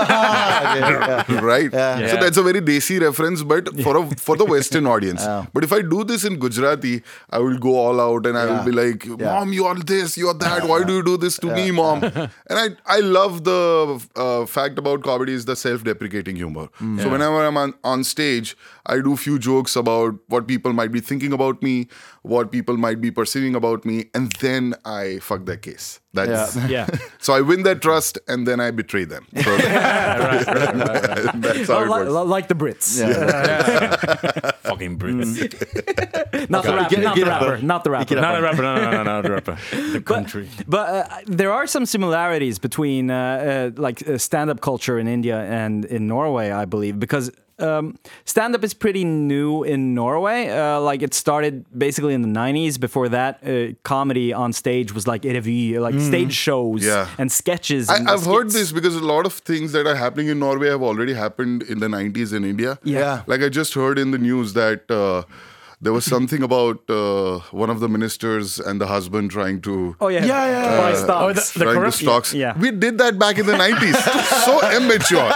right? 1.42 1.70
So 1.72 2.16
that's 2.22 2.36
a 2.36 2.42
very 2.42 2.60
desi 2.60 3.00
reference, 3.00 3.42
but 3.42 3.68
for 3.82 3.96
a, 3.98 4.06
for 4.16 4.36
the 4.36 4.44
Western 4.44 4.86
audience. 4.94 5.24
But 5.52 5.64
if 5.64 5.72
I 5.72 5.82
do 5.82 6.04
this 6.04 6.24
in 6.24 6.38
Gujarati, 6.38 7.02
I 7.30 7.38
will 7.38 7.58
go 7.58 7.76
all 7.76 8.00
out 8.00 8.26
and 8.26 8.38
I 8.38 8.46
will 8.46 8.64
be 8.64 8.72
like, 8.72 9.06
"Mom, 9.06 9.52
you 9.52 9.66
are 9.66 9.74
this, 9.74 10.16
you 10.16 10.28
are 10.28 10.34
that. 10.34 10.64
Why 10.64 10.84
do 10.84 10.94
you 10.96 11.02
do 11.02 11.16
this 11.16 11.38
to 11.38 11.52
me, 11.54 11.70
mom?" 11.70 12.02
And 12.50 12.58
I 12.64 12.68
I 12.86 13.00
love 13.00 13.44
the 13.44 13.60
uh, 14.14 14.46
fact 14.46 14.78
about 14.78 15.02
comedy 15.02 15.32
is 15.32 15.44
the 15.44 15.56
self-deprecating 15.56 16.36
humor. 16.36 16.68
So 16.78 17.08
whenever 17.10 17.44
I'm 17.44 17.56
on, 17.56 17.74
on 17.84 18.04
stage, 18.04 18.56
I 18.88 19.00
do 19.00 19.16
few 19.16 19.38
jokes 19.38 19.74
about 19.76 20.14
what 20.28 20.46
people 20.46 20.72
might 20.72 20.92
be 20.92 21.00
thinking 21.00 21.32
about 21.32 21.60
me, 21.62 21.88
what 22.22 22.52
people 22.52 22.76
might 22.76 23.00
be 23.00 23.10
perceiving 23.10 23.54
about 23.56 23.84
me, 23.84 24.06
and 24.14 24.30
then 24.40 24.74
I 24.84 25.18
fuck 25.20 25.44
their 25.44 25.56
case. 25.56 26.00
That's 26.14 26.56
Yeah. 26.68 26.86
so 27.18 27.34
I 27.34 27.40
win 27.40 27.62
their 27.64 27.74
trust 27.74 28.18
and 28.28 28.46
then 28.46 28.60
I 28.60 28.70
betray 28.70 29.04
them. 29.04 29.26
So 29.36 29.56
that's 31.40 31.68
how 31.68 31.82
it 31.82 31.88
Like, 31.88 32.08
works. 32.08 32.28
like 32.30 32.48
the 32.48 32.54
Brits. 32.54 33.00
Fucking 34.62 34.98
Brits. 34.98 36.50
Not, 36.50 36.64
the 36.64 36.74
rapper, 36.74 36.94
Get- 36.94 37.04
not 37.04 37.16
get 37.16 37.24
the 37.24 37.32
up. 37.34 37.42
rapper. 37.42 37.62
Not 37.62 37.84
the 37.84 37.90
rapper. 37.90 38.14
Not 38.16 38.38
a 38.38 38.42
rapper, 38.42 38.62
no, 38.62 38.74
no, 38.76 38.90
no, 38.90 38.92
no, 38.98 39.02
not 39.04 39.26
a 39.26 39.30
rapper. 39.32 39.58
The 39.92 40.00
country. 40.00 40.48
But 40.66 40.88
uh, 40.88 41.18
there 41.26 41.52
are 41.52 41.66
some 41.66 41.86
similarities 41.86 42.58
between 42.58 43.10
uh, 43.10 43.72
uh, 43.76 43.80
like 43.80 44.06
uh, 44.08 44.18
stand-up 44.18 44.60
culture 44.60 44.98
in 44.98 45.06
India 45.08 45.38
and 45.38 45.84
in 45.84 46.06
Norway, 46.06 46.50
I 46.50 46.64
believe, 46.64 46.98
because 46.98 47.30
um, 47.58 47.98
stand-up 48.24 48.62
is 48.64 48.74
pretty 48.74 49.04
new 49.04 49.62
in 49.64 49.94
Norway. 49.94 50.48
Uh, 50.50 50.80
like 50.80 51.02
it 51.02 51.14
started 51.14 51.64
basically 51.76 52.14
in 52.14 52.22
the 52.22 52.28
'90s. 52.28 52.78
Before 52.78 53.08
that, 53.08 53.40
uh, 53.46 53.74
comedy 53.82 54.32
on 54.32 54.52
stage 54.52 54.92
was 54.92 55.06
like 55.06 55.22
revy, 55.22 55.78
like 55.78 55.98
stage 56.00 56.32
shows 56.34 56.84
Yeah. 56.84 57.08
and 57.18 57.32
sketches. 57.32 57.88
I, 57.88 57.96
and 57.96 58.08
I've 58.10 58.24
heard 58.26 58.50
this 58.50 58.72
because 58.72 58.94
a 58.96 59.00
lot 59.00 59.24
of 59.26 59.32
things 59.32 59.72
that 59.72 59.86
are 59.86 59.94
happening 59.96 60.28
in 60.28 60.38
Norway 60.38 60.68
have 60.68 60.82
already 60.82 61.14
happened 61.14 61.62
in 61.62 61.78
the 61.80 61.88
90s 61.88 62.32
in 62.34 62.44
India. 62.44 62.78
Yeah. 62.82 63.22
Like 63.26 63.40
I 63.42 63.48
just 63.48 63.74
heard 63.74 63.98
in 63.98 64.10
the 64.10 64.18
news 64.18 64.52
that 64.52 64.90
uh, 64.90 65.22
there 65.80 65.92
was 65.92 66.04
something 66.04 66.42
about 66.42 66.80
uh, 66.90 67.38
one 67.50 67.68
of 67.70 67.80
the 67.80 67.88
ministers 67.88 68.58
and 68.58 68.80
the 68.80 68.86
husband 68.86 69.30
trying 69.30 69.60
to. 69.62 69.94
Oh 70.00 70.08
yeah, 70.08 70.24
Yeah, 70.24 70.46
yeah, 70.50 70.70
To 70.70 70.76
buy 70.82 70.94
stocks. 70.94 71.10
Oh, 71.10 71.32
the- 71.32 71.58
the 71.58 71.64
trying 71.64 71.74
to 71.74 71.80
corrupt- 71.80 71.96
stocks. 71.96 72.34
yeah. 72.34 72.58
We 72.58 72.70
did 72.70 72.98
that 72.98 73.18
back 73.18 73.38
in 73.38 73.46
the 73.46 73.52
90s. 73.56 73.96
so 74.44 74.60
immature. 74.76 75.30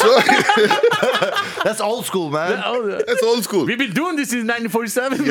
So 0.00 0.08
That's 1.64 1.80
old 1.80 2.04
school, 2.06 2.30
man. 2.30 2.62
that's 3.06 3.22
old 3.22 3.42
school. 3.44 3.64
We've 3.64 3.78
been 3.78 3.92
doing 3.92 4.16
this 4.16 4.30
since 4.30 4.46
1947. 4.48 5.30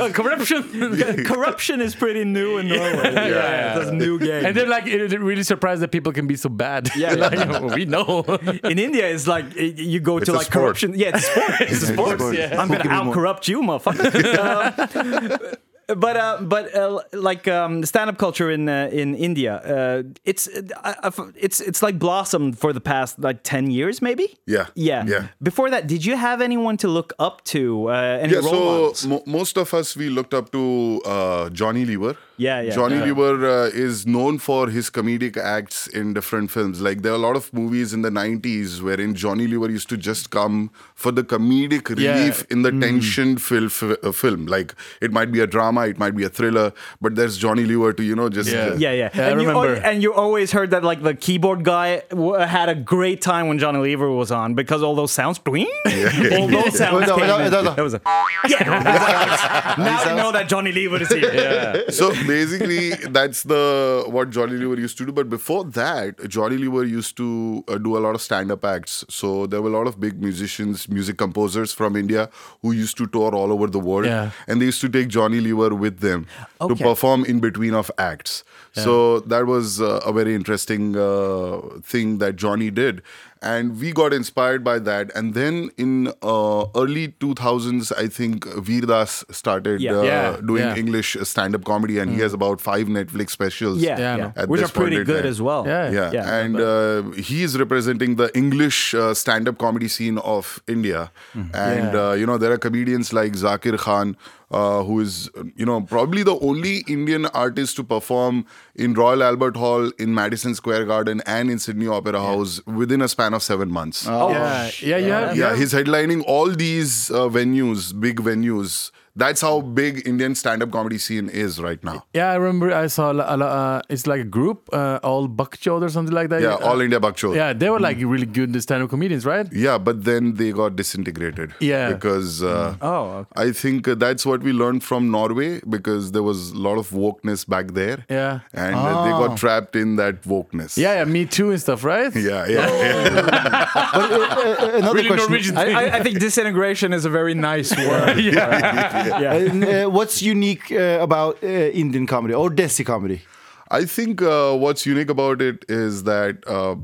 Uh, 0.00 0.08
corruption. 0.12 1.24
Corruption 1.24 1.80
is 1.80 1.94
pretty 1.94 2.24
new 2.24 2.58
in 2.58 2.68
Norway. 2.68 3.12
yeah, 3.14 3.74
That's 3.78 3.90
a 3.90 3.94
new 3.94 4.18
game. 4.18 4.44
and 4.46 4.56
they're 4.56 4.68
like 4.68 4.84
they're 4.84 5.20
really 5.20 5.42
surprised 5.44 5.80
that 5.82 5.90
people 5.92 6.12
can 6.12 6.26
be 6.26 6.36
so 6.36 6.48
bad. 6.48 6.90
Yeah. 6.96 7.14
Like, 7.14 7.74
we 7.74 7.84
know. 7.84 8.24
in 8.64 8.78
India, 8.78 9.08
it's 9.08 9.26
like 9.26 9.44
uh, 9.56 9.60
you 9.62 10.00
go 10.00 10.18
to 10.18 10.32
a 10.32 10.34
like 10.34 10.46
sport. 10.46 10.64
corruption. 10.64 10.94
Yeah, 10.94 11.12
it's 11.14 11.26
sports. 11.26 11.54
sport. 11.54 11.70
It's 11.70 11.82
a 11.82 11.86
sport. 11.92 12.18
sport. 12.18 12.36
yeah. 12.36 12.60
I'm 12.60 12.68
gonna 12.68 12.88
out 12.90 13.12
corrupt 13.14 13.48
you, 13.48 13.62
motherfucker. 13.62 15.38
Um, 15.38 15.54
but 15.96 16.16
uh, 16.16 16.38
but 16.42 16.74
uh, 16.74 17.00
like 17.12 17.48
um, 17.48 17.84
stand-up 17.84 18.18
culture 18.18 18.50
in 18.50 18.68
uh, 18.68 18.90
in 18.92 19.14
India, 19.14 19.56
uh, 19.64 20.02
it's 20.24 20.46
uh, 20.48 20.94
uh, 21.02 21.10
it's 21.34 21.60
it's 21.60 21.82
like 21.82 21.98
blossomed 21.98 22.58
for 22.58 22.72
the 22.72 22.80
past 22.80 23.18
like 23.18 23.42
ten 23.42 23.70
years, 23.70 24.02
maybe. 24.02 24.36
Yeah. 24.46 24.66
yeah, 24.74 25.04
Yeah. 25.06 25.26
Before 25.42 25.70
that, 25.70 25.86
did 25.86 26.04
you 26.04 26.16
have 26.16 26.42
anyone 26.42 26.76
to 26.78 26.88
look 26.88 27.12
up 27.18 27.42
to? 27.44 27.88
Uh, 27.90 28.18
any 28.22 28.34
Yeah, 28.34 28.42
so 28.42 28.92
mo- 29.08 29.22
most 29.26 29.56
of 29.56 29.72
us 29.72 29.96
we 29.96 30.10
looked 30.10 30.34
up 30.34 30.52
to 30.52 31.00
uh, 31.06 31.48
Johnny 31.50 31.84
Lever. 31.84 32.16
Yeah, 32.38 32.60
yeah. 32.60 32.70
Johnny 32.74 32.96
Yeah. 32.96 33.04
Lever 33.06 33.46
uh, 33.48 33.70
is 33.86 34.06
known 34.06 34.38
for 34.38 34.68
his 34.68 34.90
comedic 34.90 35.36
acts 35.36 35.86
in 35.88 36.14
different 36.14 36.50
films. 36.50 36.80
Like 36.80 37.02
there 37.02 37.12
are 37.12 37.16
a 37.16 37.24
lot 37.28 37.36
of 37.36 37.52
movies 37.52 37.92
in 37.92 38.02
the 38.02 38.10
'90s 38.10 38.80
wherein 38.80 39.14
Johnny 39.14 39.46
Lever 39.48 39.70
used 39.70 39.88
to 39.90 39.96
just 39.96 40.30
come 40.30 40.70
for 40.94 41.10
the 41.12 41.24
comedic 41.24 41.88
Yeah. 41.98 42.12
relief 42.14 42.44
in 42.50 42.62
the 42.62 42.70
Mm. 42.70 42.80
tension 42.80 43.36
fil- 43.38 43.66
f- 43.66 43.82
uh, 44.02 44.12
film. 44.12 44.46
Like 44.46 44.74
it 45.00 45.12
might 45.12 45.32
be 45.32 45.40
a 45.40 45.46
drama, 45.46 45.86
it 45.88 45.98
might 45.98 46.14
be 46.16 46.24
a 46.24 46.28
thriller, 46.28 46.72
but 47.00 47.16
there's 47.16 47.36
Johnny 47.38 47.64
Lever 47.64 47.92
to 47.94 48.02
you 48.02 48.14
know 48.14 48.28
just 48.28 48.50
Yeah. 48.50 48.74
Yeah, 48.74 48.92
yeah. 48.92 49.10
Yeah, 49.14 49.26
I 49.26 49.30
and, 49.30 49.42
you, 49.42 49.50
al- 49.50 49.62
remember. 49.62 49.86
and 49.88 50.02
you 50.02 50.14
always 50.14 50.52
heard 50.52 50.70
that 50.70 50.84
like 50.84 51.02
the 51.02 51.14
keyboard 51.14 51.64
guy 51.64 52.02
w- 52.10 52.38
had 52.56 52.68
a 52.68 52.74
great 52.94 53.20
time 53.20 53.48
when 53.48 53.58
Johnny 53.58 53.80
Lever 53.80 54.10
was 54.12 54.30
on 54.30 54.54
because 54.54 54.82
all 54.82 54.94
those 54.94 55.10
sounds, 55.12 55.40
all 55.46 56.48
those 56.48 56.78
sounds 56.82 57.06
no, 57.08 57.16
no, 57.16 57.48
no, 57.48 57.62
no. 57.62 57.74
That 57.74 57.82
was 57.82 57.94
a 57.94 58.00
yeah. 58.48 59.74
now 59.78 60.08
you 60.10 60.16
know 60.16 60.30
that 60.32 60.48
Johnny 60.48 60.72
Lever 60.72 61.02
is 61.02 61.08
here. 61.08 61.84
so 61.90 62.12
basically 62.28 62.90
that's 63.18 63.42
the 63.42 64.04
what 64.16 64.30
Johnny 64.30 64.52
Lever 64.62 64.80
used 64.80 64.96
to 64.98 65.06
do. 65.06 65.12
But 65.12 65.28
before 65.28 65.64
that, 65.78 66.28
Johnny 66.28 66.58
Lever 66.58 66.84
used 66.84 67.16
to 67.16 67.64
uh, 67.66 67.78
do 67.78 67.96
a 67.96 68.00
lot 68.06 68.14
of 68.14 68.22
stand-up 68.22 68.64
acts. 68.64 69.04
So 69.08 69.46
there 69.46 69.60
were 69.62 69.70
a 69.70 69.76
lot 69.78 69.86
of 69.88 69.98
big 69.98 70.20
musicians, 70.20 70.88
music 70.88 71.16
composers 71.18 71.72
from 71.72 71.96
India 71.96 72.28
who 72.62 72.72
used 72.72 72.96
to 72.98 73.06
tour 73.06 73.34
all 73.34 73.52
over 73.52 73.66
the 73.66 73.80
world, 73.80 74.06
Yeah. 74.06 74.30
and 74.46 74.60
they 74.60 74.66
used 74.66 74.80
to 74.82 74.88
take 74.88 75.08
Johnny 75.08 75.40
Lever 75.40 75.74
with 75.74 76.00
them 76.00 76.26
to 76.60 76.76
perform 76.76 77.24
in 77.24 77.40
between 77.40 77.74
of 77.74 77.90
acts. 77.98 78.44
So 78.72 79.18
that 79.20 79.46
was 79.46 79.80
uh, 79.80 80.00
a 80.06 80.12
very 80.12 80.34
interesting 80.36 80.94
uh, 80.96 81.58
thing 81.82 82.18
that 82.18 82.36
Johnny 82.36 82.70
did. 82.70 83.02
And 83.40 83.80
we 83.80 83.92
got 83.92 84.12
inspired 84.12 84.64
by 84.64 84.78
that. 84.80 85.10
And 85.14 85.34
then 85.34 85.70
in 85.76 86.08
uh, 86.22 86.64
early 86.74 87.08
2000s, 87.08 87.92
I 87.96 88.08
think 88.08 88.44
Veer 88.56 88.82
Das 88.82 89.24
started 89.30 89.80
Yeah. 89.80 89.92
uh, 89.98 90.02
Yeah, 90.02 90.36
doing 90.44 90.64
yeah. 90.64 90.76
English 90.76 91.16
stand-up 91.22 91.64
comedy, 91.64 91.98
and 91.98 92.10
he 92.10 92.20
has 92.20 92.32
about 92.32 92.60
five 92.60 92.86
Netflix 92.88 93.30
specials. 93.30 93.78
Yeah, 93.80 93.98
Yeah, 93.98 94.16
yeah. 94.16 94.32
At 94.36 94.48
which 94.48 94.60
are 94.60 94.62
this 94.62 94.70
point 94.72 94.88
pretty 94.92 95.04
good 95.04 95.24
as 95.26 95.40
well. 95.40 95.64
Yeah. 95.66 95.90
Yeah, 95.90 96.10
Yeah, 96.12 96.34
and 96.40 96.60
uh, 96.60 97.02
he 97.12 97.42
is 97.42 97.58
representing 97.58 98.16
the 98.16 98.30
English 98.36 98.94
uh, 98.94 99.14
stand-up 99.14 99.58
comedy 99.58 99.88
scene 99.88 100.18
of 100.18 100.60
India, 100.66 101.10
Mm-hmm. 101.36 101.54
and 101.54 101.92
Yeah. 101.94 102.08
uh, 102.08 102.12
you 102.14 102.26
know 102.26 102.38
there 102.38 102.52
are 102.52 102.58
comedians 102.58 103.12
like 103.12 103.32
Zakir 103.34 103.78
Khan, 103.78 104.16
uh, 104.50 104.82
who 104.82 105.00
is 105.00 105.28
uh, 105.36 105.44
you 105.56 105.66
know 105.66 105.80
probably 105.80 106.22
the 106.22 106.38
only 106.40 106.78
Indian 106.88 107.26
artist 107.26 107.76
to 107.76 107.84
perform 107.84 108.46
in 108.74 108.94
Royal 108.94 109.22
Albert 109.22 109.56
Hall, 109.56 109.90
in 109.98 110.14
Madison 110.14 110.54
Square 110.54 110.86
Garden, 110.86 111.22
and 111.26 111.50
in 111.50 111.58
Sydney 111.58 111.86
Opera 111.86 112.20
House 112.20 112.64
within 112.66 113.02
a 113.02 113.08
span 113.08 113.34
of 113.34 113.42
seven 113.42 113.70
months. 113.70 114.06
Oh, 114.08 114.30
yeah, 114.30 114.70
yeah, 114.80 114.96
yeah, 114.96 115.32
yeah, 115.32 115.56
he's 115.56 115.72
headlining 115.72 116.24
all 116.26 116.48
these 116.50 117.10
uh, 117.10 117.28
venues, 117.28 117.98
big 117.98 118.20
venues. 118.20 118.90
That's 119.18 119.40
how 119.40 119.60
big 119.60 120.06
Indian 120.06 120.34
stand-up 120.40 120.70
comedy 120.70 120.98
scene 120.98 121.28
is 121.28 121.60
right 121.60 121.82
now. 121.82 122.04
Yeah, 122.14 122.30
I 122.30 122.36
remember 122.36 122.72
I 122.72 122.86
saw 122.86 123.10
a, 123.10 123.14
lo- 123.20 123.24
a, 123.24 123.36
uh, 123.38 123.82
it's 123.94 124.06
like 124.06 124.20
a 124.20 124.30
group, 124.38 124.68
uh, 124.72 125.00
all 125.02 125.28
Bakchod 125.28 125.82
or 125.82 125.88
something 125.88 126.14
like 126.14 126.28
that. 126.30 126.40
Yeah, 126.40 126.54
Uh, 126.54 126.68
All 126.70 126.80
India 126.80 127.00
Bakchod. 127.00 127.34
Yeah, 127.34 127.52
they 127.52 127.68
were 127.74 127.80
like 127.80 127.98
really 128.14 128.26
good 128.38 128.50
stand-up 128.62 128.90
comedians, 128.90 129.26
right? 129.26 129.46
Yeah, 129.52 129.76
but 129.88 130.04
then 130.04 130.34
they 130.34 130.52
got 130.52 130.76
disintegrated. 130.76 131.52
Yeah. 131.58 131.92
Because 131.92 132.42
uh, 132.44 132.76
Oh, 132.80 133.02
okay. 133.20 133.48
I 133.48 133.52
think 133.62 133.88
uh, 133.88 133.96
that's 134.04 134.24
what 134.24 134.42
we 134.42 134.52
learned 134.52 134.84
from 134.84 135.10
Norway 135.10 135.60
because 135.68 136.12
there 136.12 136.22
was 136.22 136.50
a 136.52 136.58
lot 136.68 136.78
of 136.78 136.90
wokeness 136.90 137.44
back 137.54 137.72
there. 137.80 137.98
Yeah. 138.08 138.40
And 138.54 138.76
uh, 138.76 139.04
they 139.04 139.10
got 139.10 139.36
trapped 139.36 139.74
in 139.74 139.96
that 139.96 140.22
wokeness. 140.22 140.76
Yeah, 140.78 140.94
yeah, 140.98 141.04
Me 141.04 141.26
Too 141.26 141.50
and 141.50 141.60
stuff, 141.60 141.82
right? 141.82 142.14
Yeah, 142.14 142.46
yeah. 142.46 142.68
yeah. 142.84 144.78
Another 144.78 144.94
Really 144.94 145.08
question. 145.08 145.16
Norwegian 145.28 145.56
I, 145.56 145.64
thing. 145.64 145.76
I, 145.76 145.84
I 145.98 146.02
think 146.04 146.18
disintegration 146.20 146.92
is 146.92 147.04
a 147.04 147.10
very 147.10 147.34
nice 147.34 147.76
word. 147.88 148.18
yeah. 148.20 149.07
And, 149.38 149.64
uh, 149.64 149.88
what's 149.88 150.22
unique 150.22 150.70
uh, 150.72 150.98
about 151.00 151.42
uh, 151.42 151.46
Indian 151.84 152.06
comedy 152.06 152.34
or 152.34 152.50
Desi 152.50 152.84
comedy? 152.84 153.22
I 153.70 153.84
think 153.84 154.22
uh, 154.22 154.54
what's 154.56 154.86
unique 154.86 155.10
about 155.10 155.42
it 155.42 155.64
is 155.68 156.04
that. 156.04 156.38
Uh, 156.46 156.76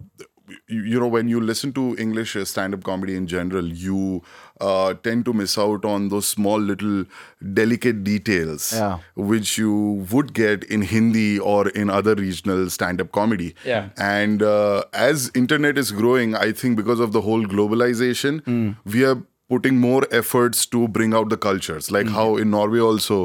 you, 0.69 0.83
you 0.83 1.01
know, 1.01 1.09
when 1.09 1.27
you 1.27 1.41
listen 1.41 1.73
to 1.73 1.97
English 1.99 2.37
uh, 2.37 2.45
stand-up 2.45 2.83
comedy 2.85 3.15
in 3.17 3.27
general, 3.27 3.67
you 3.67 4.23
uh, 4.61 4.93
tend 5.03 5.25
to 5.25 5.33
miss 5.33 5.57
out 5.57 5.87
on 5.87 6.11
those 6.11 6.27
small 6.27 6.61
little 6.61 7.07
delicate 7.55 8.05
details, 8.05 8.73
Yeah. 8.75 8.99
which 9.17 9.57
you 9.57 10.07
would 10.13 10.35
get 10.35 10.63
in 10.65 10.83
Hindi 10.83 11.39
or 11.39 11.69
in 11.71 11.89
other 11.89 12.15
regional 12.15 12.69
stand-up 12.69 13.11
comedy. 13.13 13.55
Yeah. 13.65 13.89
And 13.97 14.43
uh, 14.43 14.85
as 14.93 15.31
internet 15.35 15.79
is 15.79 15.93
growing, 15.93 16.35
I 16.35 16.53
think 16.53 16.77
because 16.77 17.01
of 17.01 17.13
the 17.13 17.23
whole 17.23 17.45
globalization, 17.47 18.77
we 18.85 19.05
are 19.05 19.23
putting 19.55 19.79
more 19.79 20.03
efforts 20.21 20.67
to 20.75 20.87
bring 20.99 21.15
out 21.15 21.29
the 21.35 21.37
cultures. 21.47 21.91
Like 21.97 22.09
how 22.19 22.27
in 22.45 22.51
Norway 22.51 22.81
also, 22.81 23.19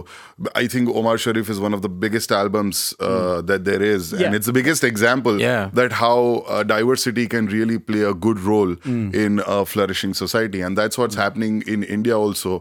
I 0.64 0.68
think 0.68 0.90
Omar 1.02 1.18
Sharif 1.18 1.50
is 1.50 1.60
one 1.68 1.74
of 1.74 1.82
the 1.86 1.90
biggest 2.06 2.32
albums 2.40 2.82
uh, 3.00 3.42
that 3.52 3.66
there 3.70 3.82
is, 3.82 4.12
Yeah. 4.14 4.26
and 4.28 4.36
it's 4.40 4.46
the 4.52 4.54
biggest 4.60 4.84
example 4.90 5.40
Yeah. 5.46 5.70
that 5.82 5.92
how 6.02 6.18
uh, 6.48 6.64
diversity 6.74 7.26
can 7.36 7.48
really 7.56 7.80
play 7.92 8.04
a 8.12 8.14
good 8.28 8.40
role 8.52 8.76
in 9.24 9.42
a 9.56 9.66
flourishing 9.74 10.14
society, 10.14 10.62
and 10.70 10.78
that's 10.84 10.98
what's 11.04 11.16
happening 11.24 11.64
in 11.76 11.84
India 11.98 12.18
also, 12.18 12.54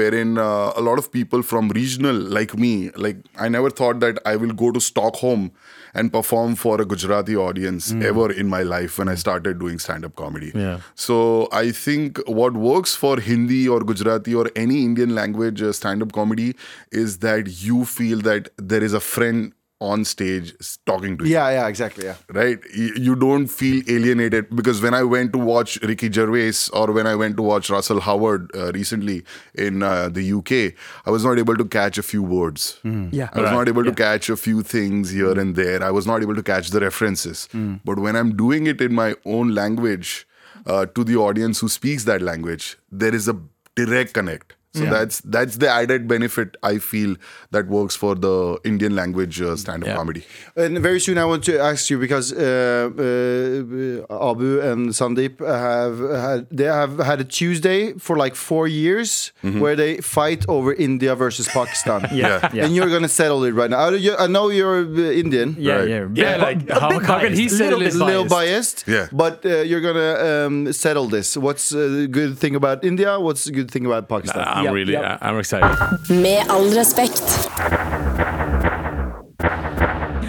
wherein 0.00 0.38
uh, 0.38 0.72
a 0.76 0.82
lot 0.90 0.98
of 1.04 1.10
people 1.18 1.42
from 1.42 1.68
regional 1.80 2.14
like 2.38 2.56
me, 2.66 2.72
like 3.06 3.16
I 3.46 3.48
never 3.48 3.70
thought 3.82 4.00
that 4.06 4.18
I 4.34 4.36
will 4.36 4.52
go 4.64 4.70
to 4.78 4.80
Stockholm 4.90 5.50
and 5.94 6.12
perform 6.12 6.54
for 6.54 6.80
a 6.80 6.84
Gujarati 6.84 7.36
audience 7.36 7.92
ever 7.92 8.30
in 8.32 8.48
my 8.48 8.62
life 8.62 8.98
when 8.98 9.08
I 9.08 9.14
started 9.14 9.58
doing 9.58 9.78
stand-up 9.78 10.16
comedy. 10.16 10.52
Yeah. 10.54 10.80
So 10.94 11.48
I 11.52 11.70
think 11.72 12.18
what 12.26 12.54
works 12.54 12.94
for 12.94 13.18
Hindi 13.20 13.68
or 13.68 13.80
Gujarati 13.80 14.34
or 14.34 14.50
any 14.56 14.84
Indian 14.84 15.14
language 15.14 15.62
uh, 15.62 15.72
stand-up 15.72 16.12
comedy 16.12 16.54
is 16.92 17.18
that 17.18 17.62
you 17.62 17.84
feel 17.84 18.20
that 18.20 18.50
there 18.56 18.82
is 18.82 18.92
a 18.94 19.00
friend 19.00 19.52
on 19.80 20.04
stage 20.04 20.52
talking 20.84 21.16
to 21.16 21.24
you 21.24 21.32
Yeah, 21.32 21.50
yeah, 21.50 21.66
exactly. 21.66 22.04
Yeah. 22.04 22.16
right? 22.28 22.58
You, 22.74 22.92
you 22.96 23.16
don't 23.16 23.46
feel 23.46 23.82
alienated 23.88 24.54
because 24.54 24.82
when 24.82 24.92
I 24.94 25.02
went 25.02 25.32
to 25.32 25.38
watch 25.38 25.80
Ricky 25.82 26.12
Gervais 26.12 26.68
or 26.72 26.92
when 26.92 27.06
I 27.06 27.14
went 27.14 27.36
to 27.38 27.42
watch 27.42 27.70
Russell 27.70 28.00
Howard 28.00 28.50
uh, 28.54 28.72
recently 28.72 29.24
in 29.54 29.82
uh, 29.82 30.08
the 30.10 30.32
UK, 30.32 30.74
I 31.06 31.10
was 31.10 31.24
not 31.24 31.38
able 31.38 31.56
to 31.56 31.64
catch 31.64 31.96
a 31.98 32.02
few 32.02 32.22
words. 32.22 32.78
Yeah. 32.84 33.30
I 33.32 33.40
was 33.40 33.50
not 33.50 33.68
able 33.68 33.84
to 33.84 33.92
catch 33.92 34.28
a 34.28 34.36
few 34.36 34.62
things 34.62 35.10
here 35.10 35.38
and 35.38 35.56
there. 35.56 35.82
I 35.82 35.90
was 35.90 36.06
not 36.06 36.20
able 36.22 36.34
to 36.34 36.42
catch 36.42 36.70
the 36.70 36.80
references. 36.80 37.48
But 37.84 37.98
when 37.98 38.16
I'm 38.16 38.36
doing 38.36 38.66
it 38.66 38.80
in 38.80 38.94
my 38.94 39.14
own 39.24 39.54
language, 39.54 40.26
uh, 40.66 40.84
to 40.84 41.04
the 41.04 41.16
audience 41.16 41.60
who 41.60 41.68
speaks 41.68 42.04
that 42.04 42.20
language, 42.20 42.76
there 42.92 43.14
is 43.14 43.28
a 43.28 43.36
direct 43.74 44.12
connect. 44.12 44.56
So 44.72 44.84
that's 44.84 45.20
that's 45.22 45.56
the 45.56 45.68
added 45.68 46.06
benefit 46.06 46.56
I 46.62 46.78
feel 46.78 47.16
that 47.50 47.66
works 47.66 47.96
for 47.96 48.14
the 48.14 48.56
Indian 48.62 48.94
language 48.94 49.40
uh, 49.42 49.56
stand-up 49.56 49.88
Yeah. 49.88 49.96
comedy. 49.96 50.22
And 50.54 50.78
very 50.78 51.00
soon 51.00 51.18
I 51.18 51.24
want 51.24 51.42
to 51.44 51.58
ask 51.58 51.90
you 51.90 51.98
because 51.98 52.32
uh, 52.32 52.88
uh, 52.96 54.30
Abu 54.30 54.60
and 54.60 54.90
Sandeep 54.90 55.40
have 55.40 55.98
had 56.24 56.46
they 56.50 56.64
have 56.70 56.98
had 56.98 57.20
a 57.20 57.24
Tuesday 57.24 57.92
for 57.98 58.16
like 58.16 58.34
four 58.34 58.68
years 58.68 59.32
where 59.42 59.74
they 59.76 59.96
fight 59.98 60.44
over 60.48 60.72
India 60.74 61.14
versus 61.16 61.48
Pakistan. 61.48 62.06
Yeah, 62.20 62.50
yeah. 62.52 62.64
And 62.64 62.74
you're 62.76 62.90
gonna 62.90 63.08
settle 63.08 63.42
it 63.44 63.54
right 63.54 63.70
now. 63.70 63.78
I, 63.78 63.90
you- 63.96 64.16
I 64.18 64.26
know 64.26 64.50
you're 64.50 64.84
uh, 64.86 65.10
Indian. 65.24 65.56
Yeah, 65.58 65.76
Right. 65.78 65.88
yeah, 65.88 66.06
Yeah, 66.14 66.32
but 66.38 66.46
like, 66.46 66.70
a 66.70 66.80
how- 66.80 67.00
how 67.00 67.18
can 67.18 67.32
he 67.34 67.46
biased, 67.46 67.58
say 67.58 67.64
little 67.64 67.80
it 67.80 67.84
bit 67.84 67.94
is 67.94 68.00
A 68.00 68.04
little 68.04 68.28
biased, 68.28 68.84
Yeah. 68.86 69.06
but 69.12 69.44
uh, 69.44 69.62
you're 69.68 69.80
gonna 69.80 70.12
um, 70.46 70.72
settle 70.72 71.06
this. 71.08 71.36
What's 71.36 71.72
uh, 71.74 71.78
the 71.78 72.06
good 72.08 72.38
thing 72.38 72.54
about 72.54 72.84
India? 72.84 73.18
What's 73.18 73.44
the 73.44 73.52
good 73.52 73.70
thing 73.70 73.86
about 73.86 74.08
Pakistan? 74.08 74.59
I'm 74.60 74.66
Yep, 74.66 74.74
really, 74.74 74.92
yep. 74.92 75.18
I'm 75.22 75.38
excited. 75.38 75.76
Med 76.10 76.48
all 76.50 76.68
respekt. 76.74 77.22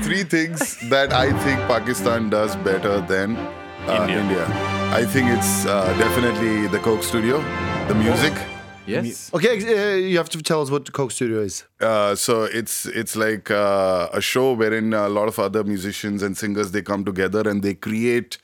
Three 0.04 0.24
things 0.24 0.78
that 0.90 1.12
I 1.14 1.32
think 1.44 1.60
Pakistan 1.68 2.30
does 2.30 2.56
better 2.58 3.02
than 3.02 3.36
uh, 3.88 4.00
India. 4.02 4.20
India. 4.22 4.46
I 4.94 5.06
think 5.06 5.30
it's 5.30 5.66
uh, 5.66 5.94
definitely 5.98 6.68
the 6.68 6.80
Coke 6.80 7.04
Studio, 7.04 7.44
the 7.88 7.96
music. 7.96 8.34
Yes. 8.88 9.30
Okay, 9.34 9.58
uh, 9.60 9.96
you 9.96 10.18
have 10.18 10.30
to 10.30 10.42
tell 10.42 10.62
us 10.62 10.70
what 10.72 10.86
the 10.86 10.92
Coke 10.92 11.12
Studio 11.12 11.40
is. 11.42 11.64
Uh, 11.80 12.16
so 12.16 12.44
it's 12.44 12.86
it's 12.88 13.16
like 13.16 13.50
uh, 13.52 14.10
a 14.12 14.20
show 14.22 14.54
wherein 14.54 14.94
a 14.94 15.08
lot 15.08 15.28
of 15.28 15.40
other 15.40 15.64
musicians 15.64 16.24
and 16.24 16.36
singers 16.38 16.72
they 16.72 16.82
come 16.82 17.06
together 17.06 17.48
and 17.48 17.62
they 17.64 17.76
create 17.76 18.38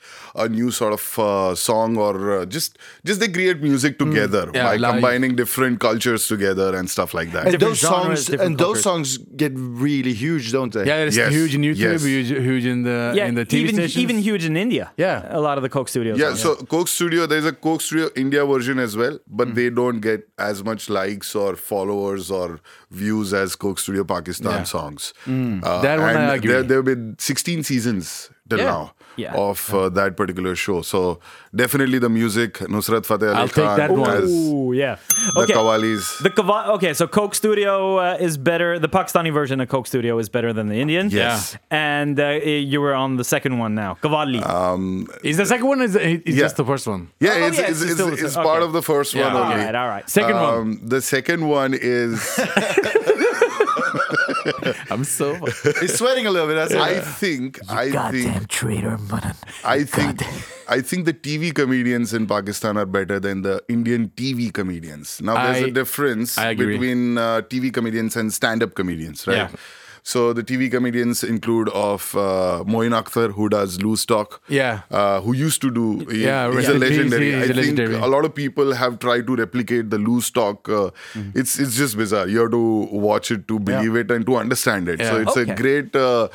a 0.44 0.48
new 0.48 0.70
sort 0.70 0.92
of 0.98 1.04
uh, 1.18 1.54
song 1.54 1.96
or 2.06 2.14
uh, 2.32 2.46
just 2.56 2.78
just 3.08 3.18
they 3.20 3.28
create 3.38 3.58
music 3.70 3.98
together 3.98 4.44
Yeah, 4.54 4.64
by 4.68 4.76
like- 4.76 4.92
combining 4.94 5.32
different 5.42 5.80
cultures 5.80 6.26
together 6.28 6.68
and 6.78 6.88
stuff 6.96 7.10
like 7.18 7.30
that. 7.32 7.44
And 7.46 7.52
Different 7.58 7.80
those 7.80 7.80
genres, 7.80 8.04
songs 8.06 8.26
different 8.26 8.46
and 8.50 8.58
those 8.64 8.80
songs 8.88 9.18
get 9.42 9.52
really 9.56 10.14
huge, 10.24 10.52
don't 10.56 10.72
they? 10.72 10.84
Yeah, 10.90 11.06
it's 11.08 11.16
Yes, 11.22 11.32
huge 11.38 11.54
in 11.58 11.62
YouTube, 11.68 11.92
yes. 11.92 12.04
huge, 12.04 12.28
huge 12.48 12.66
in 12.74 12.82
the 12.88 12.98
Yeah, 13.18 13.26
in 13.30 13.34
the 13.40 13.46
TV 13.52 13.60
even 13.62 13.74
stations. 13.80 14.02
even 14.04 14.18
huge 14.28 14.44
in 14.50 14.56
India. 14.66 14.86
Yeah. 14.96 15.38
a 15.38 15.40
lot 15.48 15.56
of 15.58 15.62
the 15.66 15.72
Coke 15.76 15.88
studios. 15.94 16.18
Yeah, 16.18 16.32
are, 16.32 16.36
so 16.44 16.54
Coke 16.74 16.88
Studio, 16.88 17.26
there's 17.26 17.44
a 17.44 17.52
Coke 17.66 17.80
Studio 17.88 18.08
India 18.24 18.44
version 18.52 18.78
as 18.86 18.96
well, 19.02 19.18
but 19.40 19.54
they 19.58 19.68
don't 19.80 20.00
get 20.00 20.20
as 20.38 20.62
much 20.70 20.88
likes 21.00 21.34
or 21.34 21.56
followers 21.56 22.30
or 22.30 22.48
views 22.90 23.32
as 23.42 23.56
Coke 23.56 23.78
Studio 23.78 24.04
Pakistan 24.04 24.52
Yeah. 24.60 24.62
songs. 24.76 25.12
Uh, 25.26 25.80
That 25.88 25.98
one 25.98 26.16
I 26.16 26.34
agree. 26.36 26.52
There, 26.52 26.62
there 26.62 26.78
have 26.78 26.84
been 26.94 27.16
16 27.18 27.62
seasons 27.64 28.30
till 28.48 28.58
Yeah. 28.58 28.64
now 28.74 28.82
Yeah. 29.18 29.34
of 29.34 29.74
uh, 29.74 29.88
that 29.90 30.16
particular 30.16 30.54
show. 30.54 30.82
So 30.82 31.18
definitely 31.54 31.98
the 31.98 32.08
music, 32.08 32.52
Nusrat 32.74 33.04
Fateh 33.04 33.26
Ali 33.28 33.36
I'll 33.36 33.48
take 33.48 33.76
that 33.82 33.90
one. 33.90 34.08
has 34.10 34.30
Ooh, 34.30 34.72
yeah. 34.72 34.96
the 35.34 35.40
Okay. 35.42 35.52
Kawalis. 35.54 36.22
The 36.22 36.30
Kava- 36.30 36.70
okay, 36.76 36.92
so 36.94 37.06
Coke 37.08 37.34
Studio 37.34 37.98
uh, 37.98 38.16
is 38.20 38.36
better. 38.38 38.78
The 38.78 38.88
Pakistani 38.88 39.32
version 39.32 39.60
of 39.60 39.68
Coke 39.68 39.86
Studio 39.86 40.18
is 40.18 40.28
better 40.28 40.52
than 40.52 40.68
the 40.68 40.80
Indian. 40.80 41.10
Yes. 41.10 41.56
And 41.70 42.18
uh, 42.20 42.28
you 42.72 42.80
were 42.80 42.94
on 42.94 43.16
the 43.16 43.24
second 43.24 43.58
one 43.58 43.74
now, 43.74 43.96
Kavali. 44.02 44.40
is 45.24 45.36
the 45.36 45.46
second 45.46 45.66
one? 45.66 45.80
Is 45.82 45.96
is 45.96 46.20
Yeah. 46.36 46.44
just 46.44 46.56
the 46.56 46.64
first 46.64 46.86
one? 46.86 47.10
yeah, 47.20 47.30
Oh, 47.34 47.46
it's, 47.48 47.58
yeah, 47.58 47.64
it's, 47.70 47.82
it's 47.82 47.82
it's, 47.82 47.92
still 47.94 48.12
it's 48.12 48.34
part 48.36 48.46
Okay. 48.58 48.64
of 48.66 48.72
the 48.72 48.82
first 48.82 49.14
Yeah. 49.14 49.26
one 49.26 49.36
all 49.36 49.42
only. 49.52 49.64
right, 49.64 49.74
all 49.74 49.88
right. 49.88 50.08
Second 50.08 50.36
one. 50.36 50.54
Um, 50.54 50.80
the 50.94 51.00
second 51.00 51.40
one 51.48 51.72
is 51.74 52.12
I'm 54.90 55.04
so. 55.04 55.34
He's 55.80 55.94
sweating 55.96 56.26
a 56.26 56.30
little 56.30 56.48
bit. 56.48 56.54
That's 56.54 56.74
I 56.74 56.90
it. 56.90 57.04
think 57.04 57.58
I 57.70 57.90
think 58.10 58.48
traitor, 58.48 58.98
man. 59.10 59.34
I 59.64 59.84
think 59.84 60.22
I 60.68 60.80
think 60.80 61.04
the 61.06 61.14
TV 61.14 61.54
comedians 61.54 62.12
in 62.12 62.26
Pakistan 62.26 62.76
are 62.76 62.86
better 62.86 63.18
than 63.20 63.42
the 63.42 63.62
Indian 63.68 64.08
TV 64.16 64.52
comedians. 64.52 65.20
Now 65.22 65.34
there's 65.44 65.64
I- 65.64 65.68
a 65.68 65.70
difference 65.70 66.36
between 66.36 67.18
uh, 67.18 67.42
TV 67.42 67.72
comedians 67.72 68.16
and 68.16 68.32
stand-up 68.32 68.74
comedians, 68.74 69.26
right? 69.26 69.36
Yeah. 69.36 69.50
So 70.10 70.20
the 70.36 70.42
TV 70.50 70.70
comedians 70.74 71.22
include 71.30 71.68
of 71.78 72.04
uh, 72.16 72.64
Moin 72.74 72.92
Akhtar, 72.98 73.30
who 73.38 73.48
does 73.54 73.74
Loose 73.82 74.04
Talk. 74.12 74.36
Yeah. 74.48 74.80
Uh, 74.90 75.20
who 75.26 75.34
used 75.40 75.60
to 75.66 75.70
do? 75.78 75.86
he- 76.10 76.22
Yeah, 76.24 76.46
he's 76.46 76.56
rest 76.56 76.68
a 76.70 76.78
legendary. 76.84 77.26
he's 77.32 77.34
I 77.34 77.42
a 77.42 77.46
think 77.48 77.56
legendary. 77.58 77.94
a 77.96 78.06
lot 78.14 78.24
of 78.28 78.34
people 78.38 78.72
have 78.82 78.98
tried 79.06 79.26
to 79.32 79.36
replicate 79.42 79.90
the 79.96 79.98
Loose 80.06 80.30
Talk. 80.40 80.68
Uh, 80.68 80.90
Mm-hmm. 81.14 81.38
It's 81.42 81.58
it's 81.64 81.76
just 81.82 81.96
bizarre. 82.04 82.26
You 82.36 82.40
have 82.44 82.50
to 82.56 82.62
watch 83.08 83.30
it 83.36 83.44
to 83.52 83.58
believe 83.72 83.96
it 84.04 84.10
and 84.16 84.24
to 84.30 84.36
understand 84.44 84.88
it. 84.94 85.00
Yeah. 85.04 85.10
So 85.10 85.20
it's 85.26 85.36
Okay. 85.36 85.52
a 85.52 85.60
great 85.62 86.00
uh, 86.06 86.28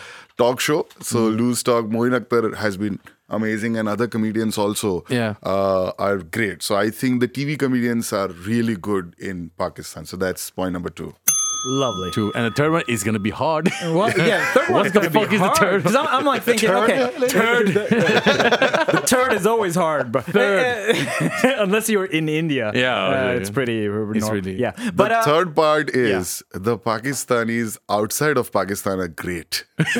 talk 0.44 0.60
show. 0.70 0.80
So 1.12 1.18
Mm-hmm. 1.26 1.38
Loose 1.42 1.64
Talk, 1.72 1.90
Moin 1.98 2.12
Akhtar 2.20 2.54
has 2.66 2.78
been 2.86 3.00
amazing, 3.30 3.78
and 3.82 3.90
other 3.90 4.08
comedians 4.16 4.58
also 4.68 4.94
Yeah. 5.10 5.36
uh, 5.42 5.92
are 6.08 6.18
great. 6.38 6.62
So 6.70 6.76
I 6.76 6.90
think 7.02 7.22
the 7.26 7.28
TV 7.40 7.58
comedians 7.66 8.14
are 8.14 8.28
really 8.54 8.76
good 8.92 9.16
in 9.32 9.50
Pakistan. 9.58 10.06
So 10.06 10.18
that's 10.18 10.50
point 10.62 10.74
number 10.80 10.92
two. 11.02 11.14
Lovely. 11.66 12.12
Two. 12.12 12.32
And 12.34 12.46
the 12.46 12.52
third 12.52 12.72
one 12.72 12.84
is 12.88 13.04
gonna 13.04 13.20
be 13.20 13.30
hard. 13.30 13.70
What? 13.84 14.18
Yeah, 14.18 14.44
third 14.54 14.70
one's 14.70 14.92
the 14.92 15.00
gonna 15.00 15.12
fuck 15.12 15.30
be 15.30 15.36
is 15.36 15.42
the 15.42 15.48
hard. 15.48 15.58
third 15.58 15.84
'Cause 15.84 15.96
I'm, 15.96 16.08
I'm 16.08 16.26
like 16.26 16.44
thinking, 16.44 16.70
okay, 16.70 17.12
turd. 17.30 17.68
the 17.74 19.04
turd 19.06 19.34
is 19.34 19.46
always 19.46 19.76
hard, 19.76 20.12
but 20.12 20.26
unless 21.60 21.90
you're 21.90 22.06
in 22.06 22.28
India, 22.30 22.72
Yeah, 22.74 22.96
uh, 22.96 23.10
okay. 23.10 23.38
it's 23.42 23.50
pretty. 23.50 23.86
It's 23.86 24.26
nor- 24.26 24.34
really- 24.34 24.60
yeah. 24.60 24.72
The 24.72 24.92
But 24.92 25.12
uh, 25.12 25.24
third 25.24 25.56
part 25.56 25.90
is 25.96 26.44
the 26.54 26.78
Pakistanis 26.78 27.78
outside 27.90 28.38
of 28.38 28.52
Pakistan 28.52 29.00
are 29.00 29.08
great. 29.08 29.66
Okay, 29.80 29.96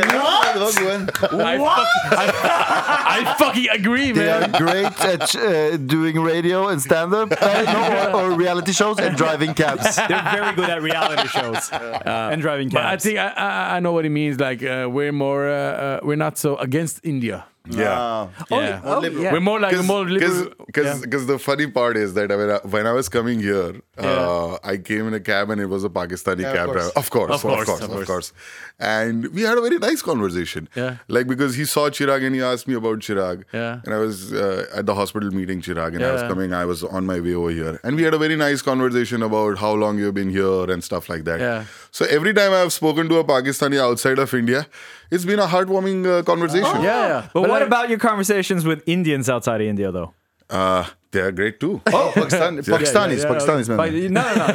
that 0.00 0.54
was 0.56 0.76
a. 0.78 1.08
I, 1.44 1.58
fuck- 1.58 1.88
I, 2.12 3.24
I 3.24 3.34
fucking 3.38 3.68
agree, 3.72 4.12
They 4.12 4.30
are 4.30 4.48
great 4.48 4.86
at 5.04 5.34
uh, 5.36 5.76
doing 5.76 6.20
radio 6.20 6.68
and 6.68 6.80
stand 6.80 7.14
up 7.14 7.30
or, 7.42 8.16
or 8.20 8.30
reality 8.32 8.72
shows 8.72 8.98
and 8.98 9.16
driving 9.16 9.49
cabs. 9.54 9.96
they're 10.08 10.22
very 10.32 10.54
good 10.54 10.70
at 10.70 10.82
reality 10.82 11.28
shows 11.28 11.70
and 11.72 12.40
driving 12.40 12.70
cabs. 12.70 12.74
But 12.74 12.84
I 12.86 12.96
think 12.96 13.18
I, 13.18 13.28
I, 13.28 13.76
I 13.76 13.80
know 13.80 13.92
what 13.92 14.04
it 14.04 14.10
means. 14.10 14.38
Like 14.40 14.62
uh, 14.62 14.88
we're 14.90 15.12
more, 15.12 15.48
uh, 15.48 15.52
uh, 15.52 16.00
we're 16.02 16.16
not 16.16 16.38
so 16.38 16.56
against 16.56 17.00
India. 17.04 17.44
Yeah. 17.68 18.28
Yeah. 18.50 18.80
oh, 18.84 19.02
yeah. 19.04 19.32
We're 19.32 19.40
more 19.40 19.60
like 19.60 19.72
we're 19.72 19.82
more 19.82 20.04
liberal. 20.04 20.50
Because 20.66 21.02
Yeah. 21.04 21.24
the 21.26 21.38
funny 21.38 21.66
part 21.66 21.96
is 21.96 22.14
that 22.14 22.30
when 22.30 22.50
I, 22.50 22.58
when 22.74 22.86
I 22.86 22.92
was 22.92 23.08
coming 23.08 23.38
here, 23.40 23.74
uh, 23.98 24.56
I 24.64 24.78
came 24.78 25.06
in 25.08 25.14
a 25.14 25.20
cab 25.20 25.50
and 25.50 25.60
it 25.60 25.66
was 25.66 25.84
a 25.84 25.90
Pakistani 25.90 26.40
Yeah, 26.40 26.48
of 26.50 26.56
cab 26.56 26.66
course. 26.66 26.76
driver. 26.82 26.92
Of 26.96 27.10
course, 27.10 27.30
Of 27.34 27.42
course, 27.42 27.60
of 27.60 27.66
course, 27.66 27.80
of 27.80 27.90
of 27.90 27.96
course. 27.96 28.06
course. 28.06 28.32
And 28.78 29.26
we 29.34 29.42
had 29.42 29.58
a 29.58 29.60
very 29.60 29.78
nice 29.78 30.00
conversation. 30.00 30.68
Yeah. 30.74 30.96
Like 31.08 31.26
because 31.26 31.54
he 31.54 31.66
saw 31.66 31.90
Chirag 31.90 32.24
and 32.24 32.34
he 32.34 32.40
asked 32.42 32.66
me 32.66 32.74
about 32.74 33.00
Chirag. 33.00 33.44
Yeah. 33.52 33.80
And 33.84 33.92
I 33.94 33.98
was 33.98 34.32
uh, 34.32 34.66
at 34.74 34.86
the 34.86 34.94
hospital 34.94 35.30
meeting 35.30 35.60
Chirag 35.60 35.94
and 35.94 36.02
I 36.04 36.12
was 36.12 36.22
coming, 36.22 36.54
I 36.54 36.64
was 36.64 36.82
on 36.82 37.04
my 37.04 37.20
way 37.20 37.34
over 37.34 37.50
here. 37.50 37.78
And 37.84 37.94
we 37.96 38.02
had 38.04 38.14
a 38.14 38.18
very 38.18 38.36
nice 38.36 38.62
conversation 38.62 39.22
about 39.22 39.58
how 39.58 39.74
long 39.74 39.98
you've 39.98 40.14
been 40.14 40.30
here 40.30 40.70
and 40.70 40.82
stuff 40.82 41.08
like 41.10 41.24
that. 41.24 41.40
Yeah. 41.40 41.64
So 41.92 42.04
every 42.06 42.32
time 42.32 42.52
I've 42.52 42.72
spoken 42.72 43.08
to 43.08 43.16
a 43.18 43.24
Pakistani 43.24 43.78
outside 43.80 44.18
of 44.18 44.32
India, 44.34 44.66
it's 45.10 45.24
been 45.24 45.40
a 45.40 45.46
heartwarming 45.46 46.06
uh, 46.06 46.22
conversation. 46.22 46.82
yeah, 46.82 47.06
yeah. 47.08 47.26
But, 47.34 47.42
what 47.42 47.50
like- 47.50 47.62
about 47.62 47.88
your 47.90 47.98
conversations 47.98 48.64
with 48.64 48.82
Indians 48.86 49.28
outside 49.28 49.60
of 49.60 49.66
India, 49.66 49.90
though? 49.90 50.14
Uh, 50.48 50.84
they 51.12 51.20
are 51.20 51.32
great 51.32 51.58
too. 51.60 51.80
Oh, 51.86 52.12
Pakistan, 52.14 52.58
Pakistanis, 52.58 53.24
Pakistanis, 53.24 53.68
man. 53.68 53.76
But, 53.76 53.92
no, 53.92 54.34
no, 54.34 54.46
no. 54.46 54.52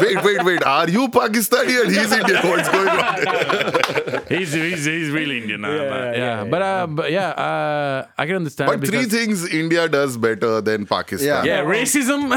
wait, 0.04 0.22
wait, 0.24 0.44
wait. 0.44 0.62
Are 0.64 0.88
you 0.88 1.08
Pakistani 1.08 1.80
and 1.82 1.90
he's 1.90 2.12
Indian? 2.12 2.48
What's 2.48 2.68
going 2.68 2.88
on? 2.88 2.96
he's, 4.28 4.52
he's 4.52 4.84
he's 4.84 5.10
really 5.10 5.38
Indian. 5.42 5.60
Yeah, 5.62 5.68
but, 5.68 5.78
yeah, 5.78 6.12
yeah, 6.12 6.16
yeah, 6.16 6.44
but 6.44 6.62
uh, 6.62 6.86
but 6.86 7.10
yeah, 7.12 7.28
uh, 7.30 8.06
I 8.18 8.26
can 8.26 8.36
understand. 8.36 8.70
But 8.70 8.86
three 8.88 9.04
things 9.04 9.46
India 9.52 9.88
does 9.88 10.16
better 10.16 10.60
than 10.60 10.86
Pakistan. 10.86 11.44
Yeah, 11.44 11.62
racism, 11.64 12.30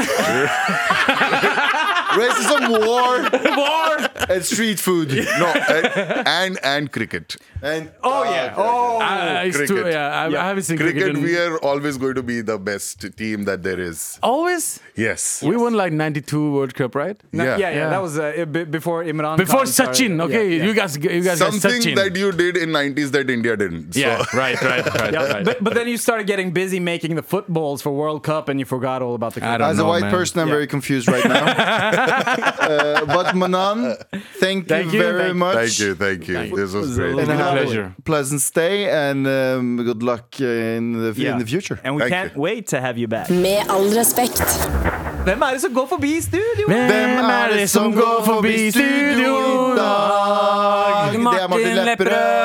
Racism, 2.10 2.62
war, 2.86 3.56
war. 3.56 3.96
and 4.28 4.44
street 4.44 4.80
food. 4.80 5.10
No, 5.12 5.46
and, 5.46 6.26
and 6.26 6.58
and 6.64 6.92
cricket. 6.92 7.36
And 7.62 7.90
Oh, 8.02 8.24
yeah. 8.24 8.54
Oh. 8.56 9.00
Uh, 9.00 9.42
it's 9.44 9.56
Cricket. 9.56 9.76
too, 9.76 9.88
yeah, 9.88 10.08
I, 10.22 10.26
I 10.26 10.48
haven't 10.48 10.62
seen 10.64 10.76
cricket. 10.78 11.02
Cricket, 11.02 11.16
in- 11.18 11.22
we 11.22 11.36
are 11.38 11.58
always 11.58 11.98
going 11.98 12.14
to 12.14 12.22
be 12.22 12.40
the 12.40 12.58
best 12.58 13.16
team 13.16 13.44
that 13.44 13.62
there 13.62 13.78
is. 13.78 14.18
always. 14.22 14.80
Yes. 14.96 15.42
We 15.42 15.56
won 15.56 15.74
like 15.74 15.92
'92 15.92 16.52
World 16.52 16.74
Cup, 16.74 16.94
right? 16.94 17.16
No, 17.32 17.44
yeah, 17.44 17.56
yeah, 17.58 17.70
Yeah. 17.70 17.88
That 17.90 18.02
was 18.02 18.18
uh, 18.18 18.44
before 18.46 19.04
Imran. 19.04 19.36
Before 19.36 19.58
Khan 19.58 19.66
started. 19.66 19.94
Sachin, 20.10 20.20
okay, 20.22 20.48
Yeah, 20.50 20.56
yeah. 20.56 20.64
you 20.64 20.74
guys, 20.74 20.96
you 20.96 21.22
guys 21.22 21.38
got 21.38 21.52
Something 21.60 21.80
Sachin. 21.82 21.96
that 21.96 22.16
you 22.16 22.32
did 22.32 22.56
in 22.56 22.70
90s 22.70 23.10
that 23.12 23.30
India 23.30 23.56
didn't. 23.56 23.92
So. 23.94 24.00
yeah, 24.00 24.24
right, 24.34 24.60
right, 24.62 24.84
right, 25.00 25.12
Yeah, 25.16 25.32
right. 25.32 25.44
but, 25.44 25.62
but 25.64 25.74
then 25.74 25.86
you 25.88 25.96
started 25.98 26.26
getting 26.26 26.52
busy 26.52 26.80
making 26.80 27.14
the 27.16 27.22
footballs 27.22 27.82
for 27.82 27.90
World 27.92 28.22
Cup, 28.22 28.48
and 28.48 28.58
you 28.60 28.66
forgot 28.66 29.02
all 29.02 29.14
about 29.14 29.34
the 29.34 29.40
cricket. 29.40 29.58
don't 29.60 29.70
as 29.70 29.78
a 29.78 29.84
white 29.84 30.02
man. 30.02 30.10
person, 30.18 30.40
I'm 30.40 30.48
Yeah. 30.48 30.54
very 30.54 30.66
confused 30.66 31.06
right 31.08 31.24
now. 31.36 31.44
uh, 31.46 33.04
but 33.06 33.34
Manan, 33.36 33.96
thank, 34.40 34.68
Thank 34.68 34.92
you 34.92 34.98
you, 35.00 35.04
very 35.06 35.22
thank- 35.24 35.36
much. 35.36 35.54
Thank 35.56 35.78
you, 35.78 35.94
thank 35.94 36.28
you. 36.28 36.56
This 36.56 36.72
was 36.72 36.96
great. 36.96 37.10
And 37.10 37.16
been 37.28 37.30
a 37.30 37.36
have 37.36 37.52
pleasure. 37.64 37.94
pleasant 38.04 38.40
stay 38.40 38.88
and 38.90 39.26
um, 39.26 39.76
good 39.76 40.02
luck 40.02 40.40
in 40.40 40.92
the, 40.92 41.12
Yeah. 41.16 41.32
in 41.32 41.38
the 41.38 41.46
future. 41.46 41.78
And 41.84 41.94
we 41.96 42.00
Thank 42.02 42.12
can't 42.12 42.34
you. 42.34 42.40
wait 42.40 42.66
to 42.68 42.80
have 42.80 42.96
you 42.98 43.08
back. 43.08 43.28
Med 43.30 43.68
all 43.68 43.88
respekt. 43.90 45.09
Hvem 45.24 45.42
er 45.42 45.50
det 45.52 45.60
som 45.60 45.74
går 45.74 45.86
forbi 45.86 46.20
studio? 46.20 46.66
Hvem 46.68 47.10
er 47.30 47.52
det 47.52 47.70
som 47.70 47.92
går 47.92 48.22
forbi 48.24 48.70
studio 48.70 49.32
i 49.36 49.76
dag? 49.76 51.12
Det 51.12 51.42
er 51.42 51.48
Martin 51.48 51.80
Lepperød. 51.88 52.40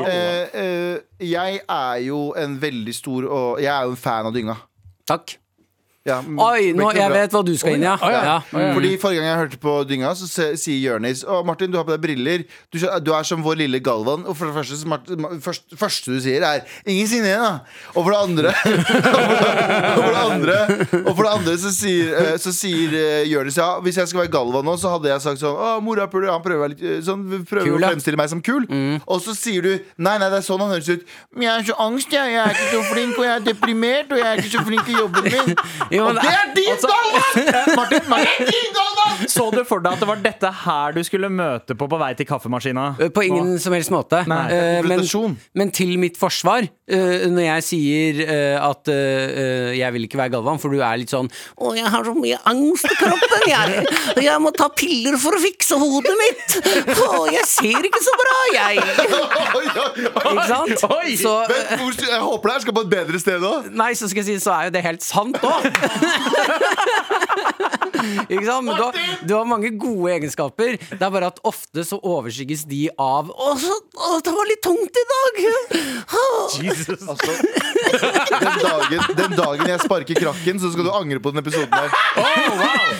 Eh, 0.00 0.62
eh, 0.62 0.98
jeg 1.30 1.60
er 1.68 1.96
jo 2.06 2.34
en 2.38 2.62
veldig 2.62 2.94
stor 2.94 3.26
og 3.28 3.62
Jeg 3.62 3.78
er 3.80 3.84
jo 3.84 3.90
en 3.90 3.96
fan 3.96 4.26
av 4.26 4.34
dynga. 4.34 4.54
Takk. 5.08 5.36
Ja, 6.08 6.22
men- 6.24 6.38
Oi, 6.40 6.72
nå, 6.72 6.86
jeg 6.96 7.10
vet 7.12 7.30
hva 7.34 7.42
du 7.44 7.50
skal 7.60 7.74
inn 7.76 7.82
i, 7.82 7.84
ja. 7.84 7.96
ja. 8.00 8.36
Mm. 8.56 8.70
Fordi 8.72 8.90
Forrige 9.02 9.20
gang 9.20 9.26
jeg 9.28 9.36
hørte 9.42 9.58
på 9.60 9.72
Dynga, 9.84 10.14
så 10.16 10.24
sier 10.56 10.78
Jonis 10.80 11.20
Å, 11.28 11.42
Martin, 11.44 11.68
du 11.70 11.76
har 11.76 11.84
på 11.84 11.92
deg 11.92 12.00
briller. 12.00 12.44
Du, 12.72 12.78
du 12.80 13.10
er 13.12 13.26
som 13.28 13.42
vår 13.44 13.58
lille 13.60 13.80
Galvan. 13.84 14.24
Og 14.24 14.32
for 14.38 14.48
det 14.48 14.54
første, 14.56 14.78
så 14.80 14.88
Mart- 14.88 15.10
først, 15.44 15.66
første 15.76 16.14
du 16.14 16.20
sier, 16.24 16.40
er 16.40 16.64
'ingen 16.88 17.06
signer', 17.06 17.36
da. 17.36 17.60
Og 17.94 18.04
for 18.06 18.10
det 18.16 18.20
andre 18.24 18.48
Og 20.00 20.00
for 20.00 20.12
det 20.14 20.22
andre, 20.24 20.56
og 21.04 21.16
for 21.16 21.22
det 21.26 21.32
andre 21.36 21.58
så 21.58 21.70
sier, 21.74 22.14
eh, 22.16 22.36
så 22.40 22.52
sier 22.54 22.96
eh, 22.96 23.28
Jørnis 23.28 23.56
ja, 23.60 23.68
hvis 23.84 23.96
jeg 24.00 24.08
skal 24.08 24.20
være 24.24 24.32
Galvan 24.32 24.64
nå, 24.64 24.76
så 24.80 24.94
hadde 24.96 25.08
jeg 25.12 25.20
sagt 25.20 25.40
sånn 25.42 25.52
Å, 25.56 25.80
morapuler, 25.84 26.30
han 26.32 26.42
prøver, 26.44 26.72
litt, 26.72 26.80
eh, 26.82 27.00
sånn, 27.04 27.26
prøver 27.44 27.68
Kul, 27.68 27.76
å 27.84 27.90
fremstille 27.92 28.16
meg 28.16 28.28
som 28.32 28.40
kul. 28.40 28.64
Og 29.06 29.20
så 29.20 29.34
sier 29.36 29.62
du 29.62 29.72
nei, 29.98 30.16
nei, 30.16 30.30
det 30.32 30.40
er 30.40 30.46
sånn 30.48 30.60
han 30.64 30.72
høres 30.72 30.88
ut. 30.88 31.04
Men 31.36 31.42
jeg 31.48 31.60
er 31.60 31.68
så 31.74 31.76
angst, 31.86 32.10
jeg. 32.16 32.32
Jeg 32.32 32.40
er 32.40 32.56
ikke 32.56 32.72
så 32.72 32.82
flink, 32.88 33.18
og 33.18 33.24
jeg 33.28 33.34
er 33.36 33.44
deprimert, 33.52 34.12
og 34.12 34.18
jeg 34.18 34.26
er 34.26 34.36
ikke 34.40 34.54
så 34.56 34.64
flink 34.64 34.88
i 34.88 34.96
jobben 34.96 35.24
min. 35.28 35.54
Jo, 35.90 36.04
Og 36.06 36.14
det 36.14 36.22
er 36.22 36.44
din 36.54 36.76
dollar! 36.82 37.24
Martin, 37.78 38.02
Martin, 38.12 38.46
din 38.52 38.68
Galvan! 38.76 38.89
Så 39.28 39.50
du 39.52 39.60
for 39.68 39.82
deg 39.84 39.96
at 39.96 40.02
det 40.02 40.08
var 40.08 40.20
dette 40.22 40.50
her 40.64 40.96
du 40.96 41.00
skulle 41.06 41.30
møte 41.32 41.76
på 41.78 41.88
på 41.90 41.98
vei 42.00 42.12
til 42.18 42.28
kaffemaskina? 42.28 42.86
Eh, 43.00 43.10
På 43.12 43.24
ingen 43.26 43.56
som 43.62 43.74
helst 43.76 43.92
måte. 43.92 44.22
Nei. 44.30 44.42
Eh, 44.54 44.86
men, 44.86 45.02
men 45.58 45.72
til 45.74 45.96
mitt 46.00 46.18
forsvar, 46.20 46.66
uh, 46.66 47.26
når 47.30 47.44
jeg 47.46 47.66
sier 47.66 48.22
uh, 48.28 48.68
at 48.70 48.90
jeg 48.90 49.94
vil 49.94 50.06
ikke 50.06 50.18
være 50.20 50.34
Galvan, 50.34 50.60
for 50.62 50.72
du 50.72 50.80
er 50.82 50.98
litt 51.00 51.12
sånn 51.12 51.28
Å, 51.30 51.70
jeg 51.76 51.90
har 51.92 52.04
så 52.06 52.12
mye 52.16 52.38
angst 52.50 52.86
i 52.88 52.96
kroppen, 52.98 53.44
jeg. 53.50 53.84
Jeg 54.24 54.42
må 54.42 54.52
ta 54.56 54.68
piller 54.74 55.16
for 55.20 55.36
å 55.36 55.40
fikse 55.42 55.78
hodet 55.80 56.14
mitt. 56.20 56.56
Å, 56.94 57.26
jeg 57.32 57.46
ser 57.48 57.88
ikke 57.88 58.02
så 58.04 58.16
bra, 58.20 58.36
jeg. 58.54 58.80
Ikke 60.30 60.46
sant? 60.48 60.84
Oi! 60.90 61.16
Så, 61.20 61.32
hvor, 61.80 61.96
jeg 62.06 62.20
håper 62.22 62.48
det 62.48 62.54
her 62.54 62.64
skal 62.64 62.76
på 62.76 62.84
et 62.86 62.92
bedre 62.92 63.20
sted 63.22 63.46
òg. 63.46 63.70
Nei, 63.76 63.92
så 63.98 64.08
skal 64.10 64.22
jeg 64.22 64.28
si, 64.40 64.44
så 64.44 64.54
er 64.56 64.68
jo 64.68 64.74
det 64.76 64.84
helt 64.86 65.04
sant 65.04 65.40
òg. 65.40 65.66
Ikke 68.30 68.44
sant? 68.46 68.64
Men 68.66 68.74
har, 68.78 69.00
du 69.26 69.34
har 69.36 69.48
mange 69.48 69.72
gode 69.80 70.12
egenskaper. 70.16 70.78
Det 70.90 71.00
er 71.00 71.12
bare 71.12 71.30
at 71.32 71.40
ofte 71.46 71.84
så 71.86 71.98
overskygges 72.00 72.64
de 72.70 72.86
av 73.00 73.30
Å, 73.30 73.50
så, 73.60 73.76
å 73.94 74.18
det 74.24 74.34
var 74.34 74.48
litt 74.50 74.62
tungt 74.64 75.00
i 75.00 75.04
dag! 75.12 75.40
Jesus. 76.60 77.04
Altså, 77.08 77.32
den, 78.40 78.56
dagen, 78.60 79.04
den 79.18 79.36
dagen 79.38 79.70
jeg 79.70 79.82
sparker 79.84 80.20
krakken, 80.24 80.60
så 80.62 80.70
skal 80.72 80.86
du 80.86 80.92
angre 80.94 81.20
på 81.22 81.32
den 81.32 81.42
episoden 81.42 81.70
der. 81.70 81.94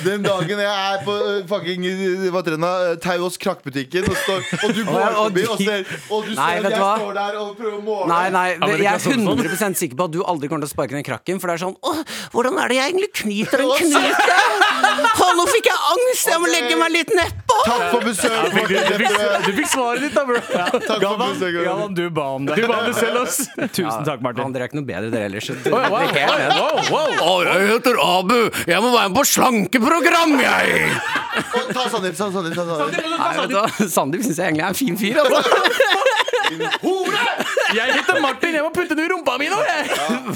Den 0.04 0.24
dagen 0.24 0.62
jeg 0.62 0.70
er 0.70 1.02
på 1.06 1.14
uh, 1.14 1.40
fucking 1.50 1.86
uh, 1.86 2.26
hva 2.32 2.42
den 2.46 2.66
Tauos 3.02 3.38
krakkbutikken, 3.40 4.08
og, 4.08 4.16
står, 4.24 4.46
og 4.64 4.74
du 4.76 4.82
går 4.88 5.00
ja, 5.00 5.10
og 5.10 5.30
forbi 5.30 5.44
de- 5.44 5.50
og 5.50 5.60
ser 5.60 5.84
Og 6.10 6.28
du 6.28 6.32
Nei, 6.34 6.50
ser 6.56 6.68
at 6.70 6.74
jeg 6.74 6.82
hva? 6.82 6.92
står 7.02 7.18
der 7.18 7.38
og 7.40 7.50
prøver 7.58 7.76
å 7.76 7.82
måle. 7.84 8.08
Nei, 8.10 8.24
nei, 8.34 8.46
det 8.60 8.78
jeg 8.80 8.92
er 8.92 9.04
sånn, 9.04 9.26
sånn. 9.26 9.44
100 9.46 9.80
sikker 9.80 9.98
på 10.00 10.08
at 10.08 10.14
du 10.16 10.20
aldri 10.24 10.50
kommer 10.50 10.64
til 10.64 10.70
å 10.70 10.74
sparke 10.74 10.96
den 10.96 11.06
krakken. 11.06 11.40
For 11.42 11.50
det 11.50 11.58
er 11.58 11.64
sånn 11.66 11.76
Å, 11.80 11.94
hvordan 12.34 12.58
er 12.62 12.72
det 12.72 12.80
jeg 12.80 12.94
egentlig 12.94 13.10
knyter 13.22 13.64
en 13.64 13.72
knute? 13.78 14.38
Å, 15.24 15.30
nå 15.38 15.48
fikk 15.50 15.70
jeg 15.70 15.78
angst! 15.92 15.99
Jeg 16.20 16.40
må 16.42 16.48
legge 16.50 16.76
meg 16.80 16.90
litt 16.94 17.10
nedpå! 17.16 17.56
Takk 17.66 17.84
for 17.92 18.04
besøk. 18.06 18.32
Du 18.32 18.56
Martin 18.56 18.86
du, 18.86 18.94
fikk, 19.00 19.44
du 19.44 19.50
fikk 19.58 19.68
svaret 19.70 20.04
ditt, 20.04 20.14
da, 20.16 20.24
bro. 20.28 20.40
Takk 20.50 20.86
for 20.86 21.02
Galvan, 21.04 21.34
besøket. 21.36 21.60
Galvan, 21.66 21.94
du 21.96 22.02
ba 22.16 22.26
om 22.36 22.48
det. 22.48 22.56
Du 22.60 22.66
ba 22.70 22.78
om 22.80 22.88
det 22.88 22.94
selv, 22.98 23.20
også. 23.22 23.46
Tusen 23.78 24.04
takk, 24.08 24.18
Han 24.18 24.26
Martin. 24.28 24.54
dere 24.56 24.66
er 24.66 24.70
ikke 24.72 24.80
noe 24.80 24.88
bedre, 24.90 25.10
dere 25.14 25.28
ellers. 25.30 25.50
Wow, 25.66 25.86
wow, 25.92 26.06
wow, 26.56 26.76
wow. 26.90 27.10
Å, 27.20 27.34
jeg 27.46 27.68
heter 27.74 28.00
Abu. 28.04 28.38
Jeg 28.70 28.84
må 28.84 28.92
være 28.96 29.12
med 29.12 29.18
på 29.20 29.26
slankeprogram, 29.34 30.36
jeg! 30.44 30.90
Og 31.40 31.70
Ta 31.74 31.86
Sandeep, 31.92 32.16
ta 32.18 32.30
Sandeep, 32.34 32.54
ta 32.58 32.64
Sandeep. 32.66 33.10
Nei, 33.16 33.30
vet 33.38 33.52
du 33.52 33.58
hva? 33.60 33.66
Sandeep 33.98 34.26
syns 34.26 34.40
jeg 34.40 34.50
egentlig 34.50 34.66
er 34.66 34.72
en 34.74 34.80
fin 34.80 34.96
fyr. 35.00 35.16
Altså. 35.24 35.40
Jeg 37.70 37.92
heter 37.94 38.16
Martin, 38.18 38.56
jeg 38.58 38.64
må 38.64 38.70
putte 38.74 38.96
den 38.98 39.04
i 39.04 39.10
rumpa 39.12 39.36
mi 39.38 39.46
nå, 39.46 39.58
jeg. 39.62 39.84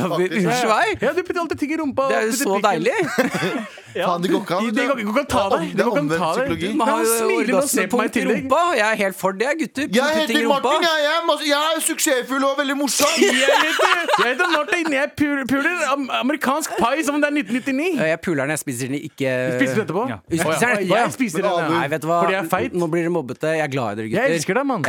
Unnskyld 0.05 0.69
meg. 0.75 1.03
Ja, 1.03 1.13
du 1.17 1.23
putter 1.23 1.41
alltid 1.45 1.59
ting 1.65 1.73
i 1.73 1.79
rumpa. 1.81 2.09
Det 2.11 2.17
er 2.19 2.29
jo 2.29 2.37
så 2.39 2.45
pikken. 2.55 2.69
deilig. 2.69 2.97
Faen, 3.95 4.23
det 4.25 4.31
går 4.33 4.41
ikke 4.43 4.57
an. 4.59 4.71
Det 4.75 4.85
går 4.91 4.99
ikke 4.99 5.13
an 5.13 5.19
å 5.21 5.27
ta 5.31 5.43
deg. 5.53 5.67
Det 5.71 5.83
er 5.83 5.87
går 5.87 5.93
ikke 5.95 5.95
an 5.95 5.95
å 5.95 6.01
omvendt 6.03 6.19
ta 6.19 6.31
deg. 6.35 6.35
psykologi. 6.35 6.71
Man 6.75 6.89
har 6.91 7.03
orgasmepunkt 7.39 8.17
i 8.19 8.25
rumpa. 8.27 8.61
Jeg 8.75 8.87
er 8.89 8.97
helt 9.05 9.19
for 9.21 9.37
det, 9.39 9.51
gutter. 9.61 9.87
Jeg 9.95 10.17
heter. 10.19 10.49
Martin, 10.51 10.83
jeg. 10.83 11.05
Jeg 11.05 11.15
er, 11.15 11.45
jeg 11.47 11.77
er 11.77 11.85
suksessfull 11.89 12.47
og 12.49 12.57
veldig 12.59 12.77
morsom. 12.81 13.13
Jeg 13.23 13.37
heter, 13.39 14.03
jeg 14.19 14.33
heter 14.33 14.51
Martin. 14.51 14.91
Jeg 14.99 15.13
puler 15.15 15.85
amerikansk 16.19 16.75
pai 16.81 17.05
som 17.07 17.21
om 17.21 17.23
det 17.23 17.31
er 17.31 17.39
1999. 17.39 18.03
Jeg 18.11 18.21
puler 18.27 18.43
den, 18.43 18.55
jeg 18.57 18.63
spiser 18.65 18.91
den 18.91 18.99
ikke 18.99 19.31
Spiser 19.61 19.79
du 19.79 19.83
etterpå? 19.85 20.05
Ja. 20.11 20.19
Spiser 20.27 20.75
den 20.75 20.89
ja. 20.91 20.99
Jeg 21.05 21.15
spiser 21.15 21.47
den, 21.47 21.71
Nei, 21.75 21.87
vet 21.95 22.03
du 22.03 22.09
hva? 22.11 22.19
Fordi 22.25 22.35
jeg 22.35 22.43
er 22.43 22.51
feit. 22.51 22.75
Nå 22.75 22.91
blir 22.91 23.07
dere 23.07 23.15
mobbete. 23.15 23.55
Jeg 23.61 23.63
er 23.69 23.73
glad 23.73 23.95
i 23.95 24.03
dere, 24.03 24.11
gutter. 24.11 24.27
Jeg 24.27 24.41
elsker 24.41 24.59
deg, 24.59 24.67
mann. 24.73 24.83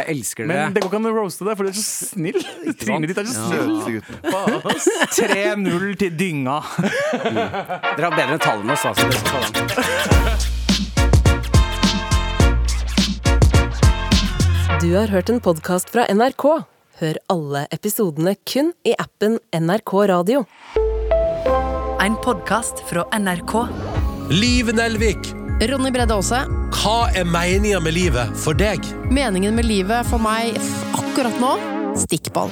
Men 0.50 0.74
det 0.74 0.82
går 0.82 0.90
ikke 0.90 1.02
an 1.04 1.10
å 1.12 1.14
roaste 1.20 1.46
deg, 1.46 1.54
for 1.62 1.70
du 1.70 1.72
er 1.72 1.78
så 1.78 1.86
snill. 2.10 2.42
Trynet 2.82 3.14
ditt 3.14 3.22
er 3.22 3.30
så 3.30 3.46
snill. 3.54 4.02
Søteste 5.10 5.28
gutten. 5.28 5.66
Faen, 5.66 5.86
ass. 5.86 5.92
3-0 5.92 5.96
til 6.02 6.12
dynga. 6.20 6.58
Dere 7.96 8.10
har 8.10 8.16
bedre 8.18 8.38
tall 8.42 8.62
enn 8.66 8.72
oss, 8.76 8.86
altså. 8.86 10.16
Du 14.82 14.96
har 14.96 15.08
hørt 15.08 15.30
en 15.30 15.40
podkast 15.42 15.90
fra 15.94 16.06
NRK. 16.12 16.46
Hør 17.00 17.18
alle 17.32 17.66
episodene 17.76 18.36
kun 18.48 18.72
i 18.88 18.94
appen 19.02 19.38
NRK 19.56 19.94
Radio. 20.12 20.44
En 22.06 22.16
podkast 22.24 22.84
fra 22.90 23.06
NRK. 23.18 23.56
Liv 24.32 24.72
Nelvik, 24.76 25.32
Ronny 25.70 25.92
Bredde 25.94 26.16
Aase. 26.18 26.44
hva 26.76 26.98
er 27.18 27.26
meninga 27.26 27.80
med 27.82 27.94
livet 27.96 28.36
for 28.38 28.54
deg? 28.58 28.84
Meningen 29.14 29.56
med 29.56 29.66
livet 29.66 30.06
for 30.10 30.22
meg 30.22 30.58
akkurat 30.98 31.38
nå 31.42 31.56
stikkball. 31.96 32.52